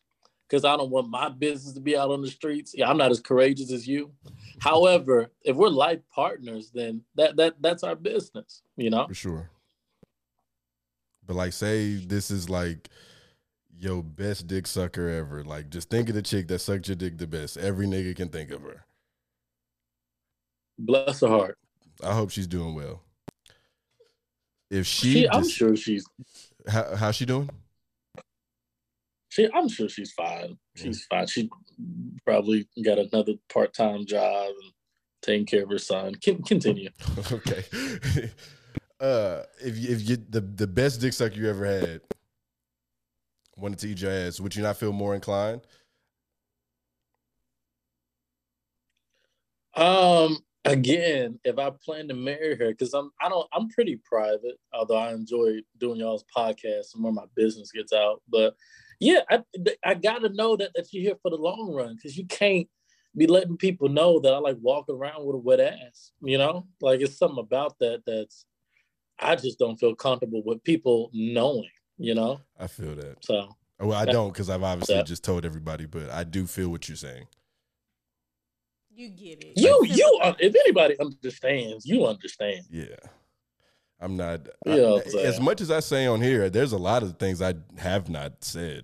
[0.50, 2.74] because I don't want my business to be out on the streets.
[2.76, 4.12] Yeah, I'm not as courageous as you.
[4.60, 9.08] However, if we're life partners, then that that that's our business, you know.
[9.08, 9.50] For sure.
[11.26, 12.90] But like, say this is like
[13.80, 15.44] your best dick sucker ever.
[15.44, 17.58] Like, just think of the chick that sucked your dick the best.
[17.58, 18.86] Every nigga can think of her.
[20.78, 21.58] Bless her heart.
[22.04, 23.02] I hope she's doing well.
[24.70, 26.06] If she, She, I'm dis- sure she's
[26.68, 27.50] how, how's she doing?
[29.30, 30.58] she I'm sure she's fine.
[30.76, 31.28] She's fine.
[31.28, 31.50] She
[32.26, 34.72] probably got another part time job and
[35.22, 36.16] taking care of her son.
[36.16, 36.90] Can, continue.
[37.32, 37.64] okay.
[39.00, 42.02] uh, if you, if you the the best dick suck you ever had
[43.56, 45.62] wanted to eat your ass, would you not feel more inclined?
[49.76, 54.60] Um, again, if I plan to marry her, because I'm I don't I'm pretty private,
[54.74, 58.22] although I enjoy doing y'all's podcast and where my business gets out.
[58.30, 58.56] But
[59.00, 59.44] yeah, I
[59.84, 62.68] I gotta know that that you're here for the long run because you can't
[63.16, 66.12] be letting people know that I like walking around with a wet ass.
[66.22, 68.46] You know, like it's something about that that's
[69.20, 71.70] I just don't feel comfortable with people knowing.
[71.98, 73.24] You know, I feel that.
[73.24, 73.50] so
[73.80, 76.90] Well, I don't because I've obviously that- just told everybody, but I do feel what
[76.90, 77.28] you're saying.
[78.96, 79.54] You get it.
[79.56, 80.20] you you simple.
[80.24, 82.66] uh, if anybody understands, you understand.
[82.70, 82.96] Yeah.
[84.00, 87.04] I'm not Yeah, I- I'm as much as I say on here, there's a lot
[87.04, 88.84] of things I have not said.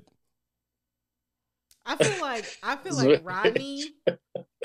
[1.86, 3.84] I feel like I feel like Rodney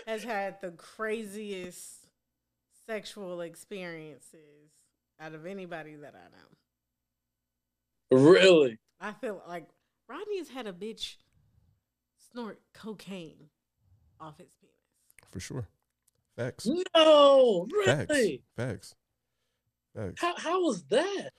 [0.06, 2.06] has had the craziest
[2.86, 4.70] sexual experiences
[5.20, 6.28] out of anybody that I
[8.16, 8.22] know.
[8.22, 8.78] Really.
[9.00, 9.66] I feel like
[10.08, 11.16] Rodney's had a bitch
[12.30, 13.48] snort cocaine
[14.20, 14.74] off his penis.
[15.30, 15.68] For sure.
[16.36, 16.66] Facts.
[16.94, 18.06] No, Facts.
[18.10, 18.42] really.
[18.56, 18.94] Facts.
[19.96, 20.20] Facts.
[20.20, 21.30] How how was that?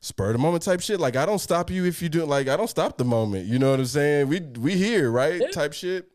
[0.00, 0.98] Spur the moment type shit.
[0.98, 3.46] Like I don't stop you if you do like I don't stop the moment.
[3.46, 4.28] You know what I'm saying?
[4.28, 5.40] We we here, right?
[5.40, 5.50] Yeah.
[5.50, 6.08] Type shit.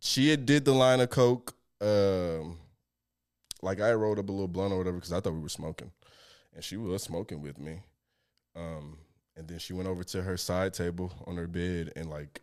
[0.00, 1.54] She had did the line of coke.
[1.80, 2.58] Um
[3.62, 5.92] like I rolled up a little blunt or whatever because I thought we were smoking.
[6.54, 7.82] And she was smoking with me.
[8.56, 8.98] Um,
[9.36, 12.40] and then she went over to her side table on her bed and like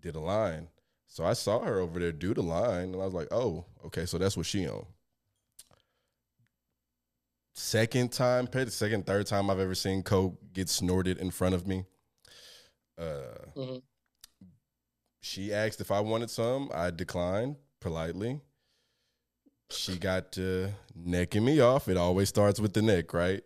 [0.00, 0.68] did a line.
[1.06, 4.04] So I saw her over there do the line, and I was like, "Oh, okay,
[4.06, 4.86] so that's what she on."
[7.54, 11.66] Second time, the second, third time I've ever seen coke get snorted in front of
[11.68, 11.84] me.
[12.98, 13.82] Uh, Mhm.
[15.20, 16.70] she asked if I wanted some.
[16.74, 18.40] I declined politely.
[19.74, 21.88] She got to necking me off.
[21.88, 23.42] It always starts with the neck, right?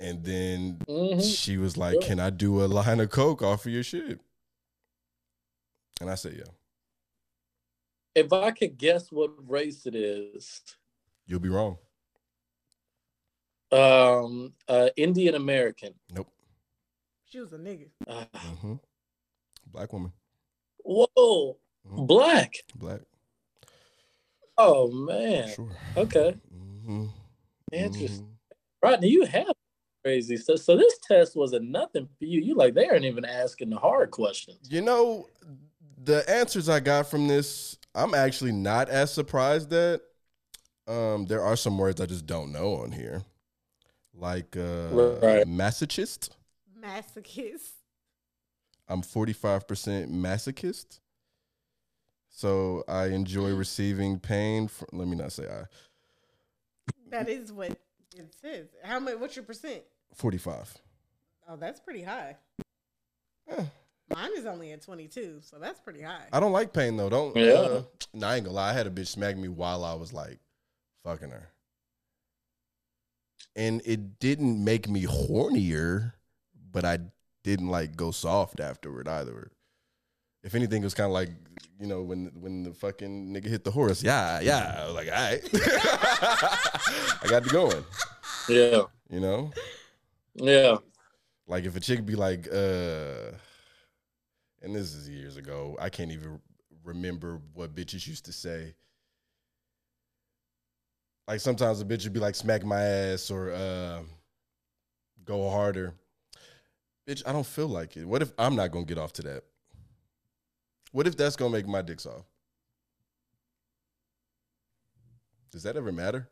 [0.00, 1.22] And then Mhm.
[1.22, 2.06] she was like, Yeah.
[2.06, 4.20] "Can I do a line of coke off of your shit?"
[6.00, 6.52] And I said, "Yeah."
[8.14, 10.62] If I could guess what race it is,
[11.26, 11.78] You'll be wrong.
[13.72, 15.94] um, uh, Indian American.
[16.10, 16.28] Nope.
[17.24, 17.90] She was a nigga.
[18.06, 18.74] Uh, hmm
[19.66, 20.12] Black woman.
[20.84, 21.58] whoa,
[21.88, 22.06] Mhm.
[22.06, 22.54] black.
[22.74, 23.00] Black.
[24.56, 25.48] Oh man.
[25.48, 25.70] Sure.
[25.96, 27.06] Okay, hmm
[27.72, 28.28] interesting.
[28.82, 29.52] Rodney, you have
[30.04, 30.58] crazy stuff.
[30.60, 32.40] So this test wasn't nothing for you.
[32.40, 34.58] You like they aren't even asking the hard questions.
[34.70, 35.28] You know,
[36.04, 40.00] the answers I got from this, I'm actually not as surprised at.
[40.86, 43.22] Um, there are some words I just don't know on here,
[44.12, 45.46] like uh, Right.
[45.46, 46.28] masochist.
[46.78, 47.72] Masochist.
[48.86, 51.00] I'm 45% masochist.
[52.36, 54.66] So I enjoy receiving pain.
[54.66, 55.64] From, let me not say I.
[57.10, 58.66] That is what it says.
[58.82, 59.14] How much?
[59.18, 59.82] What's your percent?
[60.16, 60.74] 45.
[61.48, 62.36] Oh, that's pretty high.
[63.48, 63.64] Eh,
[64.12, 66.26] Mine is only at 22, so that's pretty high.
[66.32, 67.08] I don't like pain though.
[67.08, 67.36] Don't.
[67.36, 67.52] Yeah.
[67.52, 67.82] Uh,
[68.12, 68.70] no, I ain't gonna lie.
[68.70, 70.40] I had a bitch smack me while I was like
[71.04, 71.50] fucking her.
[73.54, 76.14] And it didn't make me hornier,
[76.72, 76.98] but I
[77.44, 79.52] didn't like go soft afterward either.
[80.44, 81.30] If anything, it was kind of like,
[81.80, 84.02] you know, when when the fucking nigga hit the horse.
[84.02, 84.76] Yeah, yeah.
[84.78, 85.40] I was like, all right.
[87.22, 87.84] I got to going,
[88.48, 89.50] Yeah, you know?
[90.34, 90.76] yeah.
[91.46, 93.32] Like if a chick be like, uh,
[94.62, 96.40] and this is years ago, I can't even
[96.84, 98.74] remember what bitches used to say.
[101.26, 104.00] Like sometimes a bitch would be like, smack my ass or uh,
[105.24, 105.94] go harder.
[107.08, 108.04] Bitch, I don't feel like it.
[108.06, 109.44] What if I'm not gonna get off to that?
[110.94, 112.22] What if that's gonna make my dick soft?
[115.50, 116.28] Does that ever matter?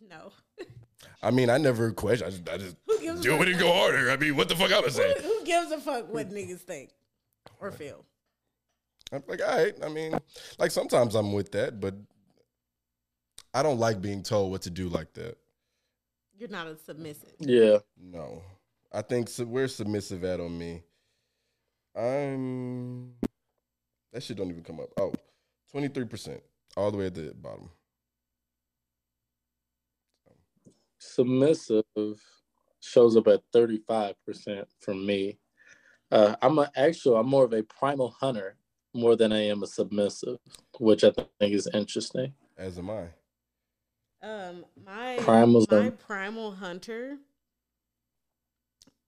[0.00, 0.32] No.
[1.22, 2.26] I mean, I never question.
[2.26, 3.42] I just, I just Who gives a do fuck?
[3.42, 4.10] it and go harder.
[4.10, 5.14] I mean, what the fuck I'm gonna say?
[5.20, 6.92] Who, who gives a fuck what niggas think
[7.60, 8.06] or feel?
[9.12, 9.74] I'm like, all right.
[9.84, 10.18] I mean,
[10.58, 11.94] like sometimes I'm with that, but
[13.52, 15.36] I don't like being told what to do like that.
[16.38, 17.34] You're not a submissive.
[17.38, 17.80] Yeah.
[18.02, 18.40] No,
[18.90, 20.80] I think su- we're submissive at on me.
[21.94, 23.12] I'm.
[24.12, 24.90] That shit don't even come up.
[24.98, 25.12] Oh,
[25.74, 26.40] 23%.
[26.76, 27.70] All the way at the bottom.
[30.98, 31.84] Submissive
[32.80, 34.14] shows up at 35%
[34.80, 35.38] for me.
[36.10, 38.56] Uh, I'm a, actually I'm more of a primal hunter
[38.94, 40.38] more than I am a submissive,
[40.78, 42.34] which I think is interesting.
[42.58, 43.06] As am I.
[44.22, 47.16] Um, my Primal's my a- primal hunter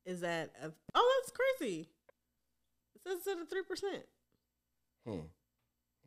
[0.04, 1.88] is at a, oh that's crazy.
[2.96, 4.04] It says it's at a three percent.
[5.06, 5.20] Hmm.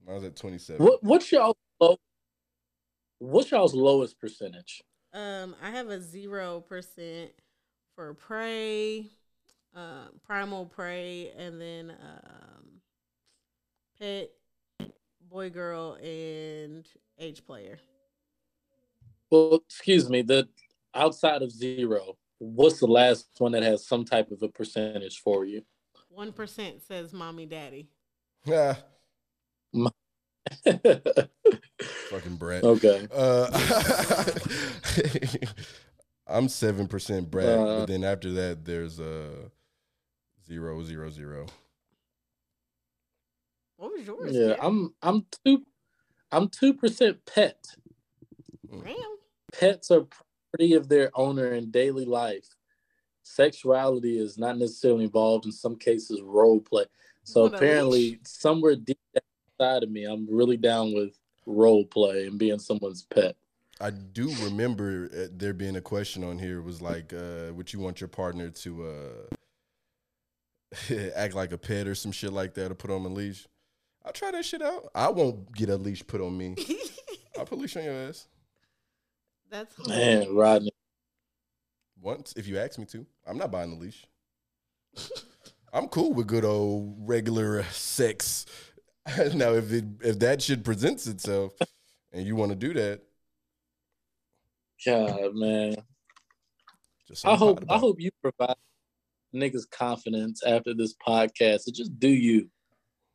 [0.06, 0.84] was at 27.
[0.84, 1.98] What what's y'all low,
[3.19, 4.82] what's y'all's lowest percentage?
[5.14, 7.32] Um, I have a zero percent
[7.95, 9.07] for prey,
[9.76, 12.82] uh, primal prey, and then um,
[13.99, 14.30] pet,
[15.30, 16.88] boy, girl, and
[17.19, 17.80] age player.
[19.30, 20.48] Well, excuse me, the
[20.95, 25.45] outside of zero, what's the last one that has some type of a percentage for
[25.45, 25.64] you?
[26.10, 27.90] One percent says mommy, daddy.
[28.49, 28.78] Ah,
[30.68, 31.02] okay.
[32.10, 32.64] fucking brat.
[32.64, 33.07] Okay.
[33.14, 33.48] Uh,
[36.28, 39.49] I'm seven percent brat, Uh, but then after that, there's uh
[40.45, 41.45] zero zero zero.
[43.78, 44.36] What was yours?
[44.36, 44.64] Yeah, Kip?
[44.64, 45.64] I'm I'm two
[46.32, 47.65] I'm two percent pet.
[48.69, 48.95] Damn.
[49.53, 52.48] Pets are property of their owner in daily life.
[53.24, 56.86] Sexuality is not necessarily involved in some cases role play.
[57.28, 58.20] So apparently leash?
[58.24, 58.98] somewhere deep
[59.60, 63.36] inside of me, I'm really down with role play and being someone's pet.
[63.82, 67.80] I do remember uh, there being a question on here was like, uh, would you
[67.80, 69.28] want your partner to
[70.94, 73.45] uh, act like a pet or some shit like that, or put on a leash?
[74.06, 74.90] I'll try that shit out.
[74.95, 76.56] I won't get a leash put on me.
[77.38, 78.26] I'll put a leash on your ass
[79.52, 80.72] That's Man, Rodney.
[82.02, 83.06] once if you ask me to.
[83.28, 84.06] I'm not buying the leash.
[85.73, 88.45] I'm cool with good old regular sex.
[89.34, 91.53] now, if it if that shit presents itself
[92.11, 93.02] and you want to do that,
[94.85, 95.76] God, man.
[97.07, 98.56] just I hope I hope you provide
[99.34, 102.49] niggas confidence after this podcast to just do you.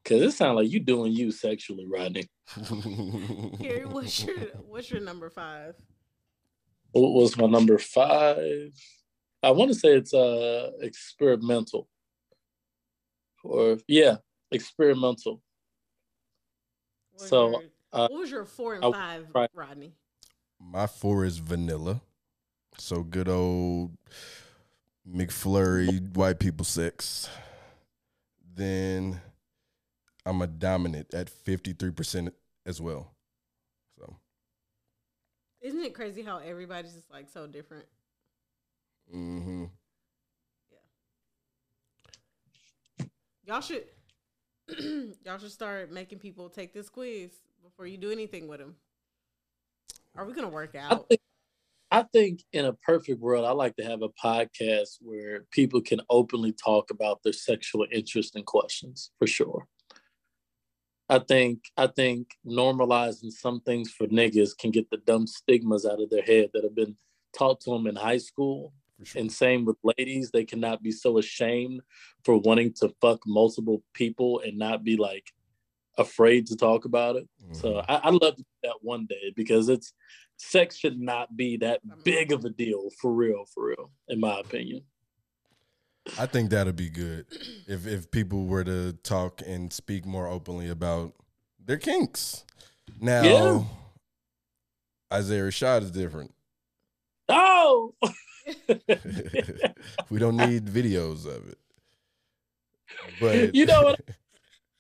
[0.05, 2.27] Cause it sounds like you doing you sexually, Rodney.
[3.61, 5.77] Carrie, what's your what's your number five?
[6.91, 8.73] What was my number five?
[9.45, 11.89] I want to say it's uh experimental.
[13.43, 14.17] Or yeah,
[14.51, 15.43] experimental.
[17.13, 17.63] What So, your,
[17.93, 19.51] uh, what was your four and I- five, right.
[19.55, 19.93] Rodney?
[20.61, 22.01] My four is vanilla.
[22.79, 23.97] So good old
[25.09, 27.29] McFlurry, white people sex.
[28.55, 29.21] Then
[30.25, 32.33] I'm a dominant at 53%
[32.65, 33.13] as well.
[33.99, 34.17] So,
[35.61, 37.87] Isn't it crazy how everybody's just like so different?
[39.11, 39.65] hmm
[43.45, 43.85] Y'all should
[45.25, 47.31] y'all should start making people take this quiz
[47.63, 48.77] before you do anything with them.
[50.17, 51.09] Are we gonna work I out?
[51.09, 51.21] think,
[51.91, 56.01] I think in a perfect world, I like to have a podcast where people can
[56.09, 59.67] openly talk about their sexual interest and questions for sure.
[61.09, 66.01] I think I think normalizing some things for niggas can get the dumb stigmas out
[66.01, 66.97] of their head that have been
[67.37, 68.73] taught to them in high school.
[69.05, 69.21] Sure.
[69.21, 71.81] And same with ladies, they cannot be so ashamed
[72.25, 75.33] for wanting to fuck multiple people and not be like
[75.99, 77.29] afraid to talk about it.
[77.53, 77.85] So Mhm.
[77.89, 79.93] I, I'd love to do that one day because it's
[80.39, 84.41] sex should not be that big of a deal for real, for real, in my
[84.41, 84.83] opinion.
[86.19, 87.27] I think that'd be good
[87.67, 91.13] if if people were to talk and speak more openly about
[91.65, 92.45] their kinks.
[93.01, 93.63] Now, Yeah.
[95.13, 96.35] Isaiah Rashad is different.
[97.29, 97.95] Oh,
[100.11, 101.59] we don't need videos of it.
[103.21, 104.01] But You know what?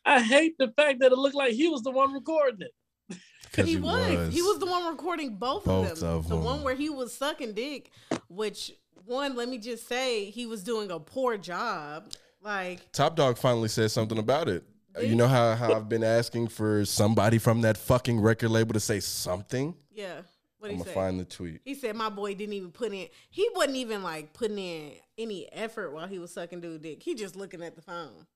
[0.04, 3.18] I hate the fact that it looked like he was the one recording it.
[3.52, 4.32] 'cause he was.
[4.32, 6.08] He was the one recording both, Both of them.
[6.10, 6.44] of the them.
[6.44, 7.90] one where he was sucking dick,
[8.28, 8.72] which
[9.04, 12.10] one, let me just say, he was doing a poor job.
[12.40, 14.64] Like Top Dawg finally said something about it.
[14.96, 18.50] Uh, Did You know how, how I've been asking for somebody from that fucking record
[18.50, 19.74] label to say something?
[19.92, 20.22] Yeah.
[20.62, 20.94] What I'm gonna say?
[20.94, 21.60] find the tweet.
[21.64, 23.08] He said my boy didn't even put in.
[23.30, 27.02] He wasn't even like putting in any effort while he was sucking dude dick.
[27.02, 28.28] He just looking at the phone.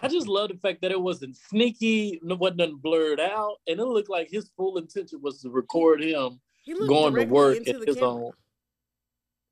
[0.00, 3.78] I just love the fact that it wasn't sneaky, no wasn't nothing blurred out, and
[3.78, 6.40] it looked like his full intention was to record him
[6.88, 8.08] going to work at his camera.
[8.08, 8.32] own.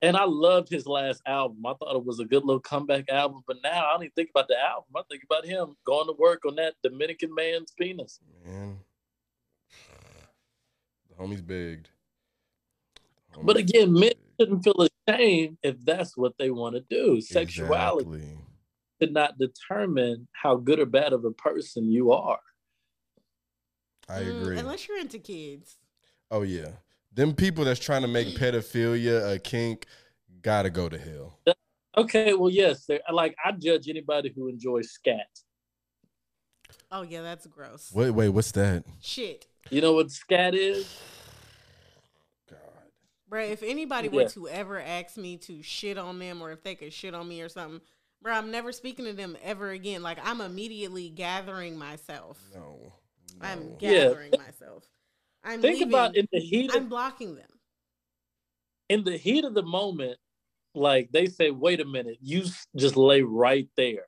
[0.01, 1.66] And I loved his last album.
[1.66, 3.43] I thought it was a good little comeback album.
[3.47, 4.86] But now I don't even think about the album.
[4.97, 8.20] I think about him going to work on that Dominican man's penis.
[8.43, 8.78] Man.
[11.19, 11.89] The homies begged.
[13.32, 14.19] The But homies again, men begged.
[14.40, 17.20] shouldn't feel ashamed if that's what they want to do.
[17.20, 18.09] Sexuality.
[18.11, 18.39] Exactly.
[19.01, 22.40] should not determine how good or bad of a person you are.
[24.09, 24.59] I Mm, agree.
[24.59, 25.77] unless you're into kids.
[26.32, 26.70] oh yeah,
[27.12, 29.86] them people that's trying to make pedophilia a kink
[30.43, 31.39] gotta go to hell.
[31.97, 35.28] Okay, well, yes, like I judge anybody who enjoys scat.
[36.90, 37.90] Oh yeah, that's gross.
[37.93, 38.85] Wait, wait, what's that?
[39.01, 39.47] Shit.
[39.70, 40.99] You know what scat is?
[42.51, 42.59] God.
[43.31, 44.15] Bruh, if anybody Yeah.
[44.15, 47.28] were to ever ask me to shit on them or if they could shit on
[47.28, 47.81] me or something,
[48.23, 50.03] bro, I'm never speaking to them ever again.
[50.03, 52.40] Like I'm immediately gathering myself.
[52.55, 52.93] No.
[53.40, 53.78] I'm no.
[53.81, 54.05] Yeah.
[54.09, 54.85] gathering myself.
[55.45, 55.89] I'm Think leaving.
[55.89, 57.49] about in the heat of I'm blocking them.
[58.89, 60.19] in the heat of the moment,
[60.74, 62.45] like they say, wait a minute, you
[62.77, 64.07] just lay right there.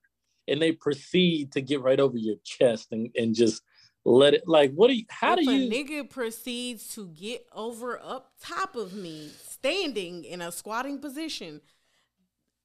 [0.49, 3.62] And they proceed to get right over your chest and, and just
[4.11, 7.47] let it like what do you how if do a you nigga proceeds to get
[7.53, 11.61] over up top of me, standing in a squatting position,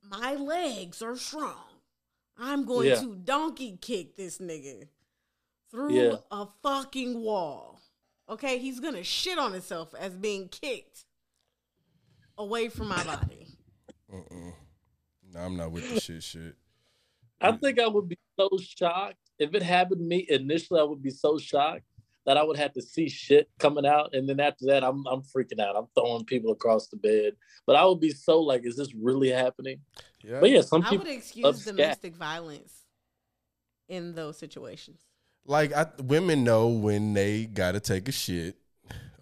[0.03, 1.63] my legs are strong.
[2.37, 2.95] I'm going Yeah.
[3.01, 4.87] to donkey kick this nigga
[5.71, 6.15] through Yeah.
[6.31, 7.79] a fucking wall.
[8.27, 11.05] Okay, he's gonna shit on himself as being kicked
[12.37, 13.47] away from my body.
[14.11, 14.53] Mm-mm.
[15.31, 16.23] No, I'm not with the shit.
[16.23, 16.55] Shit.
[17.41, 20.79] I think I would be so shocked if it happened to me initially.
[20.79, 21.83] I would be so shocked
[22.25, 25.21] that I would have to see shit coming out, and then after that, I'm I'm
[25.21, 25.75] freaking out.
[25.75, 27.33] I'm throwing people across the bed.
[27.67, 29.79] But I would be so like, is this really happening?
[30.23, 30.39] Yeah.
[30.39, 31.05] But yeah, some I people.
[31.05, 31.75] would excuse love scat.
[31.75, 32.85] domestic violence
[33.87, 35.01] in those situations.
[35.45, 38.55] Like I, women know when they gotta take a shit.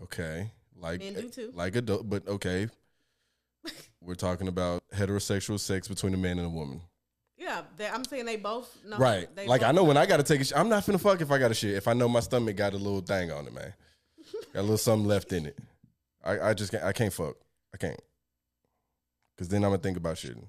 [0.02, 0.52] Okay.
[0.78, 1.52] Like Men do too.
[1.54, 2.68] like adult, but okay.
[4.02, 6.82] We're talking about heterosexual sex between a man and a woman.
[7.38, 8.98] Yeah, they, I'm saying they both know.
[8.98, 9.34] Right.
[9.36, 10.58] they Like I know when I gotta take a shit.
[10.58, 11.76] I'm not finna fuck if I got a shit.
[11.76, 13.74] If I know my stomach got a little thing on it, man.
[14.54, 15.58] Got a little something left in it.
[16.24, 17.36] I, I just can't I can't fuck.
[17.74, 18.00] I can't.
[19.38, 20.46] Cause then I'm gonna think about shitting.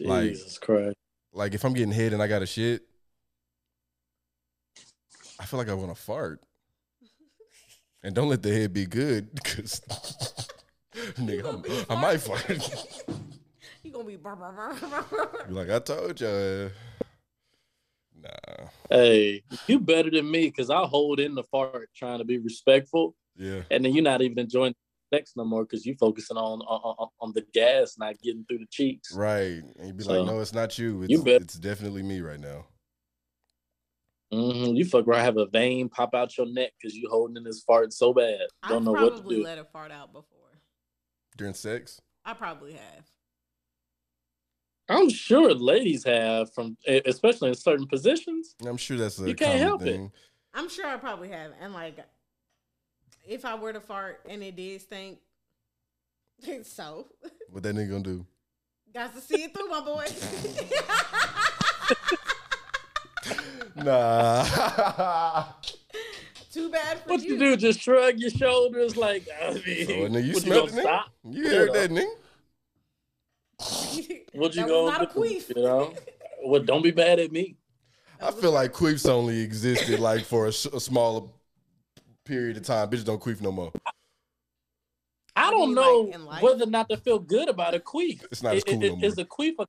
[0.00, 0.96] like- Jesus Christ.
[1.32, 2.82] Like if I'm getting hit and I got a shit,
[5.40, 6.42] I feel like I wanna fart.
[8.02, 9.80] And don't let the head be good, cause
[10.94, 12.44] nigga, I'm- I might fart.
[13.92, 14.74] You gonna be brr, brr,
[15.10, 16.70] brr, like I told you.
[18.18, 18.66] Nah.
[18.88, 23.14] Hey, you better than me because I hold in the fart trying to be respectful,
[23.36, 23.62] Yeah.
[23.70, 24.74] and then you're not even enjoying
[25.12, 28.60] sex no more because you're focusing on, on on- on the gas not getting through
[28.60, 29.14] the cheeks.
[29.14, 29.62] Right.
[29.76, 31.02] And you'd be So, like, no, it's not you.
[31.02, 32.64] It's, you bet- it's definitely me right now.
[34.32, 37.44] hmm You fuck around, have a vein pop out your neck because you holding in
[37.44, 38.38] this fart so bad.
[38.68, 39.44] Don't I've know what to probably do.
[39.44, 40.38] let a fart out before.
[41.36, 42.00] During sex?
[42.24, 43.04] I probably have.
[44.92, 48.54] I'm sure ladies have from, especially in certain positions.
[48.66, 50.10] I'm sure that's a You can't common help it.
[50.54, 51.52] I'm sure I probably have.
[51.60, 51.96] And like,
[53.26, 55.18] if I were to fart and it did stink,
[56.64, 57.06] so
[57.48, 58.26] What that nigga gonna do?
[58.92, 60.06] got to see it through, my boy.
[63.74, 64.44] Nah.
[66.52, 67.34] Too bad for What you.
[67.34, 67.56] you do?
[67.56, 71.02] Just shrug your shoulders like, I mean, So, nigga, you what, smelled gonna nigga?
[71.30, 72.10] You heard that, nigga?
[74.32, 75.20] What you that gonna was not a do?
[75.20, 75.56] queef.
[75.56, 75.94] You know?
[76.44, 77.56] Well, don't be mad at me.
[78.20, 81.28] I feel like queefs only existed like for a, sh- a smaller
[82.24, 82.88] period of time.
[82.90, 83.72] Bitches don't queef no more.
[85.34, 88.22] I do don't you know like whether or not to feel good about a queef.
[88.30, 89.04] It's not as It- cool it- no more.
[89.04, 89.66] Is a queef a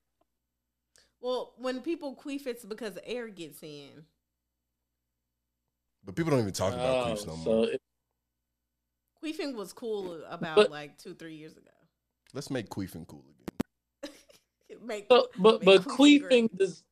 [1.22, 4.06] Well, when people queef, it's because air gets in.
[6.06, 7.70] But people don't even talk about Oh, queefs no so more.
[7.70, 7.82] it-
[9.24, 11.70] Queefing was cool about But- like two, three years ago.
[12.34, 13.53] Let's make queefing cool again.
[14.84, 16.84] It make, so- but make but queefing does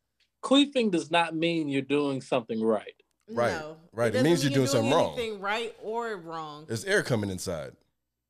[0.43, 2.93] queefing does not mean you're doing something right.
[3.29, 4.07] Right, No, right.
[4.07, 5.39] It doesn't means you're mean doing something wrong.
[5.39, 6.65] Right or wrong?
[6.67, 7.73] There's air coming inside.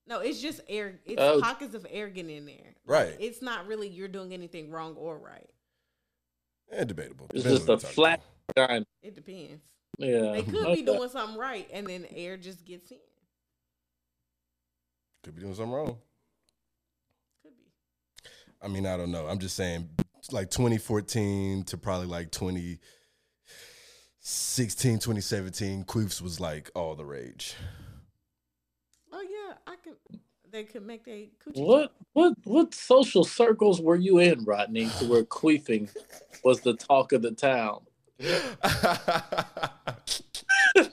[0.05, 0.99] No, it's just air.
[1.05, 1.39] It's Oh.
[1.41, 2.75] pockets of air getting in there.
[2.85, 3.15] Right.
[3.19, 5.49] It's not really you're doing anything wrong or right.
[6.71, 7.27] Eh, debatable.
[7.33, 8.21] It's Depends just a flat
[8.55, 8.85] talking.
[9.01, 9.63] It depends.
[9.97, 10.33] Yeah.
[10.33, 12.97] They could be doing something right, and then air just gets in.
[15.23, 15.97] Could be doing something wrong.
[18.61, 18.69] Could be.
[18.69, 19.27] I mean, I don't know.
[19.27, 19.89] I'm just saying,
[20.31, 27.55] like 2014 to probably like 2016, 2017, queefs was like all the rage.
[29.11, 29.95] Oh yeah, I could.
[30.51, 31.65] They could make their coochie.
[31.65, 35.89] What what what social circles were you in, Rodney, to where queefing
[36.43, 37.81] was the talk of the town?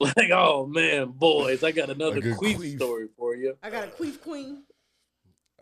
[0.00, 2.76] Like, oh man, boys, I got another A queef, queef.
[2.76, 3.56] story for you.
[3.62, 4.62] I got a queef queen.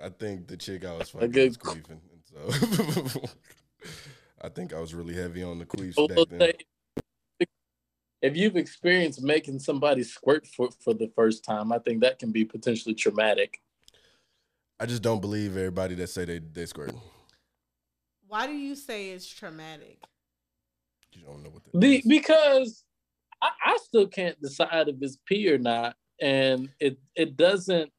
[0.02, 2.00] I think the chick I was fucking good was queefing.
[2.12, 3.22] And so
[4.42, 6.52] I think I was really heavy on the queefs So back then.
[8.22, 12.30] if you've experienced making somebody squirt for, for the first time, I think that can
[12.32, 13.60] be potentially traumatic.
[14.78, 16.94] I just don't believe everybody that say they they squirt.
[18.28, 19.98] Why do you say it's traumatic?
[21.12, 22.04] You don't know what that Be, is.
[22.04, 22.84] because
[23.40, 27.90] I, I still can't decide if it's pee or not, and it it doesn't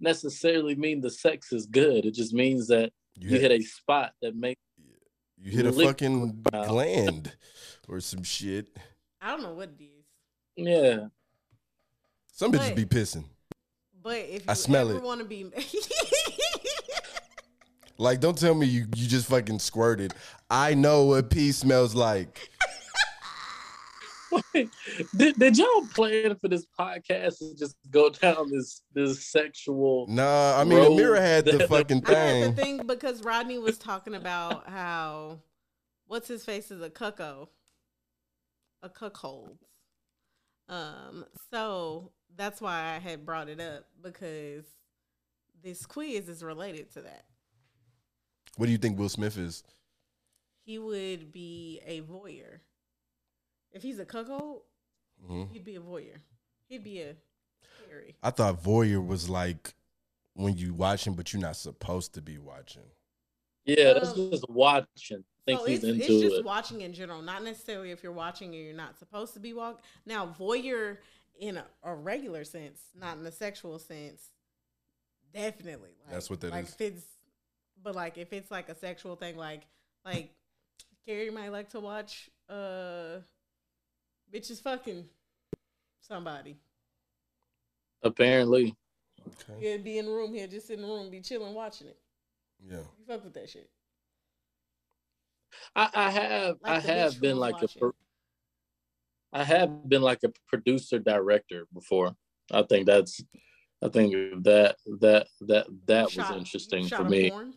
[0.00, 2.04] necessarily mean the sex is good.
[2.04, 4.60] It just means that you, you hit, hit a spot that makes
[5.38, 6.64] you hit a fucking Wow.
[6.66, 7.32] gland
[7.88, 8.68] or some shit.
[9.20, 10.66] I don't know what it is.
[10.66, 11.06] yeah.
[12.32, 13.24] Some bitches be pissing.
[14.02, 15.02] But if you I smell ever it.
[15.04, 15.50] want to be
[17.98, 20.12] Like, don't tell me you you just fucking squirted.
[20.50, 22.50] I know what pee smells like.
[25.16, 30.06] did, did y'all plan for this podcast to just go down this this sexual?
[30.08, 32.54] Nah, I mean, Roll Amira had the the- fucking I had thing.
[32.54, 35.40] the thing because Rodney was talking about how
[36.06, 37.48] what's his face is a cucko,
[38.82, 39.58] a cuckold.
[40.68, 44.64] Um, so that's why I had brought it up because
[45.62, 47.24] this quiz is related to that.
[48.56, 49.62] What do you think Will Smith is?
[50.64, 52.60] He would be a voyeur.
[53.76, 54.62] If he's a cuckold,
[55.22, 55.52] Mhm.
[55.52, 56.18] he'd be a voyeur.
[56.70, 57.14] He'd be a
[57.86, 58.16] fairy.
[58.22, 59.74] I thought voyeur was like
[60.32, 62.90] when you watching, but you're not supposed to be watching.
[63.66, 65.24] Yeah, that's Um, just watching.
[65.44, 66.44] Think so he's it's, into it's just it.
[66.46, 69.82] watching in general, not necessarily if you're watching and you're not supposed to be walk.
[70.06, 70.98] Now, voyeur
[71.38, 74.30] in a, a regular sense, not in a sexual sense,
[75.34, 75.96] definitely.
[76.04, 76.72] Like, That's what that like is.
[76.72, 77.06] If it's,
[77.82, 79.66] but like if it's like a sexual thing, like
[80.04, 80.34] like
[81.06, 83.18] Gary might like to watch uh
[84.32, 85.04] bitches fucking
[86.00, 86.56] somebody.
[88.02, 88.74] Apparently,
[89.50, 89.72] Okay.
[89.72, 91.98] He'd be in the room, he'd just in the room, be chilling, watching it.
[92.64, 92.76] Yeah.
[92.76, 93.68] You fuck with that shit.
[95.74, 97.80] I, I have Like I have been like a watching.
[97.80, 97.92] pro-
[99.32, 102.14] I have been like a producer director before.
[102.52, 103.20] I think that's
[103.82, 104.12] I think
[104.44, 107.30] that that that that was Shot- interesting for me.
[107.30, 107.54] porn?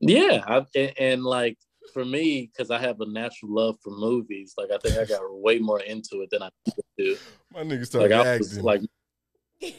[0.00, 1.58] Yeah, I, and, and like
[1.92, 5.20] for me, because I have a natural love for movies, like I think I got
[5.32, 6.50] way more into it than I
[6.96, 7.16] do.
[7.52, 8.64] My nigga Like started I was acting.
[8.64, 8.80] like,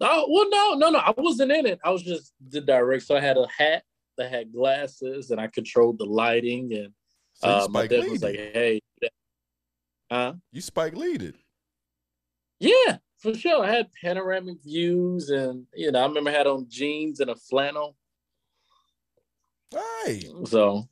[0.00, 1.78] oh well, no, no, no, I wasn't in it.
[1.84, 3.04] I was just the director.
[3.06, 3.82] So I had a hat
[4.16, 6.72] that had glasses, and I controlled the lighting.
[6.74, 6.92] And
[7.34, 8.80] So uh, my Spike dad was like, "Hey,
[10.10, 10.34] huh?
[10.52, 11.34] You Spike Lee'd it.
[12.58, 13.64] Yeah, for sure.
[13.64, 17.34] I had panoramic views, and you know, I remember I had on jeans and a
[17.36, 17.96] flannel.
[20.04, 20.28] Hey.
[20.46, 20.88] So,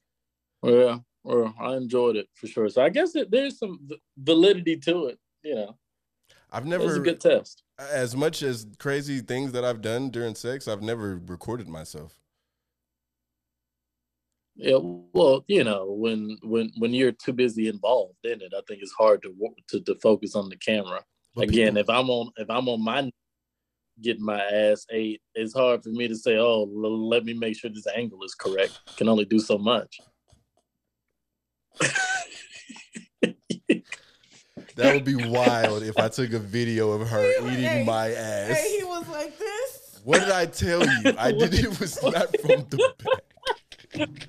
[0.62, 2.68] Oh, yeah, well, I enjoyed it for sure.
[2.68, 5.18] So I guess that there's some validity to it.
[5.42, 5.78] You know,
[6.50, 7.62] I've never a good test.
[7.78, 12.18] as much as crazy things that I've done during sex, I've never recorded myself.
[14.56, 14.78] Yeah,
[15.12, 18.92] well, you know, when when when you're too busy involved in it, I think it's
[18.98, 19.32] hard to
[19.68, 21.04] to, to focus on the camera.
[21.36, 23.12] But Again, people- if I'm on if I'm on my
[24.00, 27.56] getting my ass ate, it's hard for me to say, "Oh, l- let me make
[27.56, 30.00] sure this angle is correct." Can only do so much.
[34.76, 38.10] That would be wild if I took a video of her Hey, eating hey, my
[38.10, 38.58] ass.
[38.58, 40.00] Hey, he was like this.
[40.04, 41.14] What did I tell you?
[41.18, 44.28] I did it was not from the back.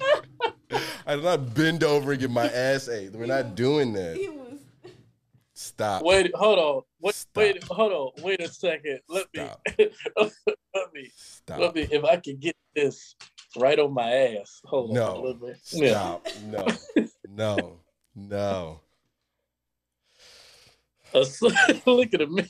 [1.05, 3.13] I did not bend over and get my ass ate.
[3.13, 4.17] We're not doing that.
[4.17, 4.59] He was.
[5.53, 6.03] Stop.
[6.03, 6.81] Wait, hold on.
[7.01, 7.35] Wait, Stop.
[7.35, 8.23] wait, hold on.
[8.23, 8.99] Wait a second.
[9.09, 9.61] Let Stop.
[9.77, 11.59] me, let me, Stop.
[11.59, 11.81] let me.
[11.91, 13.15] If I can get this
[13.57, 14.61] right on my ass.
[14.65, 14.93] Hold.
[14.93, 15.21] No.
[15.21, 15.91] Let me, yeah.
[15.91, 16.27] Stop.
[16.47, 16.67] No.
[17.27, 17.79] No.
[18.15, 18.81] No.
[21.85, 22.45] Look at me.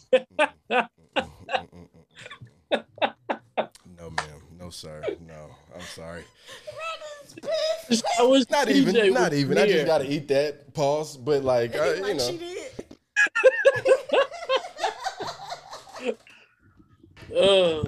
[3.97, 4.41] No, ma'am.
[4.59, 5.01] No, sir.
[5.25, 5.49] No.
[5.73, 6.23] I'm sorry.
[8.19, 9.13] I was Not TJ even.
[9.13, 9.57] Not was even.
[9.57, 10.73] I just gotta eat that.
[10.73, 11.17] Pause.
[11.17, 12.31] But like, uh, you like know.
[12.31, 12.71] she did.
[17.35, 17.83] Uh,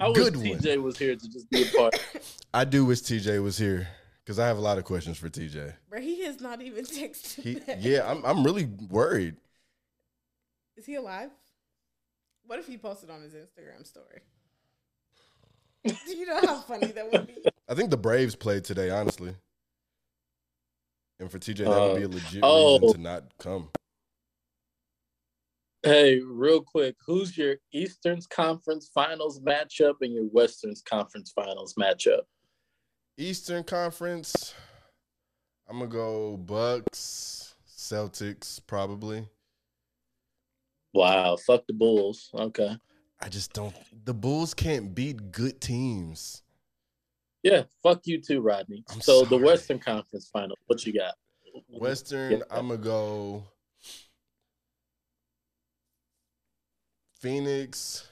[0.00, 0.46] I wish Good one.
[0.46, 1.94] TJ was here to just be a part.
[2.54, 3.88] I do wish TJ was here
[4.24, 5.74] because I have a lot of questions for TJ.
[5.90, 7.78] But he has not even texted He, back.
[7.80, 8.24] yeah, I'm.
[8.24, 9.36] I'm really worried.
[10.76, 11.30] Is he alive?
[12.46, 14.20] What if he posted on his Instagram story?
[15.84, 17.44] Do you know how funny that would be?
[17.68, 19.34] I think the Braves played today, honestly.
[21.20, 22.78] And for TJ, that would be a legit oh.
[22.80, 23.12] reason to oh.
[23.12, 23.68] not come.
[25.84, 32.22] Hey, real quick, who's your Eastern's Conference Finals matchup and your Western's Conference Finals matchup?
[33.18, 34.54] Eastern Conference,
[35.68, 39.28] I'm gonna go Bucks, Celtics, probably.
[40.94, 42.30] Wow, fuck the Bulls.
[42.32, 42.78] Okay.
[43.20, 43.74] I just don't.
[44.06, 46.42] The Bulls can't beat good teams.
[47.42, 48.84] Yeah, fuck you too, Rodney.
[48.90, 49.36] I'm so the.
[49.36, 51.14] Western Conference Final, what you got?
[51.68, 52.38] Western, Yeah.
[52.50, 53.44] I'm gonna go
[57.24, 58.06] Phoenix.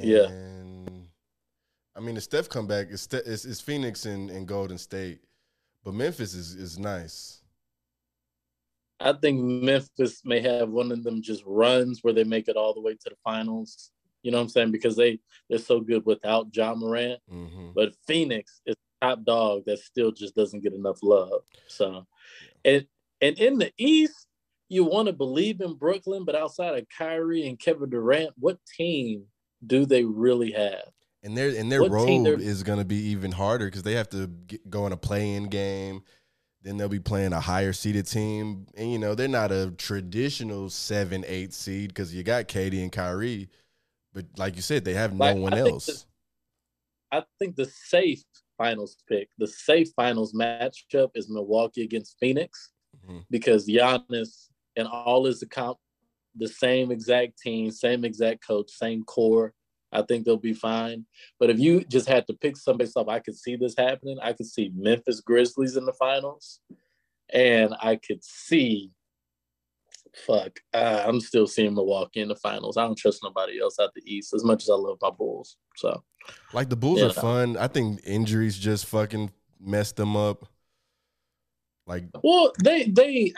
[0.00, 0.28] Yeah.
[0.28, 1.06] And
[1.94, 5.20] I'm mean, the Steph comeback is it's, it's Phoenix and, and Golden State,
[5.84, 7.42] but Memphis is is nice.
[9.00, 12.72] I think Memphis may have one of them just runs where they make it all
[12.72, 13.90] the way to the finals.
[14.22, 14.72] You know what I'm saying?
[14.72, 15.20] Because they
[15.50, 17.20] they're so good without Ja Morant.
[17.28, 21.42] hmm But Phoenix is top dog that still just doesn't get enough love.
[21.68, 22.06] So,
[22.64, 22.86] and
[23.20, 24.26] and in the East,
[24.68, 29.24] you want to believe in Brooklyn, but outside of Kyrie and Kevin Durant, what team
[29.66, 30.88] do they really have?
[31.22, 34.10] And their and their What road is going to be even harder because they have
[34.10, 36.02] to get, go in a play-in game.
[36.62, 40.70] Then they'll be playing a higher seeded team, and you know they're not a traditional
[40.70, 43.48] seven, eight seed because you got KD and Kyrie,
[44.14, 45.86] but like you said, they have no Like, one I think else.
[45.86, 46.04] the-
[47.12, 48.22] I think the safe
[48.58, 52.70] finals pick, the safe finals matchup is Milwaukee against Phoenix
[53.06, 53.24] Mhm.
[53.30, 55.78] because Giannis and all his account,
[56.36, 59.54] the same exact team, same exact coach, same core.
[59.92, 61.06] I think they'll be fine.
[61.38, 64.18] But if you just had to pick somebody up, I could see this happening.
[64.20, 66.60] I could see Memphis Grizzlies in the finals,
[67.32, 68.90] and I could see.
[70.26, 72.76] Fuck, uh, I'm still seeing Milwaukee in the finals.
[72.76, 75.56] I don't trust nobody else out the East as much as I love my Bulls.
[75.76, 76.04] So
[76.52, 77.06] Like the Bulls Yeah.
[77.06, 77.56] are fun.
[77.56, 80.46] I think injuries just fucking messed them up.
[81.86, 83.32] Like Well, they they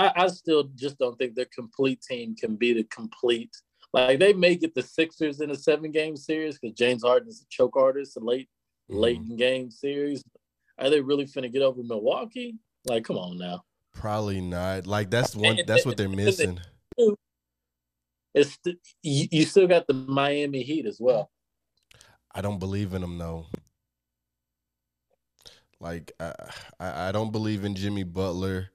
[0.00, 3.54] I, I still just don't think their complete team can be the complete.
[3.92, 7.42] Like they may get the Sixers in a seven game series because James Harden is
[7.42, 8.48] a choke artist, a late
[8.88, 10.22] late mm, in game series.
[10.78, 12.56] Are they really finna get over Milwaukee?
[12.86, 13.62] Like, come on now.
[13.92, 14.86] probably not.
[14.86, 15.58] Like that's one.
[15.66, 16.58] That's what they're missing.
[18.32, 18.58] It's
[19.02, 21.30] you, you still got the Miami Heat as well.
[22.32, 23.46] I don't believe in them though.
[25.78, 26.32] Like I,
[26.78, 28.70] I, I don't believe in Jimmy Butler.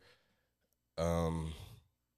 [0.97, 1.53] Um,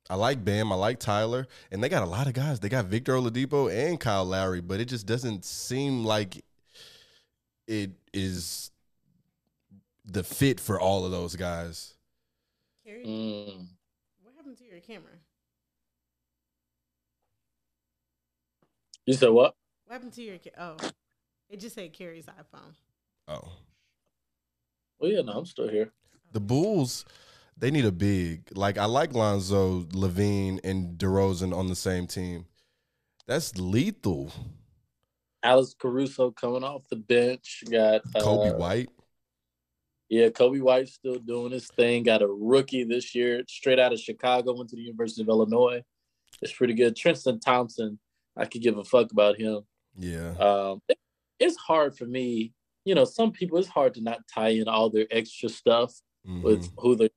[0.10, 0.72] I like Bam.
[0.72, 2.60] I like Tyler, and they got a lot of guys.
[2.60, 6.44] They got Victor Oladipo and Kyle Lowry, but it just doesn't seem like
[7.68, 8.72] it is
[10.06, 11.96] the fit for all of those guys.
[12.86, 13.68] Carrie, Mm.
[14.24, 15.12] what happened to your camera?
[19.06, 19.56] You said what?
[19.86, 20.38] What happened to your?
[20.58, 20.78] Oh,
[21.50, 22.74] it just said Carrie's iPhone.
[23.28, 23.52] Oh,
[25.00, 25.92] Well, yeah, no, I'm still here.
[26.32, 27.06] the Bulls.
[27.60, 28.50] They need a big.
[28.56, 32.46] Like I like Lonzo, LaVine, and DeRozan on the same team.
[33.26, 34.32] That's lethal.
[35.44, 37.64] Alex Caruso coming off the bench.
[37.70, 38.90] Got uh, Coby White.
[40.10, 42.04] Yeah, Coby White's still doing his thing.
[42.04, 45.82] Got a rookie this year, straight out of Chicago, went to the University of Illinois.
[46.42, 46.96] It's pretty good.
[46.96, 48.00] Tristan Thompson,
[48.38, 49.62] I could give a fuck about him.
[49.98, 50.30] Yeah.
[50.38, 51.00] Um, it-
[51.40, 52.54] it's hard for me.
[52.86, 55.94] You know, some people it's hard to not tie in all their extra stuff
[56.26, 56.42] Mhm.
[56.42, 57.12] with who the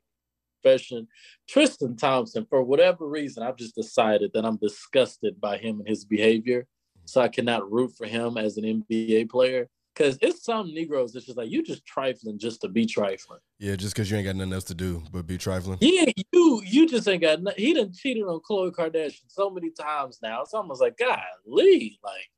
[0.61, 1.09] profession.
[1.49, 6.05] Tristan Thompson, for whatever reason, I've just decided that I'm disgusted by him and his
[6.05, 6.67] behavior.
[7.05, 9.69] So I cannot root for him as an NBA player.
[9.97, 13.41] Cause it's some Negroes that's just like you just trifling just to be trifling.
[13.59, 15.79] Yeah, just because you ain't got nothing else to do but be trifling.
[15.81, 19.71] Yeah, you you just ain't got no, he done cheated on Khloe Kardashian so many
[19.71, 20.43] times now.
[20.43, 22.31] It's almost like golly, like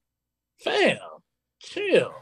[0.60, 0.96] fam,
[1.60, 2.14] chill.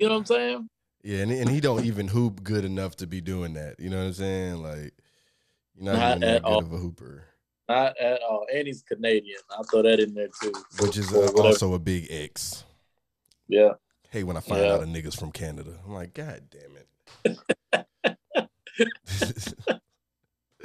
[0.00, 0.68] You know what I'm saying?
[1.02, 3.78] Yeah, and, and he don't even hoop good enough to be doing that.
[3.78, 4.62] You know what I'm saying?
[4.62, 4.92] Like,
[5.78, 6.58] you're not, Not even that at all.
[6.60, 7.24] of a hooper,
[7.68, 8.46] Not at all.
[8.52, 9.38] And he's Canadian.
[9.50, 10.52] I'll throw that in there too.
[10.80, 12.64] which is uh, also a big X.
[13.48, 13.72] yeah.
[14.10, 14.74] Hey, when I find Yeah.
[14.74, 16.86] out a nigga's from Canada, I'm like, God damn it.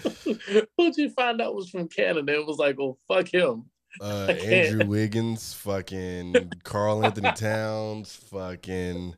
[0.78, 2.34] Who'd you find out was from Canada?
[2.34, 3.66] It was like, well, fuck him.
[4.00, 9.16] uh, Andrew Wiggins, fucking Karl-Anthony Towns, fucking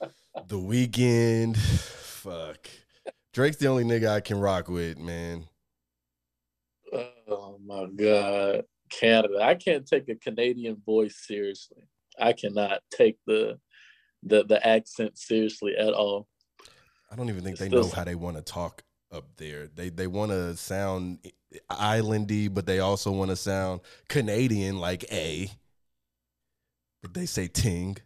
[0.00, 2.68] The Weeknd, fuck.
[3.36, 5.44] Drake's the only nigga I can rock with, man.
[7.28, 9.40] Oh my god, Canada!
[9.42, 11.82] I can't take a Canadian voice seriously.
[12.18, 13.58] I cannot take the
[14.22, 16.28] the the accent seriously at all.
[17.12, 18.82] I don't even think It's they know how they want to talk
[19.12, 19.66] up there.
[19.66, 21.18] They they want to sound
[21.70, 25.50] islandy, but they also want to sound Canadian, like a.
[27.02, 27.98] But they say ting.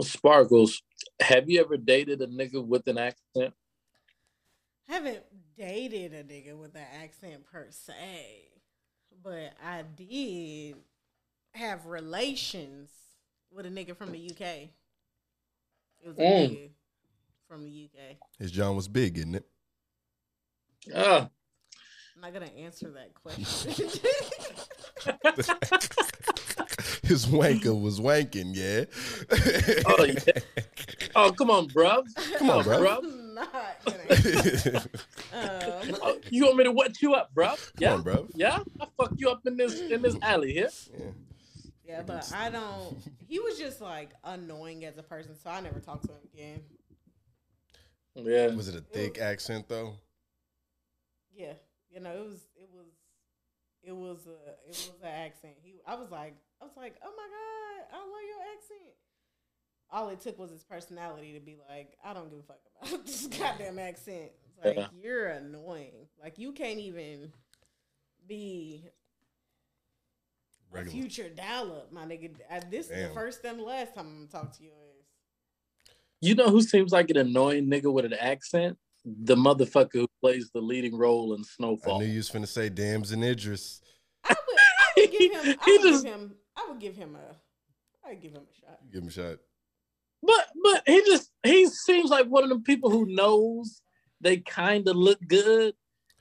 [0.00, 0.80] Sparkles,
[1.20, 3.54] have you ever dated a nigga with an accent?
[4.88, 5.22] I haven't
[5.56, 8.48] dated a nigga with an accent per se,
[9.22, 10.76] but I did
[11.54, 12.90] have relations
[13.50, 14.70] with a nigga from the UK.
[16.00, 16.50] It was a Mm.
[16.50, 16.70] nigga
[17.48, 18.18] from the UK.
[18.38, 19.44] His John was big, isn't it?
[20.94, 21.30] Ah,
[22.14, 23.72] I'm not gonna answer that question.
[27.12, 28.84] His wanker was wanking, yeah.
[29.86, 30.62] Oh, yeah.
[31.14, 32.04] oh come on, bruv.
[32.38, 32.98] Come on, bruv.
[33.04, 34.82] I'm not gonna answer.
[35.34, 37.56] Um, Oh, you want me to wet you up, bruv?
[37.74, 38.28] Come Yeah, on, bro.
[38.34, 38.60] yeah.
[38.80, 40.70] I fuck you up in this in this alley here.
[40.98, 41.06] Yeah.
[41.84, 42.96] Yeah, but I don't.
[43.28, 46.60] He was just like annoying as a person, so I never talked to him again.
[48.14, 48.54] Yeah.
[48.54, 49.94] Was it a thick accent though?
[51.34, 51.52] Yeah,
[51.90, 52.86] you know, it was, it was,
[53.82, 55.54] it was a, it was an accent.
[55.62, 58.94] He, I was like, I was like, oh my god, I love your accent.
[59.90, 63.04] All it took was his personality to be like, I don't give a fuck about
[63.06, 64.30] this goddamn accent.
[64.46, 64.86] It's like Yeah.
[65.02, 66.06] you're annoying.
[66.22, 67.32] Like you can't even
[68.26, 68.84] be
[70.72, 71.02] a Regular.
[71.02, 72.30] future dial up, my nigga.
[72.70, 74.70] This is the first and last time I'm gonna talk to you.
[74.70, 78.78] Is You know who seems like an annoying nigga with an accent?
[79.04, 81.96] The motherfucker who plays the leading role in Snowfall.
[81.96, 83.80] I knew you was finna say Damson Idris.
[84.24, 85.56] I would, I would give him.
[85.60, 86.34] I He would just- give him.
[86.56, 88.08] I would give him a.
[88.08, 88.78] I'd give him a shot.
[88.92, 89.38] Give him a shot.
[90.22, 93.80] But but he just he seems like one of them people who knows
[94.20, 95.74] they kind of look good,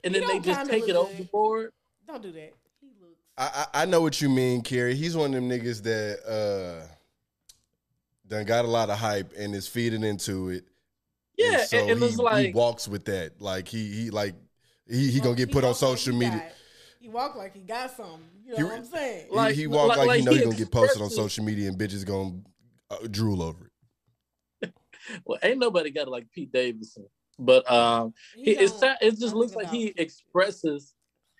[0.04, 1.16] and He then they just take it look good.
[1.20, 1.72] overboard.
[2.08, 2.54] Don't do that.
[2.80, 3.20] He looks.
[3.38, 4.96] I, I I know what you mean, Kerry.
[4.96, 6.88] He's one of them niggas that uh
[8.28, 10.64] done got a lot of hype and is feeding into it.
[11.38, 13.42] Yeah, and so and, and he, it's like he walks with that.
[13.42, 14.36] Like he he like
[14.88, 16.38] he he gonna get put on walk like social media.
[16.40, 16.52] got-
[17.00, 18.20] he walk like he got something.
[18.46, 19.28] You know He- what I'm saying?
[19.30, 21.10] He- Like- he, walk like, like- he like know he he gonna get posted on
[21.10, 22.42] social media and bitches gonna
[22.92, 23.72] uh, drool over
[24.62, 24.74] it.
[25.26, 27.08] well, ain't nobody got it like Pete Davidson.
[27.40, 30.94] But um, He he, it, don't- it just looks think like he expresses.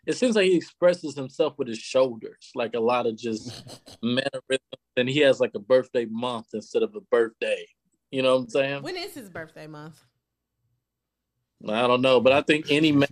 [0.08, 3.52] It seems like he expresses himself with his shoulders, like a lot of just
[4.02, 7.68] mannerisms, and he has like a birthday month instead of a birthday.
[8.12, 8.84] You know what I'm saying?
[8.84, 10.00] When is his birthday month?
[11.68, 13.08] I don't know, but I think any man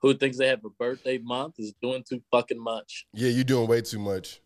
[0.00, 3.06] who thinks they have a birthday month is doing too fucking much.
[3.12, 4.40] Yeah, you're doing way too much.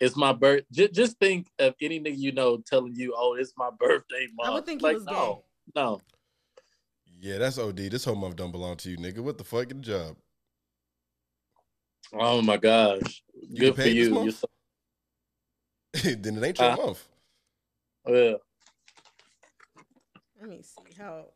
[0.00, 0.64] It's my birth.
[0.72, 4.48] Just, just think of any nigga you know telling you, "Oh, it's my birthday month."
[4.48, 5.12] I would think like, he was gay.
[5.12, 5.44] no,
[5.74, 6.00] no.
[7.20, 7.76] Yeah, that's OD.
[7.76, 9.20] This whole month don't belong to you, nigga.
[9.20, 9.68] What the fuck?
[9.68, 10.16] Get a job.
[12.12, 14.14] Oh my gosh, You good for paid this you.
[14.14, 14.24] month?
[14.24, 14.46] You're so,
[16.16, 17.08] then it ain't your Uh, month.
[18.06, 18.34] Yeah.
[20.40, 21.26] Let me see how.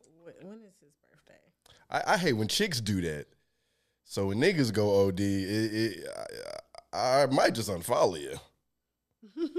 [0.41, 1.39] When is his birthday?
[1.89, 3.27] I, I hate when chicks do that.
[4.03, 6.07] So when niggas go OD, it, it,
[6.93, 8.37] I, I might just unfollow you.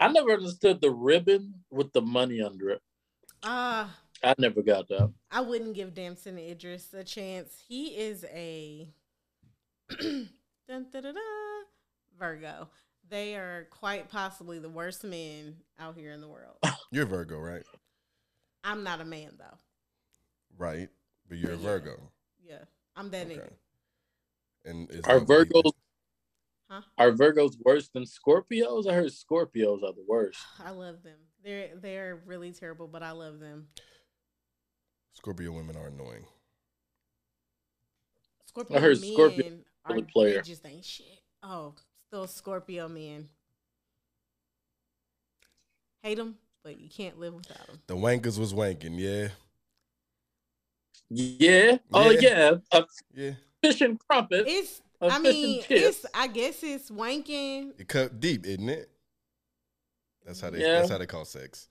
[0.00, 2.82] I never understood the ribbon with the money under it.
[3.42, 5.12] Ah, I never got that.
[5.30, 7.52] I wouldn't give Damson Idris a chance.
[7.68, 8.88] He is a
[10.00, 10.28] dun,
[10.68, 11.14] dun, dun, dun,
[12.18, 12.68] Virgo.
[13.10, 16.56] They are quite possibly the worst men out here in the world.
[16.92, 17.62] You're Virgo, right?
[18.64, 19.56] I'm not a man though.
[20.58, 20.88] Right.
[21.28, 22.10] But you're a Virgo.
[22.42, 22.64] Yeah,
[22.96, 23.36] I'm that Okay.
[23.36, 23.50] nigga.
[24.64, 25.72] And is Are Virgos
[26.68, 26.82] Huh?
[26.98, 28.86] are Virgos worse than Scorpios?
[28.86, 30.38] I heard Scorpios are the worst.
[30.64, 31.18] I love them.
[31.44, 33.68] They're they're really terrible, but I love them.
[35.14, 36.24] Scorpio women are annoying.
[38.46, 40.42] Scorpio heard men Scorpio are the player.
[40.42, 41.20] They just ain't shit.
[41.42, 41.74] Oh,
[42.08, 43.28] still Scorpio men.
[46.02, 47.80] Hate them, but you can't live without them.
[47.86, 49.28] The wankers was wanking, yeah.
[51.10, 51.78] Yeah.
[51.92, 52.20] Oh Yeah.
[52.20, 52.54] yeah.
[52.72, 53.32] A Yeah.
[53.62, 54.44] fish and crumpet.
[54.46, 54.80] It's.
[55.00, 56.06] A I fish and mean, it's.
[56.14, 57.78] I guess it's wanking.
[57.78, 58.90] It cut deep, isn't it?
[60.24, 60.78] That's how they Yeah.
[60.78, 61.68] that's how they call sex.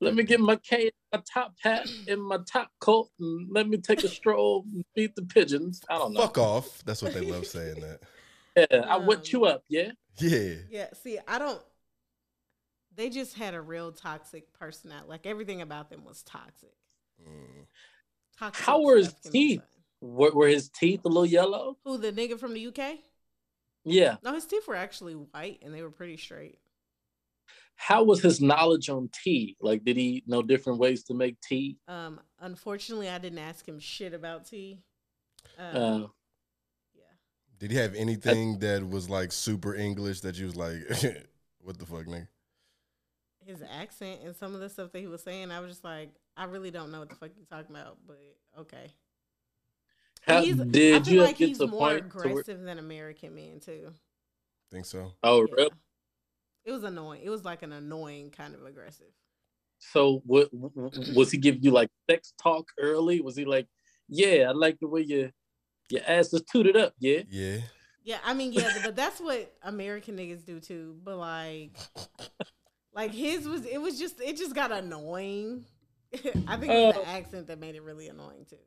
[0.00, 0.28] It Let me deep.
[0.30, 4.08] get my cane, my top hat, and my top coat, and let me take a
[4.08, 5.80] stroll and feed the pigeons.
[5.88, 6.22] I don't know.
[6.22, 6.82] Fuck off.
[6.84, 8.00] That's what they love saying that.
[8.56, 9.64] Yeah, I wet Um, you up.
[9.68, 9.92] Yeah.
[10.18, 10.54] Yeah.
[10.70, 10.86] Yeah.
[11.02, 11.60] See, I don't.
[12.96, 15.08] They just had a real toxic personality.
[15.08, 16.74] Like everything about them was toxic.
[17.20, 17.66] Mm.
[18.38, 18.64] Toxic.
[18.64, 19.62] How were his stuff can be teeth?
[20.00, 21.78] Were, were his teeth a little yellow?
[21.84, 22.98] Who the nigga from the UK?
[23.84, 24.16] Yeah.
[24.22, 26.58] No, his teeth were actually white and they were pretty straight.
[27.76, 29.56] How was his knowledge on tea?
[29.60, 31.76] Like, did he know different ways to make tea?
[31.88, 34.80] Um, unfortunately, I didn't ask him shit about tea.
[35.58, 36.06] Um, Uh, yeah,
[37.64, 40.80] Did he have anything that was like super English that you was like,
[41.62, 42.28] what the fuck, nigga?
[43.46, 46.10] his accent and some of the stuff that he was saying, I was just like,
[46.36, 48.20] I really don't know what the fuck you're talking about, but
[48.58, 48.92] okay.
[50.26, 52.60] how, He's, I did feel you like get he's the more point to where, aggressive
[52.60, 53.94] than American men too.
[54.70, 55.12] Think so?
[55.22, 55.54] oh, Yeah.
[55.56, 55.70] really?
[56.66, 57.22] It was annoying.
[57.24, 59.12] It was like an annoying kind of aggressive.
[59.78, 63.22] So, what was he giving you like sex talk early?
[63.22, 63.68] Was he like,
[64.08, 65.30] "Yeah, I like the way your
[65.90, 66.94] your ass is tooted up"?
[66.98, 67.22] Yeah.
[67.28, 67.58] Yeah.
[68.06, 70.94] Yeah, I mean, yeah, but that's what American niggas do too.
[71.02, 71.70] But like,
[72.92, 75.64] like his was, it was just, it just got annoying.
[76.14, 77.00] I think it was Oh.
[77.02, 78.58] the accent that made it really annoying too.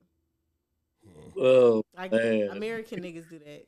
[1.39, 2.49] Oh, Like Man.
[2.49, 3.67] American niggas do that.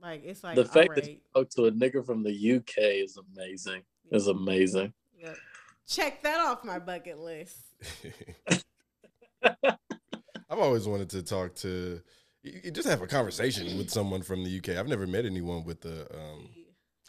[0.00, 1.20] Like it's like the fact all that you right.
[1.30, 3.82] spoke to a nigga from the UK is amazing.
[4.10, 4.92] Is amazing.
[5.20, 5.36] Yep.
[5.86, 7.58] Check that off my bucket list.
[9.44, 12.00] I've always wanted to talk to,
[12.42, 14.70] you- you just have a conversation with someone from the UK.
[14.76, 16.48] I've never met anyone with the um,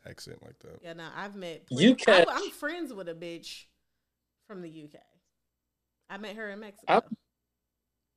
[0.06, 0.80] accent like that.
[0.82, 1.64] Yeah, no, I've met.
[1.70, 3.66] You plenty- I, I'm friends with a bitch
[4.48, 5.00] from the UK.
[6.10, 6.94] I met her in Mexico.
[6.94, 7.02] I-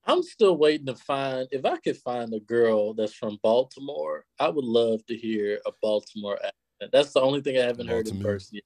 [0.09, 4.25] I'm still waiting to find if I could find a girl that's from Baltimore.
[4.39, 6.93] I would love to hear a Baltimore accent.
[6.93, 8.65] That's the only thing I haven't heard in person yet.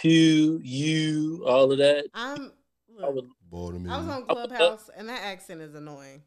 [0.00, 2.06] To you, all of that.
[2.14, 2.52] I'm.
[3.02, 3.92] I would Baltimore.
[3.92, 6.22] I was on I would love- Clubhouse, and that accent is annoying.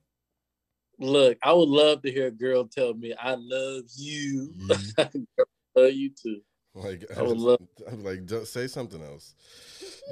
[0.99, 1.37] Look.
[1.43, 5.01] I would love to hear a girl tell me, "I love you." Mm-hmm.
[5.77, 6.41] I love you too.
[6.73, 9.35] Like I would love- I'm like, just say something else.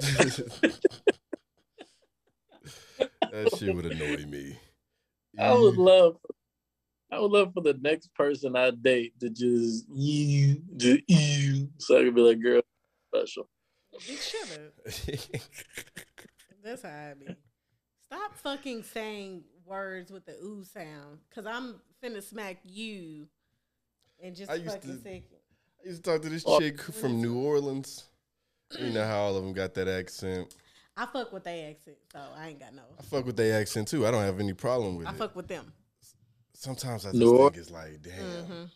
[3.30, 4.58] that shit would annoy me.
[5.38, 6.16] I would love.
[7.12, 11.98] I would love for the next person I date to just you, just you, so
[11.98, 12.62] I could be like, "Girl,
[13.14, 13.48] special."
[13.94, 14.72] Bitch, shut up.
[16.64, 17.36] That's how I be.
[18.14, 23.26] Stop fucking saying words with the ooh sound, cause I'm finna smack you
[24.22, 25.24] and just I a used fucking to- second.
[25.84, 26.60] I used to talk to this Oh.
[26.60, 28.04] chick from New Orleans.
[28.78, 30.54] You know how all of them got that accent.
[30.96, 32.82] I fuck with they accent, so I ain't got no.
[32.98, 34.06] I fuck with their accent too.
[34.06, 35.16] I don't have any problem with I it.
[35.16, 35.72] fuck with them.
[36.52, 38.70] Sometimes I just New Or- think it's like, damn, Mhm.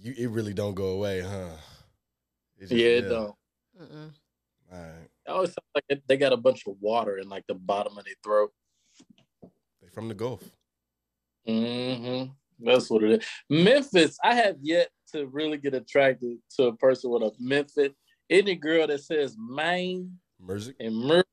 [0.00, 1.56] you it really don't go away, huh?
[2.56, 3.36] It just- Yeah, it don't.
[3.80, 4.12] Mm-mm.
[4.72, 5.08] All right.
[5.26, 8.04] It always sounds like they got a bunch of water in like the bottom of
[8.04, 8.50] their throat.
[9.80, 10.42] They from the Gulf.
[11.48, 12.32] Mm-hmm.
[12.64, 13.26] That's what it is.
[13.50, 17.90] Memphis, I have yet to really get attracted to a person with a Memphis.
[18.30, 20.74] Any girl that says Maine Merzik.
[20.80, 21.24] and Mer,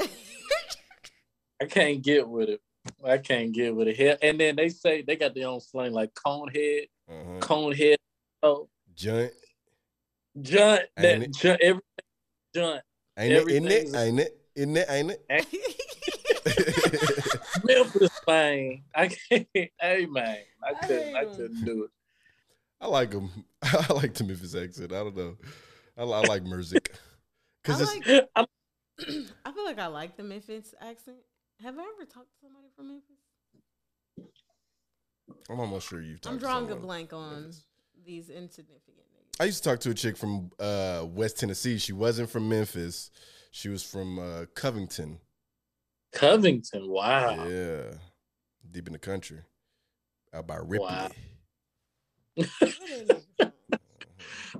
[0.00, 2.60] I can't get with it.
[3.04, 4.18] I can't get with it.
[4.22, 7.38] And then they say they got their own slang like conehead, Uh-huh.
[7.40, 7.96] conehead.
[8.42, 9.32] Oh, Joint.
[10.40, 11.82] Junt, that junt, every
[12.54, 12.82] junt.
[13.18, 13.48] Ain't it?
[13.48, 13.94] Isn't it?
[13.96, 14.40] Ain't it?
[14.54, 14.86] Isn't it?
[14.88, 15.24] Ain't it?
[17.64, 18.82] Memphis, man.
[18.94, 19.48] I can't.
[19.80, 21.14] Hey, man, I I couldn't.
[21.16, 21.36] I hate 'em.
[21.36, 21.90] couldn't do it.
[22.80, 23.30] I like him.
[23.62, 24.92] I like the Memphis accent.
[24.92, 25.36] I don't know.
[25.96, 26.88] I, I like Merzik.
[26.92, 26.96] I
[27.64, 28.28] Cause it's, like.
[28.36, 28.46] I'm-
[29.54, 31.16] feel like I like the Memphis accent.
[31.62, 33.16] Have I ever talked to somebody from Memphis?
[35.50, 37.64] I'm almost sure you've talked I'm to drawing a blank on Memphis.
[38.04, 39.07] these insignificant niggas.
[39.40, 41.78] I used to talk to a chick from uh, West Tennessee.
[41.78, 43.10] She wasn't from Memphis.
[43.52, 45.18] She was from uh, Covington.
[46.12, 46.88] Covington.
[46.90, 47.46] Wow.
[47.46, 47.82] Yeah.
[48.70, 49.38] Deep in the country.
[50.34, 50.78] Out by Ripley.
[50.80, 51.08] Wow.
[52.34, 52.72] Where that
[53.08, 53.52] nigga from?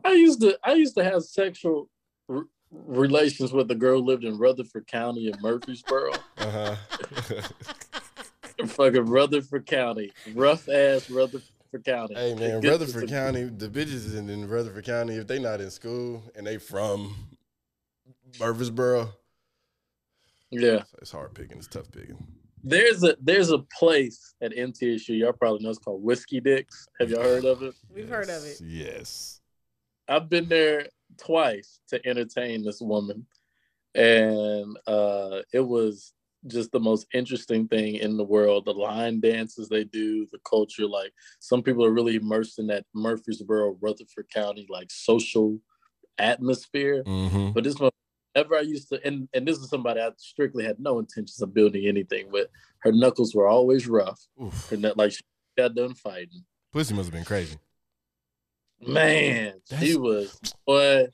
[0.05, 0.59] I used to.
[0.63, 1.91] I used to have sexual
[2.29, 6.13] r- relations with a girl who lived in Rutherford County in Murfreesboro.
[6.39, 6.77] Uh-huh.
[8.67, 11.49] Fucking Rutherford County, rough ass Rutherford
[11.85, 12.15] County.
[12.15, 15.71] hey man, Get Rutherford County, the bitches in, in Rutherford County, if they not in
[15.71, 17.15] school and they from
[18.41, 19.11] Murfreesboro,
[20.51, 21.59] Yeah, it's hard picking.
[21.59, 22.19] It's tough picking.
[22.63, 25.19] there's a there's a place at MTSU.
[25.19, 26.87] Y'all probably know it's called Whiskey Dicks.
[27.01, 27.75] Have y'all heard of it?
[27.95, 28.61] We've heard of it.
[28.61, 29.41] Yes.
[30.09, 30.87] I've been there
[31.19, 33.27] twice to entertain this woman,
[33.95, 36.13] and uh, it was
[36.49, 38.65] just the most interesting thing in the world.
[38.65, 40.87] The line dances they do, the culture.
[40.87, 45.59] Like some people are really immersed in that Murfreesboro, Rutherford County like social
[46.19, 47.03] atmosphere.
[47.05, 47.53] Mm-hmm.
[47.53, 47.91] But this one,
[48.35, 51.55] ever I used to, and and this is somebody I strictly had no intentions of
[51.55, 52.49] building anything with.
[52.81, 54.73] Her knuckles were always rough, Oof.
[54.73, 55.21] and that like she
[55.57, 56.45] got done fighting.
[56.73, 57.57] Pussy must have been crazy.
[58.81, 61.07] Man, she was boy.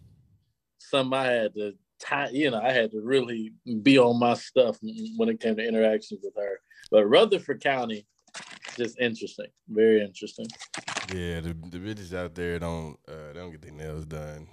[0.79, 3.53] Some I had to tie, you know, I had to really
[3.83, 4.79] be on my stuff
[5.17, 6.61] when it came to interactions with her.
[6.91, 8.07] But Rutherford County,
[8.77, 10.47] just interesting, very interesting.
[11.13, 14.49] Yeah, the, the bitches out there don't uh, they don't get their nails done.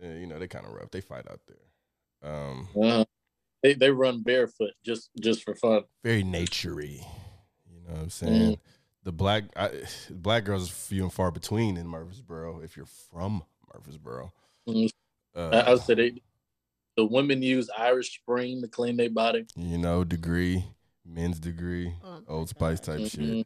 [0.00, 0.90] Yeah, you know, they kind of rough.
[0.90, 2.30] They fight out there.
[2.32, 3.04] Um, Uh,
[3.62, 5.82] they they run barefoot just just for fun.
[6.02, 7.04] very naturey.
[7.70, 8.58] You know what I'm saying?
[9.04, 9.70] The black I,
[10.10, 12.60] black girls are few and far between in Murfreesboro.
[12.60, 13.42] If you're from
[13.72, 14.32] Murfreesboro,
[14.66, 14.90] Mhm.
[15.36, 16.22] uh, I, I would say they,
[16.96, 19.46] the women use Irish Spring to clean their body.
[19.56, 20.64] you know, degree,
[21.04, 22.98] men's degree, Oh Old Spice God.
[22.98, 23.20] type shit.
[23.20, 23.44] Mhm.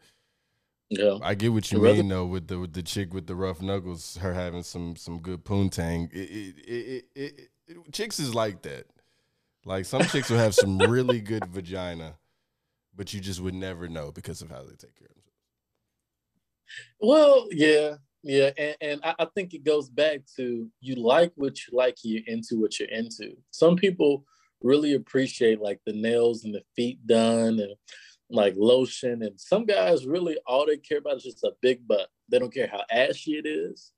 [0.90, 3.34] Yeah, I get what you Rather- mean though with the with the chick with the
[3.34, 6.10] rough knuckles, her having some some good poontang.
[6.12, 8.86] It it, it, it, it, it chicks is like that.
[9.66, 12.16] Like some chicks will have some really good vagina,
[12.96, 15.34] but you just would never know because of how they take care of themselves.
[17.00, 21.56] Well, yeah, yeah, and, and I, I think it goes back to you like what
[21.66, 23.36] you like, you're into what you're into.
[23.50, 24.24] Some people
[24.62, 27.74] really appreciate like the nails and the feet done and
[28.30, 32.08] like lotion, and some guys really all they care about is just a big butt.
[32.28, 33.92] They don't care how ashy it is.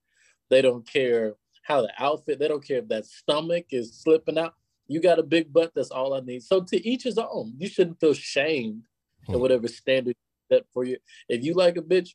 [0.51, 2.39] They don't care how the outfit.
[2.39, 4.55] They don't care if that stomach is slipping out.
[4.87, 5.73] You got a big butt.
[5.75, 6.43] That's all I need.
[6.43, 7.55] So to each his own.
[7.59, 8.83] You shouldn't feel shamed
[9.27, 9.41] Hmm.
[9.41, 10.17] whatever standard
[10.51, 10.97] set for you.
[11.29, 12.11] If you like a bitch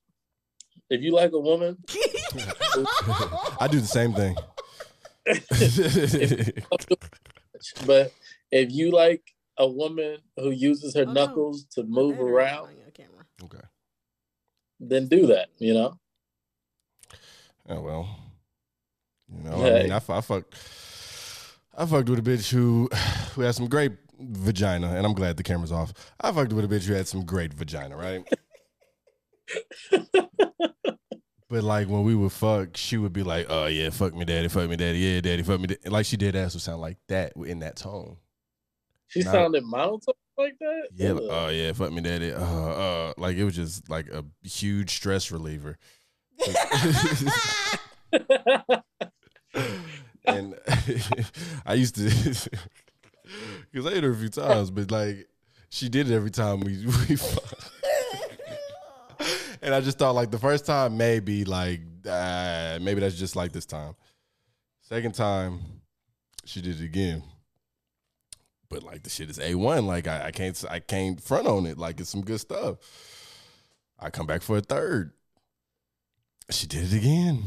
[0.89, 1.77] if you like a woman
[3.59, 4.35] I do the same thing.
[7.85, 8.11] but
[8.51, 11.13] if you like a woman who uses her Oh, no.
[11.13, 13.25] knuckles to oh, move Better around, oh, your camera.
[13.43, 13.65] okay.
[14.79, 15.49] then do that.
[15.57, 15.99] You know.
[17.69, 18.19] Oh well.
[19.33, 19.83] You know, I Hey.
[19.83, 20.53] mean, I, fu- I fucked,
[21.75, 22.89] I fucked with a bitch who,
[23.33, 25.93] who had some great vagina, and I'm glad the camera's off.
[26.21, 28.23] I fucked with a bitch who had some great vagina, right?
[31.49, 34.47] but like when we would fuck, she would be like, "Oh yeah, fuck me, daddy,
[34.47, 36.97] fuck me, daddy, yeah, daddy, fuck me." da-" Like she did ass would sound like
[37.07, 38.17] that in that tone.
[39.07, 39.31] She Nah.
[39.31, 40.87] sounded monotone like that.
[40.93, 42.33] Yeah, like, oh yeah, fuck me, daddy.
[42.33, 45.77] Uh, uh, like it was just like a huge stress reliever.
[50.25, 50.55] and
[51.65, 52.03] I used to,
[53.71, 55.27] because I hit her a few times, but like
[55.69, 57.71] she did it every time we we fucked.
[59.61, 63.51] And I just thought like the first time maybe like uh, maybe that's just like
[63.51, 63.95] this time.
[64.81, 65.59] Second time,
[66.45, 67.23] she did it again.
[68.69, 69.87] But like the shit is a one.
[69.87, 71.77] Like I, I can't I can't front on it.
[71.77, 72.77] Like it's some good stuff.
[73.99, 75.13] I come back for a third.
[76.49, 77.43] She did it again.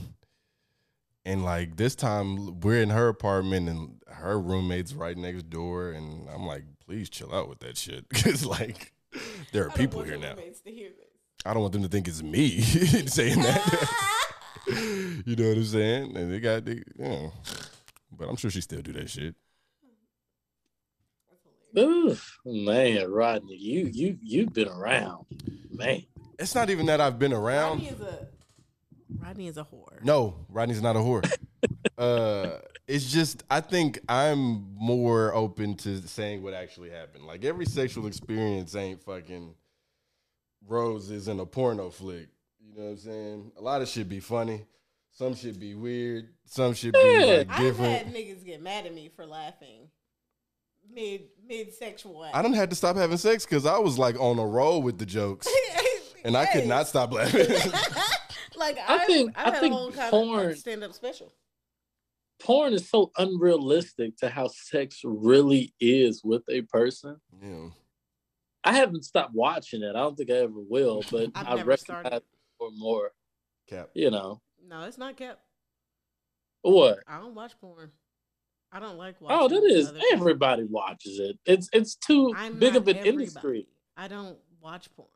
[1.24, 5.90] And like this time we're in her apartment and her roommate's right next door.
[5.90, 8.08] And I'm like, please chill out with that shit.
[8.14, 8.92] Cause like
[9.52, 10.34] there are people here now.
[11.44, 11.50] Roommates to hear this.
[11.50, 12.60] I don't want them to think it's me
[13.06, 13.88] saying that.
[15.26, 16.16] you know what I'm saying?
[16.16, 17.32] And they got, they, you know.
[18.12, 19.34] But I'm sure she still do that shit.
[21.78, 25.26] Oof, man, Rodney, you you you've been around,
[25.70, 26.02] man.
[26.38, 27.82] It's not even that I've been around.
[27.82, 28.28] Rodney is a
[29.18, 30.02] Rodney is a whore.
[30.02, 31.30] No, Rodney's not a whore.
[31.98, 32.58] uh,
[32.88, 37.26] it's just I think I'm more open to saying what actually happened.
[37.26, 39.54] Like every sexual experience ain't fucking
[40.68, 42.28] roses in a porno flick.
[42.60, 43.52] You know what I'm saying?
[43.56, 44.64] A lot of shit be funny.
[45.12, 46.28] Some shit be weird.
[46.44, 47.24] Some shit be Yeah.
[47.38, 48.14] like I've had different.
[48.14, 49.88] niggas get mad at me for laughing
[50.90, 52.34] mid mid sexual act.
[52.36, 54.98] I done had to stop having sex because I was like on a roll with
[54.98, 55.48] the jokes,
[56.24, 57.46] and I could not stop laughing.
[58.56, 60.92] like I I've, think- I've I had think a whole kind porn- of stand up
[60.94, 61.32] special.
[62.40, 67.16] Porn is so unrealistic to how sex really is with a person.
[67.42, 67.68] yeah.
[68.64, 69.90] I haven't stopped watching it.
[69.90, 72.22] I don't think I ever will, but I've I never recognize started.
[72.60, 73.10] more and more.
[73.68, 73.90] Cap.
[73.94, 75.40] You know No, it's not kept.
[76.62, 77.00] what?
[77.06, 77.90] I don't watch porn.
[78.72, 79.38] I don't like watching.
[79.38, 80.18] Oh, that is other people.
[80.18, 81.38] everybody watches it.
[81.46, 83.08] It's it's too I'm big of an everybody.
[83.24, 83.66] industry.
[83.96, 85.08] I don't watch porn.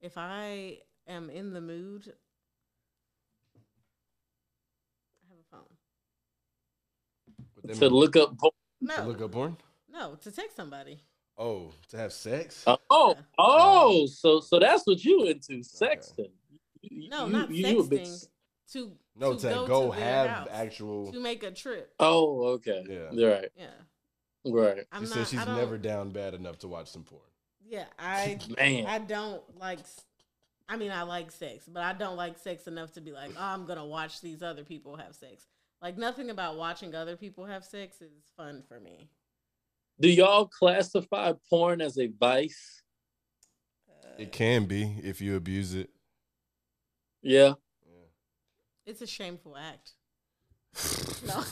[0.00, 2.12] If I am in the mood,
[5.24, 5.76] I have a phone.
[7.54, 8.52] But then To look up porn.
[8.80, 9.56] No, to look up porn.
[9.90, 11.00] no, to text somebody.
[11.38, 12.64] Oh, to have sex.
[12.66, 13.22] Uh, oh, Yeah.
[13.38, 16.30] oh, so so that's what you into sexting.
[16.82, 18.12] You- No, you- not you a big sexting.
[18.12, 18.28] s-
[18.72, 21.12] To no, to to go, go, to have house, actual.
[21.12, 21.94] to make a trip.
[22.00, 22.84] Oh, okay.
[22.88, 23.10] Yeah.
[23.12, 23.52] You're right.
[23.56, 23.70] Yeah,
[24.44, 24.86] Right.
[24.92, 25.14] I'm She not.
[25.14, 27.22] said she's never down bad enough to watch some porn.
[27.64, 28.86] Yeah, I Man.
[28.86, 29.80] I don't like.
[30.68, 33.40] I mean, I like sex, but I don't like sex enough to be like, oh,
[33.42, 35.46] I'm gonna watch these other people have sex.
[35.82, 39.08] Like nothing about watching other people have sex is fun for me.
[39.98, 42.82] Do y'all classify porn as a vice?
[44.18, 45.90] It can be if you abuse it.
[47.22, 47.54] Yeah.
[48.86, 49.92] It's a shameful act.
[51.26, 51.44] no.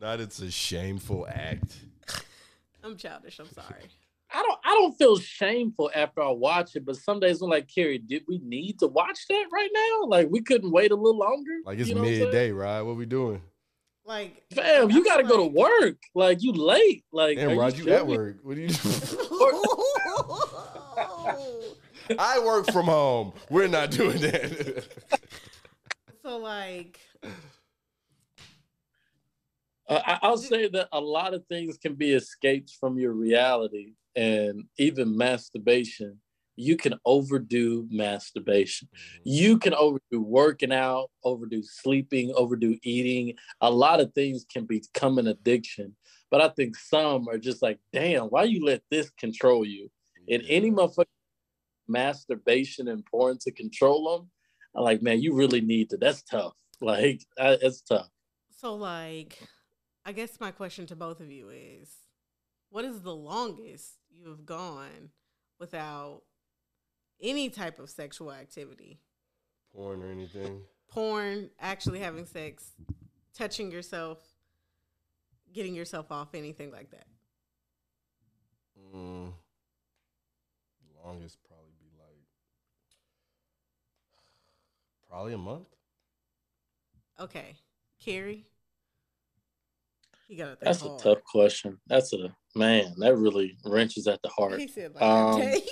[0.00, 1.78] Not it's a shameful act.
[2.84, 3.38] I'm childish.
[3.38, 3.84] I'm sorry.
[4.34, 7.68] I don't I don't feel shameful after I watch it, but some days I'm like,
[7.68, 10.06] Carey, did we need to watch that right now?
[10.06, 11.52] Like we couldn't wait a little longer?
[11.64, 12.82] Like it's You know what midday, right?
[12.82, 13.42] What we doing?
[14.04, 15.98] Like, Fam, you gotta feel go to work.
[16.14, 17.04] Like you late.
[17.12, 18.38] Like Damn, are Rod, you at work.
[18.42, 18.74] What do you do?
[22.18, 23.32] I work from home.
[23.48, 24.84] We're not doing that.
[26.22, 26.98] so like,
[29.88, 33.94] Uh, I, I'll say that a lot of things can be escaped from your reality,
[34.16, 36.18] and even masturbation.
[36.56, 38.88] You can overdo masturbation.
[38.88, 39.20] Mm-hmm.
[39.24, 43.36] You can overdo working out, overdo sleeping, overdo eating.
[43.60, 45.96] A lot of things can become an addiction.
[46.30, 49.90] But I think some are just like, damn, why you let this control you?
[50.28, 51.06] And any motherfucker
[51.88, 54.30] masturbation and porn to control them,
[54.74, 55.96] I'm like, man, you really need to.
[55.96, 56.52] That's tough.
[56.80, 58.08] Like, I, it's tough.
[58.58, 59.38] so like,
[60.04, 61.88] I guess my question to both of you is,
[62.70, 65.10] what is the longest you have gone
[65.58, 66.22] without
[67.20, 69.00] any type of sexual activity?
[69.74, 70.62] Porn or anything.
[70.88, 72.72] porn, actually having sex,
[73.34, 74.18] touching yourself,
[75.52, 77.06] getting yourself off, anything like that.
[78.94, 79.32] Mm.
[81.02, 82.26] longest probably be like
[85.08, 85.68] probably a month.
[87.18, 87.54] Okay,
[87.98, 88.46] Carey.
[90.28, 91.00] He got to think That's a hard.
[91.02, 91.78] tough question.
[91.86, 92.94] That's a man.
[92.98, 94.60] That really wrenches at the heart.
[94.60, 95.62] He said like Um, a day.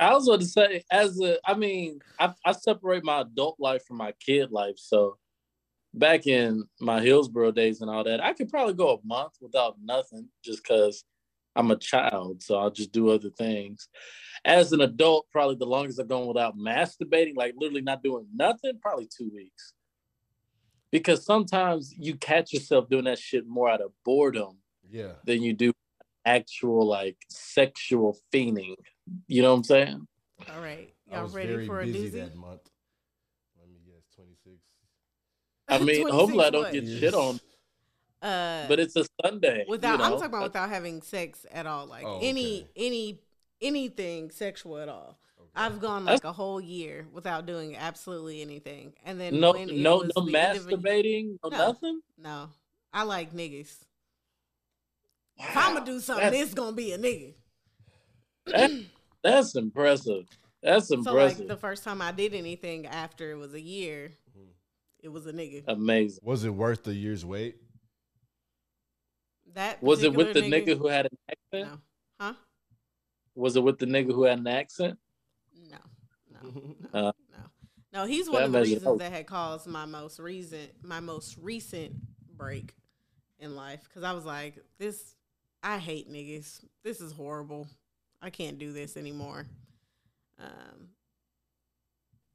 [0.00, 3.84] I was going to say, as a, I mean, I, I separate my adult life
[3.86, 4.76] from my kid life.
[4.78, 5.16] So
[5.94, 9.76] back in my Hillsboro days and all that, I could probably go a month without
[9.82, 11.04] nothing just because
[11.54, 12.42] I'm a child.
[12.42, 13.88] So I'll just do other things.
[14.44, 18.78] As an adult, probably the longest I've gone without masturbating, like literally not doing nothing,
[18.80, 19.72] probably two weeks.
[20.90, 24.58] Because sometimes you catch yourself doing that shit more out of boredom
[24.90, 25.12] Yeah.
[25.24, 25.72] than you do
[26.24, 28.74] actual like sexual fiending.
[29.28, 30.06] You know what I'm saying?
[30.54, 32.12] All right, I y'all was ready very for a busy doozy?
[32.12, 32.60] that month.
[33.58, 34.56] Let me guess, twenty six.
[35.68, 36.72] I mean, 26 hopefully I don't what?
[36.72, 37.40] get shit on,
[38.22, 39.64] Uh, but it's a Sunday.
[39.68, 40.04] without you know?
[40.04, 42.68] I'm talking about without having sex at all, like Oh, any okay.
[42.76, 43.20] any
[43.60, 45.18] anything sexual at all.
[45.40, 45.48] Okay.
[45.54, 49.68] I've gone That's- like a whole year without doing absolutely anything, and then no, when
[49.82, 51.56] no, no the end of a- masturbating, no, No.
[51.58, 52.00] nothing.
[52.18, 52.50] No,
[52.92, 53.78] I like niggas.
[55.38, 57.34] If I'm gonna do something, that's- it's gonna be a nigga.
[58.46, 58.86] that-
[59.22, 60.26] that's impressive.
[60.62, 61.04] That's impressive.
[61.04, 61.38] So impressive.
[61.40, 64.12] like the first time I did anything after it was a year,
[65.00, 65.64] it was a nigga.
[65.68, 66.20] Amazing.
[66.22, 67.56] Was it worth the year's wait?
[69.54, 71.68] That Was it with the particular nigga who had an accent?
[71.72, 71.80] No,
[72.20, 72.34] huh?
[73.34, 74.98] Was it with the nigga who had an accent?
[75.70, 75.78] No,
[76.30, 76.40] no,
[76.92, 77.38] no, Uh, no.
[77.92, 78.98] No, he's one of the reasons out.
[78.98, 81.94] that had caused my most recent, my most recent
[82.36, 82.74] break
[83.38, 83.82] in life.
[83.84, 85.15] Because I was like, this,
[85.66, 86.60] I hate niggas.
[86.84, 87.66] This is horrible.
[88.22, 89.46] I can't do this anymore.
[90.38, 90.90] Um.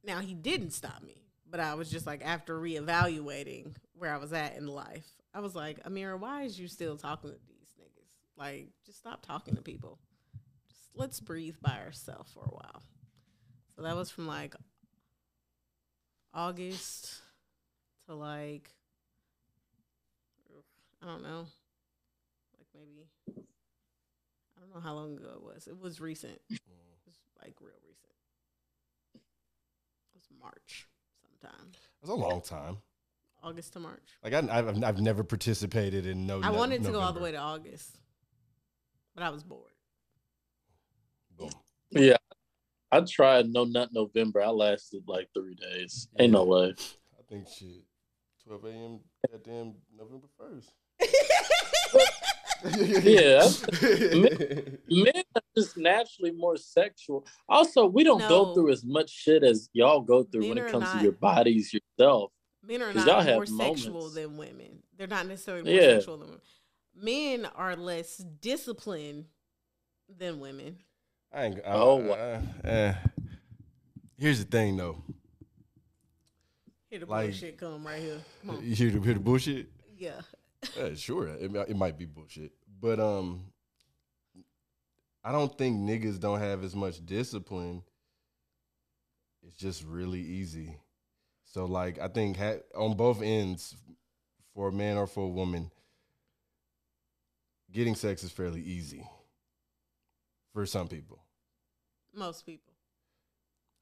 [0.04, 1.16] Now he didn't stop me,
[1.48, 5.54] but I was just like after reevaluating where I was at in life, I was
[5.54, 8.10] like, Amira, why is you still talking to these niggas?
[8.36, 9.98] Like, just stop talking to people.
[10.68, 12.82] Just let's breathe by ourselves for a while.
[13.74, 14.54] So that was from like
[16.34, 17.22] August
[18.08, 18.68] to like
[21.02, 21.46] I don't know,
[22.58, 23.06] like maybe
[24.72, 25.66] don't know how long ago it was.
[25.66, 26.40] It was recent.
[26.50, 26.56] Mm.
[26.56, 28.12] It was like real recent.
[29.14, 29.20] It
[30.14, 30.88] was March
[31.22, 32.78] sometime, That's a long time.
[33.42, 34.18] August to March.
[34.22, 36.40] Like I, I've, I've never participated in no.
[36.42, 37.98] I no- wanted to go all the way to August,
[39.14, 39.72] but I was bored.
[41.36, 41.50] Boom.
[41.90, 42.18] Yeah.
[42.92, 44.42] I tried no nut November.
[44.42, 46.08] I lasted like three days.
[46.18, 46.74] Ain't no way.
[47.18, 47.84] I think shit.
[48.46, 49.00] 12 a.m.
[49.30, 50.70] Goddamn November first.
[52.64, 53.48] Yeah.
[54.88, 57.26] Men are just naturally more sexual.
[57.48, 58.28] Also, we don't No.
[58.28, 60.96] go through as much shit as y'all go through Men when it comes not.
[60.98, 62.30] to your bodies yourself.
[62.62, 64.14] Men are 'Cause not y'all have more sexual moments.
[64.14, 64.82] than women.
[64.96, 65.96] They're not necessarily more Yeah.
[65.96, 66.40] sexual than women.
[66.94, 69.24] Men are less disciplined
[70.08, 70.78] than women.
[71.32, 71.58] I ain't.
[71.64, 72.42] I, Oh, wow.
[72.64, 72.94] uh,
[74.18, 75.02] here's the thing, though.
[76.90, 78.20] Here the Like- bullshit come right here.
[78.42, 78.64] Come on.
[78.64, 79.66] You hear the, hear the bullshit?
[79.98, 80.20] Yeah.
[80.76, 81.28] Yeah, sure.
[81.28, 83.44] It, it might be bullshit, but um,
[85.24, 87.82] I don't think niggas don't have as much discipline.
[89.46, 90.76] It's just really easy.
[91.44, 93.76] So like, I think ha- on both ends,
[94.54, 95.70] for a man or for a woman,
[97.70, 99.06] getting sex is fairly easy
[100.52, 101.22] for some people.
[102.14, 102.72] Most people.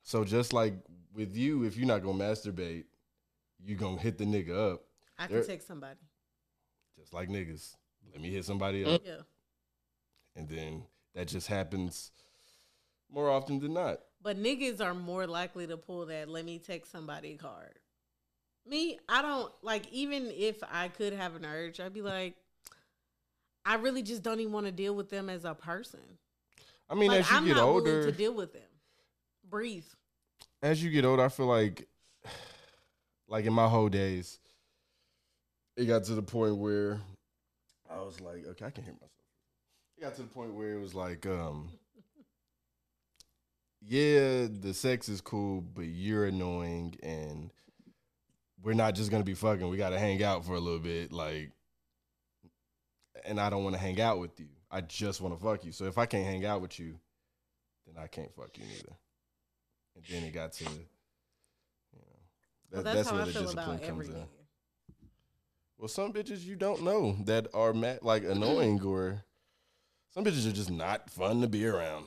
[0.02, 0.74] So just like
[1.12, 2.85] with you, if you're not gonna masturbate,
[3.62, 4.82] you're gonna hit the nigga up.
[5.19, 5.98] I can There- take somebody.
[7.01, 7.74] Just like niggas.
[8.12, 9.01] Let me hit somebody up.
[9.02, 9.09] Mm-hmm.
[9.09, 9.22] Yeah.
[10.36, 10.82] And then
[11.14, 12.12] that just happens
[13.12, 14.01] more often than not.
[14.22, 17.78] But niggas are more likely to pull that let me text somebody card.
[18.66, 22.35] Me, I don't like even if I could have an urge, I'd be like,
[23.64, 26.01] I really just don't even want to deal with them as a person.
[26.89, 28.62] I mean, like, as you I'm get not older, to deal with them.
[29.48, 29.86] Breathe.
[30.62, 31.89] as you get older, I feel like,
[33.28, 34.39] like in my whole days,
[35.81, 37.01] it got to the point where
[37.90, 39.11] I was like, okay, I can hear myself.
[39.97, 41.70] It got to the point where it was like, um,
[43.81, 47.51] yeah, the sex is cool, but you're annoying, and
[48.62, 49.70] we're not just gonna be fucking.
[49.70, 51.51] We gotta hang out for a little bit, like,
[53.24, 54.48] and I don't want to hang out with you.
[54.70, 55.73] I just want to fuck you.
[55.73, 56.98] So if I can't hang out with you,
[57.86, 58.97] then I can't fuck you neither.
[59.97, 62.05] And then it got to, you know,
[62.70, 64.27] Well, that's, that's, how where the discipline comes in.
[65.81, 65.82] Nigga.
[65.82, 69.24] Well, some bitches you don't know that are ma- like annoying or
[70.11, 72.05] some bitches are just not fun to be around.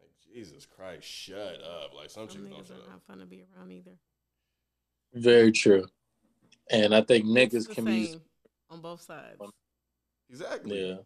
[0.00, 1.94] Like Jesus Christ, shut up!
[1.96, 2.88] Like some Some chicks don't niggas shut are up.
[2.90, 3.92] not fun to be around either.
[5.14, 5.86] Very true.
[6.70, 8.16] And I think It's niggas the can be
[8.70, 9.40] on both sides.
[10.30, 10.88] Exactly.
[10.88, 10.96] yeah.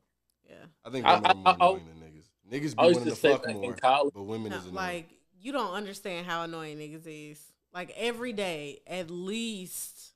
[0.48, 0.54] Yeah.
[0.84, 2.24] I think I- women are I- more I- annoying than niggas.
[2.48, 4.62] Niggas I be used wanting to to say fuck more, college- but women No, is
[4.66, 4.74] annoying.
[4.76, 5.08] like
[5.40, 7.40] you don't understand how annoying niggas is.
[7.74, 10.12] Like every day, at least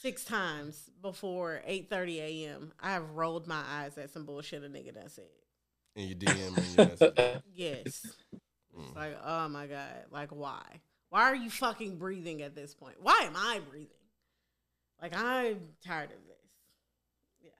[0.00, 4.68] six times before eight thirty a.m., I have rolled my eyes at some bullshit a
[4.68, 5.24] nigga done said.
[5.96, 7.42] in your DM and.
[7.54, 8.06] Yes,
[8.78, 8.86] Mm.
[8.86, 10.62] it's like oh my god, like why?
[11.10, 12.96] Why are you fucking breathing at this point?
[13.00, 13.88] Why am I breathing?
[15.02, 16.52] Like I'm tired of this.
[17.42, 17.50] Yeah.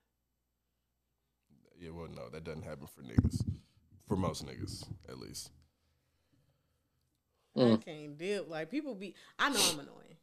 [1.81, 3.43] Yeah, well, no, that doesn't happen for niggas.
[4.07, 5.51] For most niggas, at least.
[7.57, 8.45] I can't deal.
[8.49, 9.15] Like people be.
[9.39, 10.17] I know I'm annoying.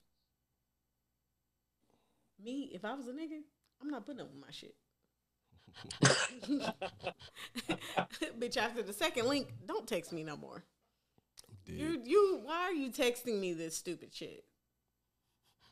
[2.44, 3.42] Me, if I was a nigga,
[3.82, 4.76] I'm not putting up with my shit.
[8.40, 10.64] Bitch, after the second link, don't text me no more.
[11.66, 11.80] Dude.
[11.80, 14.46] You, you, why are you texting me this stupid shit?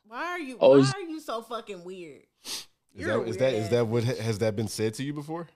[0.08, 0.58] Why are you?
[0.60, 2.24] Oh, why are you so fucking weird?
[2.44, 5.14] Is You're a that is that is that what has that been said to you
[5.14, 5.48] before?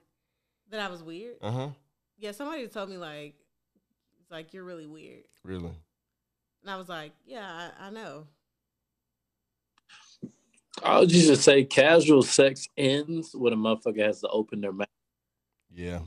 [0.70, 1.36] That I was weird.
[1.42, 1.68] Uh huh.
[2.16, 3.34] Yeah, somebody told me like,
[4.20, 5.70] it's like you're really weird, Really?
[6.62, 8.26] and I was like, yeah, I, I know.
[10.84, 14.88] I would just say casual sex ends when a motherfucker has to open their mouth
[15.72, 16.00] Yeah.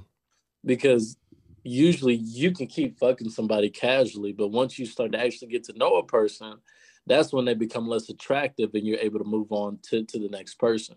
[0.66, 1.18] because
[1.64, 5.78] usually you can keep fucking somebody casually, but once you start to actually get to
[5.78, 6.60] know a person,
[7.08, 10.30] that's when they become less attractive and you're able to move on to, to the
[10.30, 10.96] next person.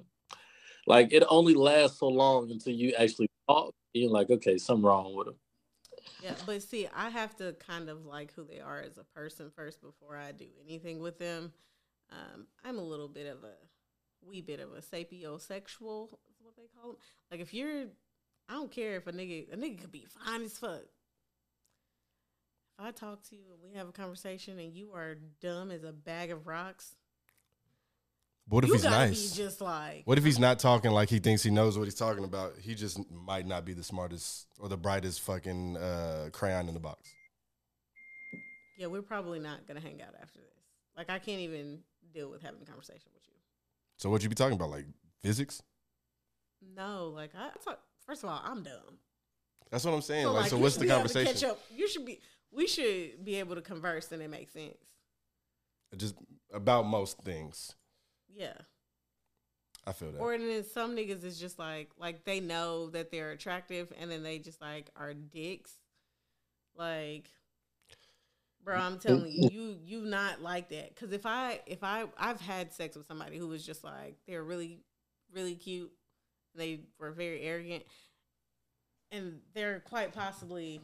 [0.86, 3.74] Like it only lasts so long until you actually talk.
[3.92, 5.36] You're like, okay, something wrong with them.
[6.22, 9.50] Yeah, but see, I have to kind of like who they are as a person
[9.54, 11.52] first before I do anything with them.
[12.10, 13.54] Um, I'm a little bit of a
[14.26, 16.96] wee bit of a sapiosexual, is what they call them.
[17.30, 17.86] Like if you're,
[18.48, 20.82] I don't care if a nigga, a nigga could be fine as fuck.
[22.78, 25.84] If I talk to you and we have a conversation and you are dumb as
[25.84, 26.96] a bag of rocks,
[28.48, 29.32] What if he's nice?
[29.36, 32.24] just like What if he's not talking like he thinks he knows what he's talking
[32.24, 32.54] about?
[32.60, 36.80] He just might not be the smartest or the brightest fucking uh, crayon in the
[36.80, 37.08] box.
[38.76, 40.48] Yeah, we're probably not gonna hang out after this.
[40.96, 41.78] Like I can't even
[42.12, 43.34] deal with having a conversation with you.
[43.96, 44.70] So what you be talking about?
[44.70, 44.86] Like
[45.22, 45.62] physics?
[46.76, 47.80] No, like I thought.
[48.06, 48.98] First of all, I'm dumb.
[49.70, 50.24] That's what I'm saying.
[50.24, 51.32] So, like, so you what's the conversation?
[51.32, 51.60] Catch up.
[51.74, 52.20] You should be.
[52.52, 54.76] We should be able to converse and it makes sense.
[55.96, 56.14] Just
[56.52, 57.74] about most things.
[58.28, 58.54] Yeah.
[59.86, 60.18] I feel that.
[60.18, 64.22] Or then some niggas is just like like they know that they're attractive and then
[64.22, 65.72] they just like are dicks.
[66.76, 67.30] Like,
[68.64, 70.96] bro, I'm telling you, you you not like that.
[70.96, 74.42] Cause if I if I I've had sex with somebody who was just like they're
[74.44, 74.80] really
[75.32, 75.92] really cute.
[76.56, 77.82] They were very arrogant,
[79.10, 80.80] and they're quite possibly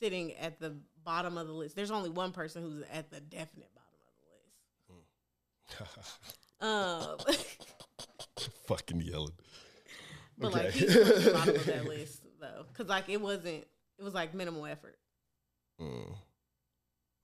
[0.00, 1.76] sitting at the bottom of the list.
[1.76, 4.00] There's only one person who's at the definite bottom
[6.60, 7.38] of the list.
[7.38, 7.44] Um,
[8.66, 9.32] Fucking yelling.
[10.38, 10.64] but Okay.
[10.64, 13.64] like he's towards the bottom of that list though, because like it wasn't.
[13.98, 14.98] It was like minimal effort.
[15.80, 16.16] Mm.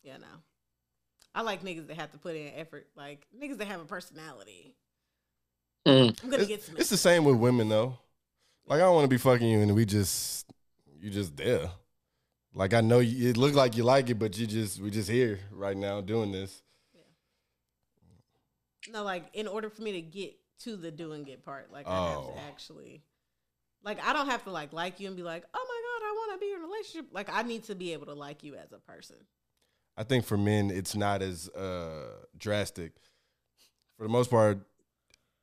[0.03, 0.27] Yeah, no.
[1.35, 2.87] I like niggas that have to put in effort.
[2.97, 4.75] Like niggas that have a personality.
[5.87, 6.23] Mm.
[6.23, 6.77] I'm gonna It's, get some.
[6.77, 7.99] it's the same with women though.
[8.67, 10.47] Like I don't want to be fucking you and we just
[11.01, 11.71] you just there.
[12.55, 15.09] Like I know you, it look like you like it, but you just we just
[15.09, 16.63] here right now doing this.
[16.95, 17.01] Yeah.
[18.93, 22.11] No, like in order for me to get to the doing it part, like I
[22.11, 22.33] have Oh.
[22.35, 23.03] to actually,
[23.83, 26.13] like I don't have to like like you and be like, oh my god, I
[26.13, 27.07] want to be in a relationship.
[27.13, 29.17] Like I need to be able to like you as a person.
[29.97, 32.93] I think for men it's not as uh drastic.
[33.97, 34.59] For the most part,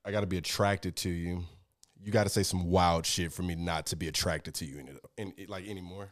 [0.05, 1.43] I got to be attracted to you.
[2.01, 4.79] You got to say some wild shit for me not to be attracted to you
[5.17, 6.09] in, in, like anymore.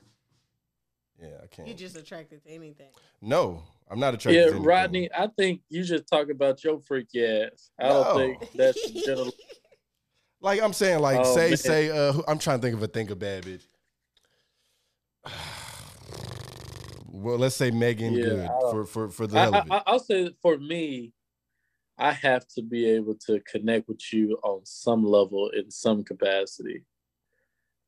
[1.19, 1.67] Yeah, I can't.
[1.67, 2.91] You're just attracted to anything.
[3.21, 4.35] no, I'm not attracted.
[4.37, 4.63] Yeah, to anything.
[4.65, 7.71] Rodney, I think you just talk about your freaky ass.
[7.79, 9.31] I don't think that's general.
[10.39, 11.57] Like I'm saying, like Oh, say man.
[11.57, 13.65] say uh, who- I'm trying to think of a think of bad bitch.
[17.21, 19.65] well, let's say Megan Yeah, Good I don't- for for for the I, hell of
[19.67, 19.71] it.
[19.71, 21.13] I, I'll say for me,
[21.97, 26.83] I have to be able to connect with you on some level in some capacity.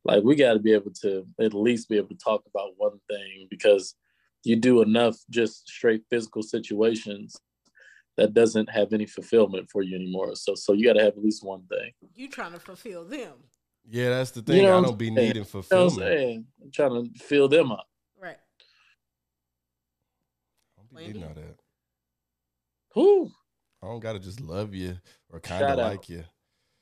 [0.06, 3.00] Like we got to be able to at least be able to talk about one
[3.10, 3.96] thing because
[4.44, 7.36] you do enough just straight physical situations
[8.18, 10.36] that doesn't have any fulfillment for you anymore.
[10.36, 11.92] So so you got to have at least one thing.
[12.16, 13.34] You trying to fulfill them,
[13.88, 14.66] yeah, that's the You thing.
[14.66, 15.16] know I don't be saying?
[15.18, 15.50] needing You know I'm
[15.90, 16.46] fulfillment.
[16.64, 17.88] I'm trying to fill them up.
[18.20, 18.38] right?
[20.78, 21.24] I don't be Plan B.
[21.24, 21.60] all that.
[22.94, 23.32] Who?
[23.82, 24.98] I don't gotta just love you
[25.30, 25.78] or kind of out.
[25.78, 26.24] like you.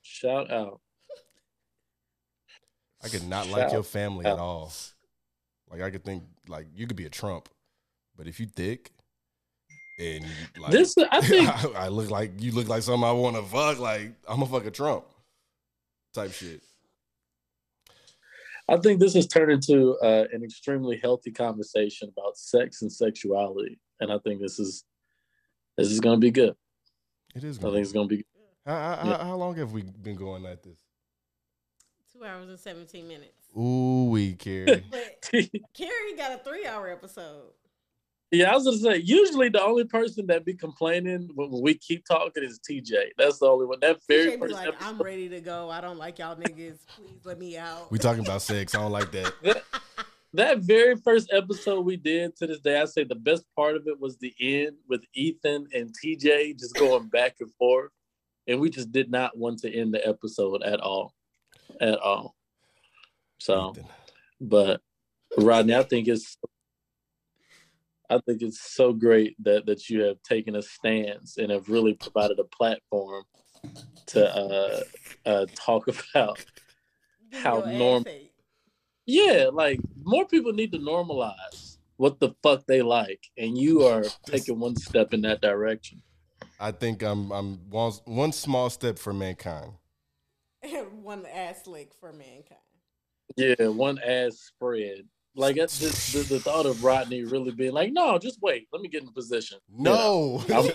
[0.01, 0.79] Shout out.
[3.03, 3.85] I could not Shout like your out.
[3.85, 4.71] family at all.
[5.69, 7.49] Like I could think like you could be a Trump,
[8.15, 8.91] but if you thick
[9.99, 13.35] and you, like This I think I, look like you look like something I want
[13.35, 13.79] to fuck.
[13.79, 15.05] Like I'm a fuck a Trump
[16.13, 16.63] type shit.
[18.69, 23.79] I think this has turned into uh, an extremely healthy conversation about sex and sexuality,
[23.99, 24.83] and I think this is
[25.77, 26.55] this is going to be good.
[27.35, 27.59] It is.
[27.59, 28.25] I think it's going to be.
[28.65, 29.17] how, how, Yeah.
[29.17, 30.77] how, how long have we been going like this?
[32.11, 33.45] Two hours and seventeen minutes.
[33.57, 34.83] Ooh, we Carey.
[34.89, 37.51] But Carey got a three-hour episode.
[38.31, 38.97] yeah, I was going to say.
[38.97, 43.09] Usually, the only person that be complaining when, when we keep talking is TJ.
[43.17, 43.79] That's the only one.
[43.81, 44.87] That very TJ be first like, episode.
[44.89, 45.69] "I'm ready to go.
[45.69, 46.79] I don't like y'all niggas.
[46.87, 48.73] Please let me out." we talking about sex.
[48.73, 49.33] I don't like that.
[50.33, 53.87] that very first episode we did to this day, I say the best part of
[53.87, 57.91] it was the end with Ethan and TJ just going back and forth.
[58.47, 61.13] And we just did not want to end the episode at all.
[61.81, 62.35] At all.
[63.39, 63.85] So, Ethan.
[64.41, 64.81] but
[65.37, 66.37] Rodney, I think it's
[68.09, 71.93] I think it's so great that that you have taken a stance and have really
[71.93, 73.23] provided a platform
[74.07, 74.81] to uh,
[75.25, 76.43] uh, talk about
[77.33, 78.26] how your ass norm- ate.
[79.07, 84.03] Yeah, like more people need to normalize what the fuck they like, and you are
[84.27, 86.01] taking one step in that direction.
[86.59, 89.71] I think I'm I'm one, one small step for mankind.
[91.01, 92.61] one ass lick for mankind.
[93.35, 95.07] Yeah, one ass spread.
[95.35, 98.81] Like that's just the, the thought of Rodney really being like, no, just wait, let
[98.81, 99.59] me get in position.
[99.69, 100.69] No, I'm-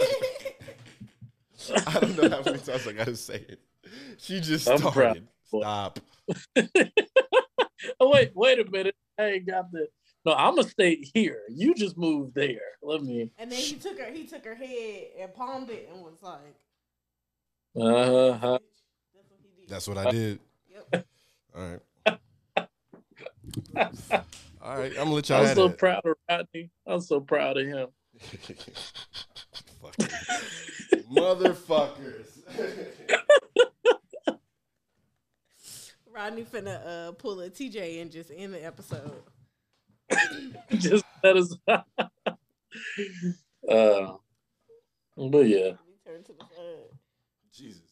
[1.87, 3.61] I don't know how many times I gotta say it.
[4.19, 4.93] She just I'm proud.
[4.93, 5.29] started.
[5.47, 6.01] Stop.
[8.03, 8.97] Oh wait, wait a minute.
[9.19, 9.87] I ain't got the.
[10.25, 11.43] No, I'm gonna stay here.
[11.49, 12.61] You just move there.
[12.83, 13.31] Let me.
[13.39, 14.11] And then he took her.
[14.11, 16.39] He took her head and palmed it and was like,
[17.77, 18.59] Uh-huh.
[19.15, 20.39] "That's what he did." That's what I did.
[20.71, 21.07] Yep.
[21.57, 21.81] All right.
[24.63, 24.93] All right.
[24.93, 25.79] I'm gonna let y'all I'm so that.
[25.79, 26.71] proud of Rodney.
[26.87, 27.89] I'm so proud of him.
[31.11, 32.39] Motherfuckers.
[36.15, 39.23] Rodney finna uh, pull a TJ and just end the episode.
[40.73, 41.57] just that is.
[41.69, 41.87] uh,
[45.17, 46.91] but yeah, We turn to the side.
[47.53, 47.83] Jesus.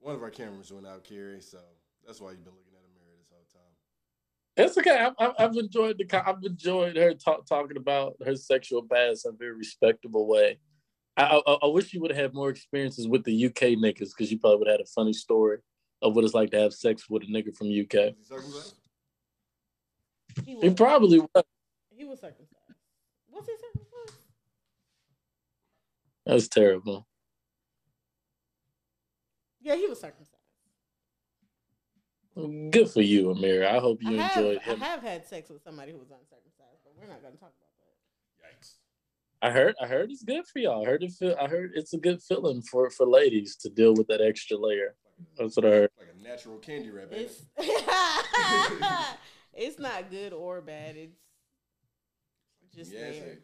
[0.00, 1.58] One of our cameras went out, Carey, so
[2.06, 3.74] that's why you've been looking at a mirror this whole time.
[4.56, 4.98] it's okay.
[4.98, 6.28] I've, I've- I've enjoyed the.
[6.28, 10.58] I've enjoyed her talk, talking about her sexual past in a very respectable way.
[11.16, 14.30] I, I, I wish you would have had more experiences with the UK niggas because
[14.30, 15.58] you probably would have had a funny story
[16.02, 18.14] of what it's like to have sex with a nigga from UK.
[20.44, 20.54] He?
[20.54, 21.44] He He probably was.
[21.90, 22.52] He was circumcised.
[23.30, 24.22] Was he circumcised?
[26.26, 27.06] That's terrible.
[29.60, 30.34] Yeah, he was circumcised.
[32.70, 33.66] Good for you, Amir.
[33.66, 34.82] I hope you I have, enjoyed him.
[34.82, 37.52] I have had sex with somebody who was uncircumcised, but we're not going to talk
[37.58, 38.60] about that.
[38.60, 38.74] Yikes.
[39.42, 39.74] I heard.
[39.82, 40.84] I heard it's good for y'all.
[40.84, 41.10] I heard it.
[41.12, 44.56] Feel, I heard it's a good feeling for for ladies to deal with that extra
[44.56, 44.94] layer.
[45.38, 45.90] That's what I heard.
[45.98, 47.08] Like a natural candy wrap.
[47.12, 47.42] It's
[49.54, 50.96] it's not good or bad.
[50.96, 51.16] It's
[52.74, 53.10] just Yeah, there.
[53.32, 53.42] it's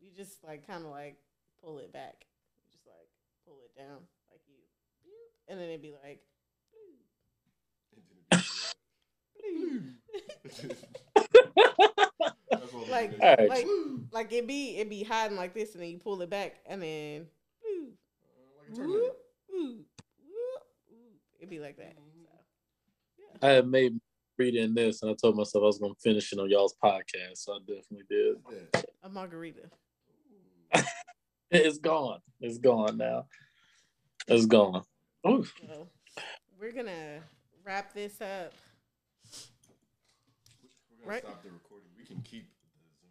[0.00, 1.16] You just like kind of like
[1.62, 2.24] pull it back.
[2.56, 3.08] You just like
[3.46, 3.98] pull it down
[4.30, 4.54] like you,
[5.48, 6.20] and then it'd be like.
[12.90, 13.20] Like, it is.
[13.20, 13.48] All right.
[13.48, 13.66] like,
[14.12, 16.82] like it be it be hiding like this, and then you pull it back, and
[16.82, 17.26] then,
[17.64, 17.86] uh,
[18.58, 18.98] Like a tornado.
[18.98, 19.16] whoop,
[19.48, 19.86] whoop, whoop,
[20.88, 21.06] whoop.
[21.38, 21.94] it'd be like that.
[23.40, 23.46] So.
[23.46, 23.98] I had made
[24.38, 27.36] reading this, and I told myself I was going to finish it on y'all's podcast,
[27.38, 28.36] so I definitely did.
[28.50, 28.80] Yeah.
[29.02, 29.62] A margarita.
[31.52, 32.20] It's gone.
[32.40, 33.26] It's gone now.
[34.28, 34.84] It's gone.
[35.26, 35.44] Ooh.
[35.66, 35.88] So
[36.60, 37.18] we're gonna
[37.64, 38.52] wrap this up.
[40.88, 41.22] We're gonna Right.
[41.24, 41.88] stop the recording.
[41.98, 43.10] We can keep the Zoom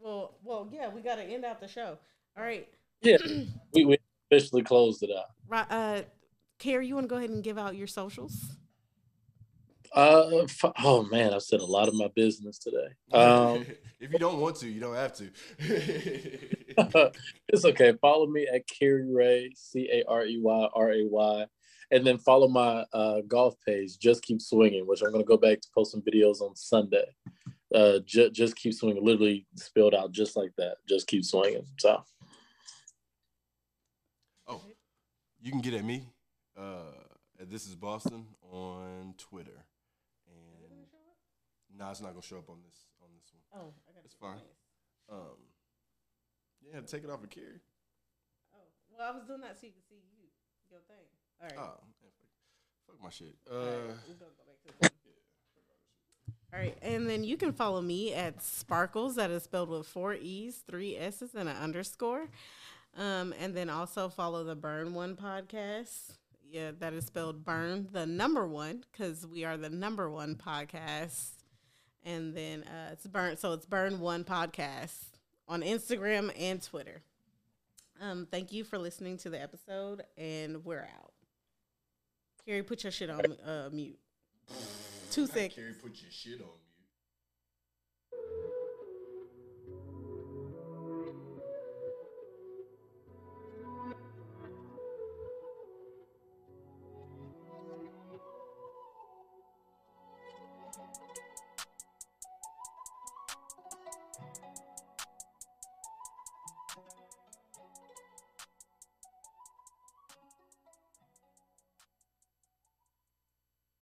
[0.00, 0.14] going.
[0.14, 1.98] Well, well, yeah, we gotta end out the show.
[2.38, 2.66] All right,
[3.02, 3.18] Yeah,
[3.74, 3.98] we, we
[4.30, 5.26] officially closed it out.
[5.46, 5.66] right.
[5.70, 6.02] Uh,
[6.60, 8.56] Carey, you want to go ahead and give out your socials?
[9.92, 12.88] Uh, f- oh man, I've said a lot of my business today.
[13.12, 13.66] Um,
[13.98, 15.30] if you don't want to, you don't have to.
[17.48, 17.94] it's okay.
[18.00, 21.46] Follow me at Carey Ray, C A R E Y R A Y,
[21.90, 23.98] and then follow my uh, golf page.
[23.98, 27.06] Just keep swinging, which I'm gonna go back to post some videos on Sunday.
[27.74, 30.76] Uh, ju- just keep swinging, literally spelled out just like that.
[30.88, 31.66] Just keep swinging.
[31.78, 32.02] So
[34.46, 34.62] oh,
[35.40, 36.06] you can get at me.
[36.60, 36.92] Uh,
[37.48, 39.64] this is Boston on Twitter,
[40.28, 40.76] and
[41.78, 43.62] no, it's not gonna show up on this on this one.
[43.62, 44.36] Oh, I got It's fine.
[45.10, 45.38] Um,
[46.60, 47.60] yeah, take it off of Carey.
[48.54, 48.58] Oh,
[48.90, 50.28] well, I was doing that so you could see you,
[50.70, 51.06] your thing.
[51.40, 51.58] All right.
[51.58, 52.12] Oh, fuck,
[52.86, 53.34] fuck my shit.
[53.50, 53.70] All right, Uh,
[54.06, 54.90] we're gonna go back to the thing.
[56.52, 59.14] All right, and then you can follow me at Sparkles.
[59.14, 62.28] That is spelled with four e's, three s's, and an underscore.
[62.98, 66.16] Um, and then also follow the Burn One podcast.
[66.50, 66.74] Media.
[66.80, 71.30] That is spelled burn the number one because we are the number one podcast.
[72.04, 73.36] And then uh, it's burn.
[73.36, 74.96] So it's burn one podcast
[75.46, 77.02] on Instagram and Twitter.
[78.00, 81.12] Um, thank you for listening to the episode, and we're out.
[82.46, 83.98] Carey, put your shit on uh, mute.
[85.12, 85.54] Two seconds.
[85.54, 86.69] Carey, put your shit on me.